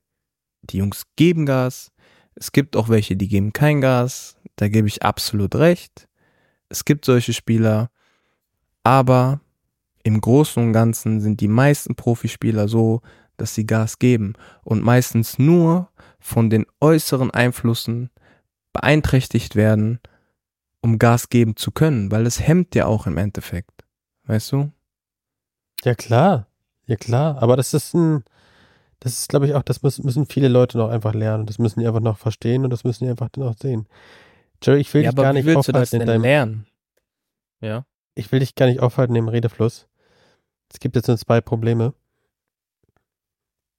[0.63, 1.93] die Jungs geben Gas.
[2.35, 4.37] Es gibt auch welche, die geben kein Gas.
[4.57, 6.09] Da gebe ich absolut recht.
[6.69, 7.91] Es gibt solche Spieler.
[8.83, 9.41] Aber
[10.03, 13.03] im Großen und Ganzen sind die meisten Profispieler so,
[13.37, 15.89] dass sie Gas geben und meistens nur
[16.19, 18.11] von den äußeren Einflüssen
[18.73, 20.01] beeinträchtigt werden,
[20.83, 23.85] um Gas geben zu können, weil es hemmt ja auch im Endeffekt.
[24.25, 24.71] Weißt du?
[25.85, 26.47] Ja, klar.
[26.87, 27.43] Ja, klar.
[27.43, 28.25] Aber das ist ein,
[29.01, 31.47] das ist, glaube ich, auch, das müssen, viele Leute noch einfach lernen.
[31.47, 33.87] Das müssen die einfach noch verstehen und das müssen die einfach noch sehen.
[34.63, 36.67] Jerry, ich will ja, dich aber gar nicht aufhalten in deinem, lernen?
[37.61, 37.87] Ja.
[38.21, 39.89] Ich will dich gar nicht aufhalten im Redefluss.
[40.71, 41.95] Es gibt jetzt nur zwei Probleme.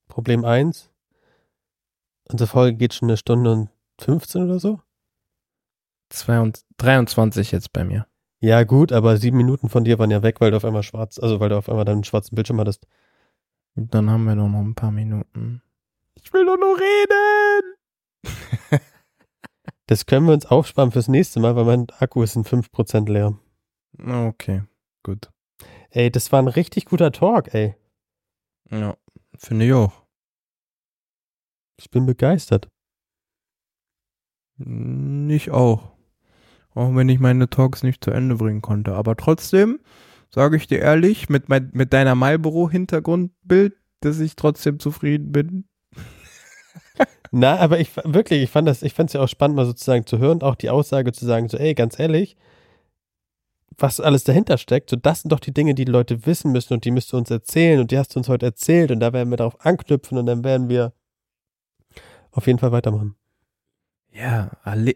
[0.08, 0.90] Problem eins.
[2.26, 3.70] Unsere Folge geht schon eine Stunde und
[4.00, 4.82] 15 oder so.
[6.10, 8.08] 22, 23 jetzt bei mir.
[8.40, 11.20] Ja, gut, aber sieben Minuten von dir waren ja weg, weil du auf einmal schwarz,
[11.20, 12.88] also weil du auf einmal deinen schwarzen Bildschirm hattest.
[13.76, 15.62] Dann haben wir doch noch ein paar Minuten.
[16.16, 17.76] Ich will doch noch reden!
[19.88, 23.38] Das können wir uns aufsparen fürs nächste Mal, weil mein Akku ist in 5% leer.
[24.06, 24.64] Okay,
[25.04, 25.30] gut.
[25.92, 27.76] Ey, das war ein richtig guter Talk, ey.
[28.70, 28.98] Ja,
[29.38, 30.04] finde ich auch.
[31.78, 32.70] Ich bin begeistert.
[34.58, 35.92] Nicht auch.
[36.74, 38.94] Auch wenn ich meine Talks nicht zu Ende bringen konnte.
[38.94, 39.80] Aber trotzdem,
[40.30, 45.66] sage ich dir ehrlich, mit, mein, mit deiner Marlboro-Hintergrundbild, dass ich trotzdem zufrieden bin.
[47.32, 50.06] Na, aber ich wirklich, ich fand das, ich fand es ja auch spannend, mal sozusagen
[50.06, 52.38] zu hören, auch die Aussage zu sagen, so, ey, ganz ehrlich,
[53.78, 56.74] was alles dahinter steckt, so das sind doch die Dinge, die die Leute wissen müssen
[56.74, 59.14] und die müsst du uns erzählen und die hast du uns heute erzählt und da
[59.14, 60.94] werden wir darauf anknüpfen und dann werden wir
[62.32, 63.16] auf jeden Fall weitermachen.
[64.12, 64.94] Ja, alle.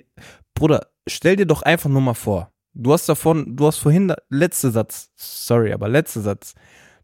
[0.54, 2.52] Bruder, stell dir doch einfach nur mal vor.
[2.74, 6.54] Du hast davon, du hast vorhin, letzter Satz, sorry, aber letzter Satz.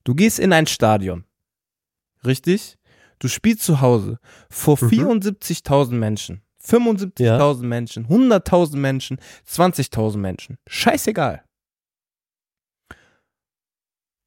[0.03, 1.23] Du gehst in ein Stadion.
[2.25, 2.77] Richtig?
[3.19, 4.19] Du spielst zu Hause
[4.49, 4.89] vor Mhm.
[4.89, 10.57] 74.000 Menschen, 75.000 Menschen, 100.000 Menschen, 20.000 Menschen.
[10.67, 11.43] Scheißegal.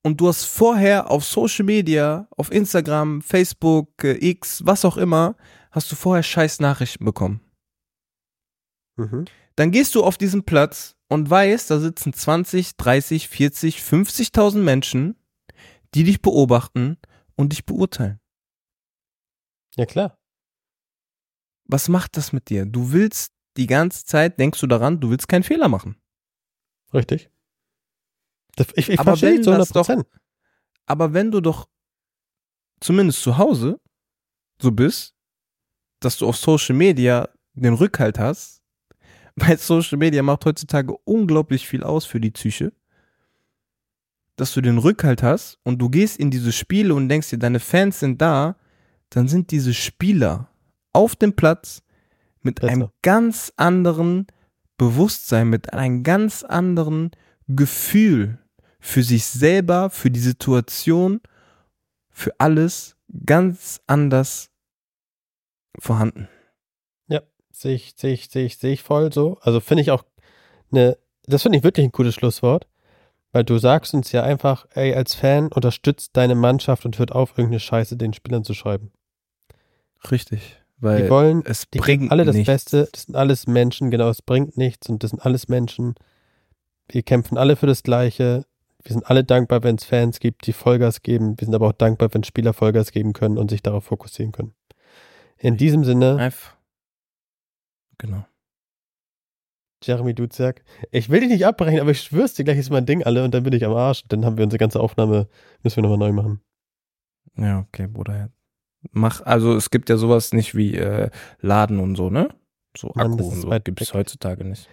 [0.07, 5.35] Und du hast vorher auf Social Media, auf Instagram, Facebook, äh, X, was auch immer,
[5.71, 7.41] hast du vorher scheiß Nachrichten bekommen.
[8.97, 9.25] Mhm.
[9.57, 15.17] Dann gehst du auf diesen Platz und weißt, da sitzen 20, 30, 40, 50.000 Menschen,
[15.95, 16.99] die dich beobachten
[17.35, 18.21] und dich beurteilen.
[19.77, 20.19] Ja, klar.
[21.67, 22.67] Was macht das mit dir?
[22.67, 25.97] Du willst die ganze Zeit, denkst du daran, du willst keinen Fehler machen.
[26.93, 27.31] Richtig.
[28.77, 30.07] Ich ich Aber verstehe zu das 100 Prozent.
[30.87, 31.69] Aber wenn du doch
[32.81, 33.81] zumindest zu Hause
[34.61, 35.15] so bist,
[36.01, 38.63] dass du auf Social Media den Rückhalt hast,
[39.37, 42.73] weil Social Media macht heutzutage unglaublich viel aus für die Psyche,
[44.37, 47.61] dass du den Rückhalt hast und du gehst in diese Spiele und denkst dir, deine
[47.61, 48.57] Fans sind da,
[49.11, 50.49] dann sind diese Spieler
[50.93, 51.83] auf dem Platz
[52.43, 52.73] mit Besser.
[52.73, 54.27] einem ganz anderen
[54.77, 57.13] Bewusstsein, mit einem ganz anderen
[57.47, 58.39] Gefühl
[58.85, 61.23] für sich selber, für die Situation,
[62.11, 64.51] für alles ganz anders
[65.78, 66.28] vorhanden.
[67.56, 69.39] Sehe ich, sehe ich, sehe ich, sehe ich voll so.
[69.40, 70.02] Also finde ich auch
[70.73, 72.66] eine, das finde ich wirklich ein gutes Schlusswort,
[73.31, 77.31] weil du sagst uns ja einfach, ey, als Fan unterstützt deine Mannschaft und hört auf,
[77.31, 78.90] irgendeine Scheiße den Spielern zu schreiben.
[80.11, 80.61] Richtig.
[80.78, 82.52] Weil Die wollen, es die bringt alle das nichts.
[82.52, 85.94] Beste, das sind alles Menschen, genau, es bringt nichts und das sind alles Menschen.
[86.89, 88.44] Wir kämpfen alle für das Gleiche.
[88.85, 91.40] Wir sind alle dankbar, wenn es Fans gibt, die Vollgas geben.
[91.40, 94.55] Wir sind aber auch dankbar, wenn Spieler Vollgas geben können und sich darauf fokussieren können.
[95.39, 96.56] In diesem Sinne, Einfach.
[97.98, 98.27] Genau.
[99.82, 103.02] Jeremy Duziak, ich will dich nicht abbrechen, aber ich schwör's dir, gleich ist mein Ding
[103.02, 104.05] alle und dann bin ich am Arsch.
[104.09, 105.28] Dann haben wir unsere ganze Aufnahme,
[105.62, 106.40] müssen wir nochmal neu machen.
[107.36, 108.31] Ja, okay, Bruder.
[108.93, 112.28] Mach, also es gibt ja sowas nicht wie äh, Laden und so, ne?
[112.77, 114.69] So Mann, Akku und so gibt es heutzutage nicht.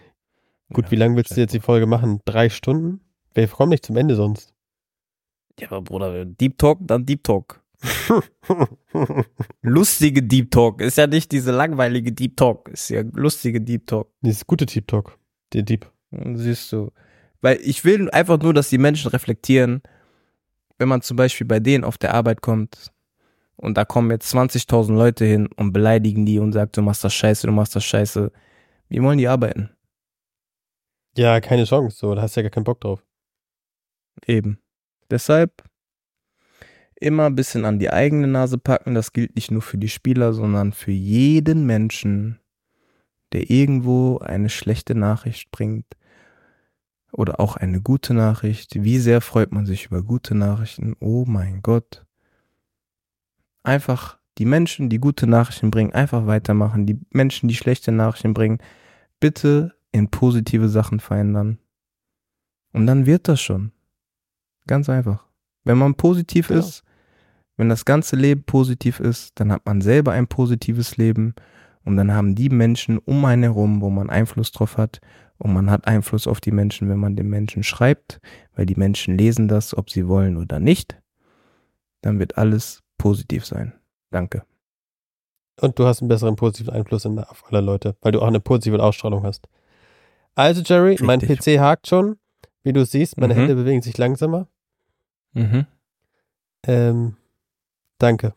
[0.73, 2.21] Gut, Ja, wie lange willst du jetzt die Folge machen?
[2.25, 3.01] Drei Stunden?
[3.33, 4.53] Wir kommen nicht zum Ende sonst.
[5.59, 7.61] Ja, aber Bruder, Deep Talk, dann Deep Talk.
[9.61, 10.81] Lustige Deep Talk.
[10.81, 12.69] Ist ja nicht diese langweilige Deep Talk.
[12.69, 14.09] Ist ja lustige Deep Talk.
[14.21, 15.17] Dieses gute Deep Talk.
[15.53, 15.89] Der Deep.
[16.11, 16.91] Siehst du.
[17.41, 19.81] Weil ich will einfach nur, dass die Menschen reflektieren,
[20.77, 22.91] wenn man zum Beispiel bei denen auf der Arbeit kommt
[23.55, 27.13] und da kommen jetzt 20.000 Leute hin und beleidigen die und sagen, du machst das
[27.13, 28.31] scheiße, du machst das scheiße.
[28.89, 29.69] Wie wollen die arbeiten?
[31.15, 31.97] Ja, keine Chance.
[31.97, 33.03] So, da hast du ja gar keinen Bock drauf.
[34.25, 34.59] Eben.
[35.09, 35.63] Deshalb
[36.95, 38.93] immer ein bisschen an die eigene Nase packen.
[38.93, 42.39] Das gilt nicht nur für die Spieler, sondern für jeden Menschen,
[43.33, 45.85] der irgendwo eine schlechte Nachricht bringt
[47.11, 48.83] oder auch eine gute Nachricht.
[48.83, 50.95] Wie sehr freut man sich über gute Nachrichten?
[50.99, 52.05] Oh mein Gott.
[53.63, 56.85] Einfach die Menschen, die gute Nachrichten bringen, einfach weitermachen.
[56.85, 58.59] Die Menschen, die schlechte Nachrichten bringen,
[59.19, 61.57] bitte in positive Sachen verändern.
[62.73, 63.71] Und dann wird das schon.
[64.67, 65.25] Ganz einfach.
[65.63, 66.59] Wenn man positiv Genau.
[66.59, 66.83] ist,
[67.57, 71.35] wenn das ganze Leben positiv ist, dann hat man selber ein positives Leben
[71.83, 74.99] und dann haben die Menschen um einen herum, wo man Einfluss drauf hat
[75.37, 78.19] und man hat Einfluss auf die Menschen, wenn man den Menschen schreibt,
[78.55, 80.99] weil die Menschen lesen das, ob sie wollen oder nicht,
[82.01, 83.73] dann wird alles positiv sein.
[84.11, 84.43] Danke.
[85.59, 88.39] Und du hast einen besseren positiven Einfluss in, auf alle Leute, weil du auch eine
[88.39, 89.47] positive Ausstrahlung hast.
[90.33, 91.57] Also, Jerry, mein Richtig.
[91.57, 92.17] PC hakt schon.
[92.63, 93.39] Wie du siehst, meine Mhm.
[93.39, 94.47] Hände bewegen sich langsamer.
[95.33, 95.65] Mhm.
[96.67, 97.17] Ähm,
[97.97, 98.33] danke.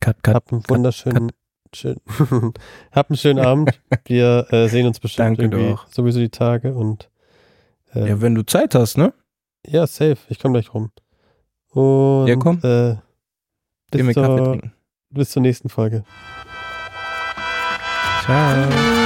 [0.00, 0.34] Cut, cut.
[0.34, 1.30] Hab einen wunderschönen,
[1.74, 1.96] schön,
[2.92, 3.80] hab einen schönen Abend.
[4.06, 5.86] Wir äh, sehen uns bestimmt Danke, irgendwie auch.
[5.88, 7.10] sowieso die Tage und
[7.94, 9.12] äh, Ja, wenn du Zeit hast, ne?
[9.66, 10.16] ja, safe.
[10.28, 10.90] Ich komme gleich rum.
[11.70, 12.58] Und Ja, komm.
[12.62, 12.96] Äh,
[13.90, 14.60] bis, zur,
[15.10, 16.04] bis zur nächsten Folge.
[18.24, 19.01] Ciao.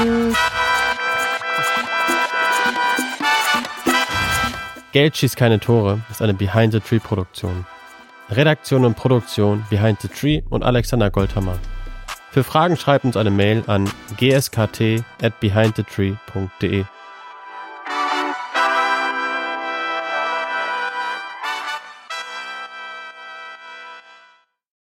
[4.97, 7.67] Geld schießt keine Tore ist eine Behind the Tree Produktion.
[8.31, 11.59] Redaktion und Produktion Behind the Tree und Alexander Goldhammer.
[12.31, 16.87] Für Fragen schreibt uns eine Mail an gskt at behindthetree.de.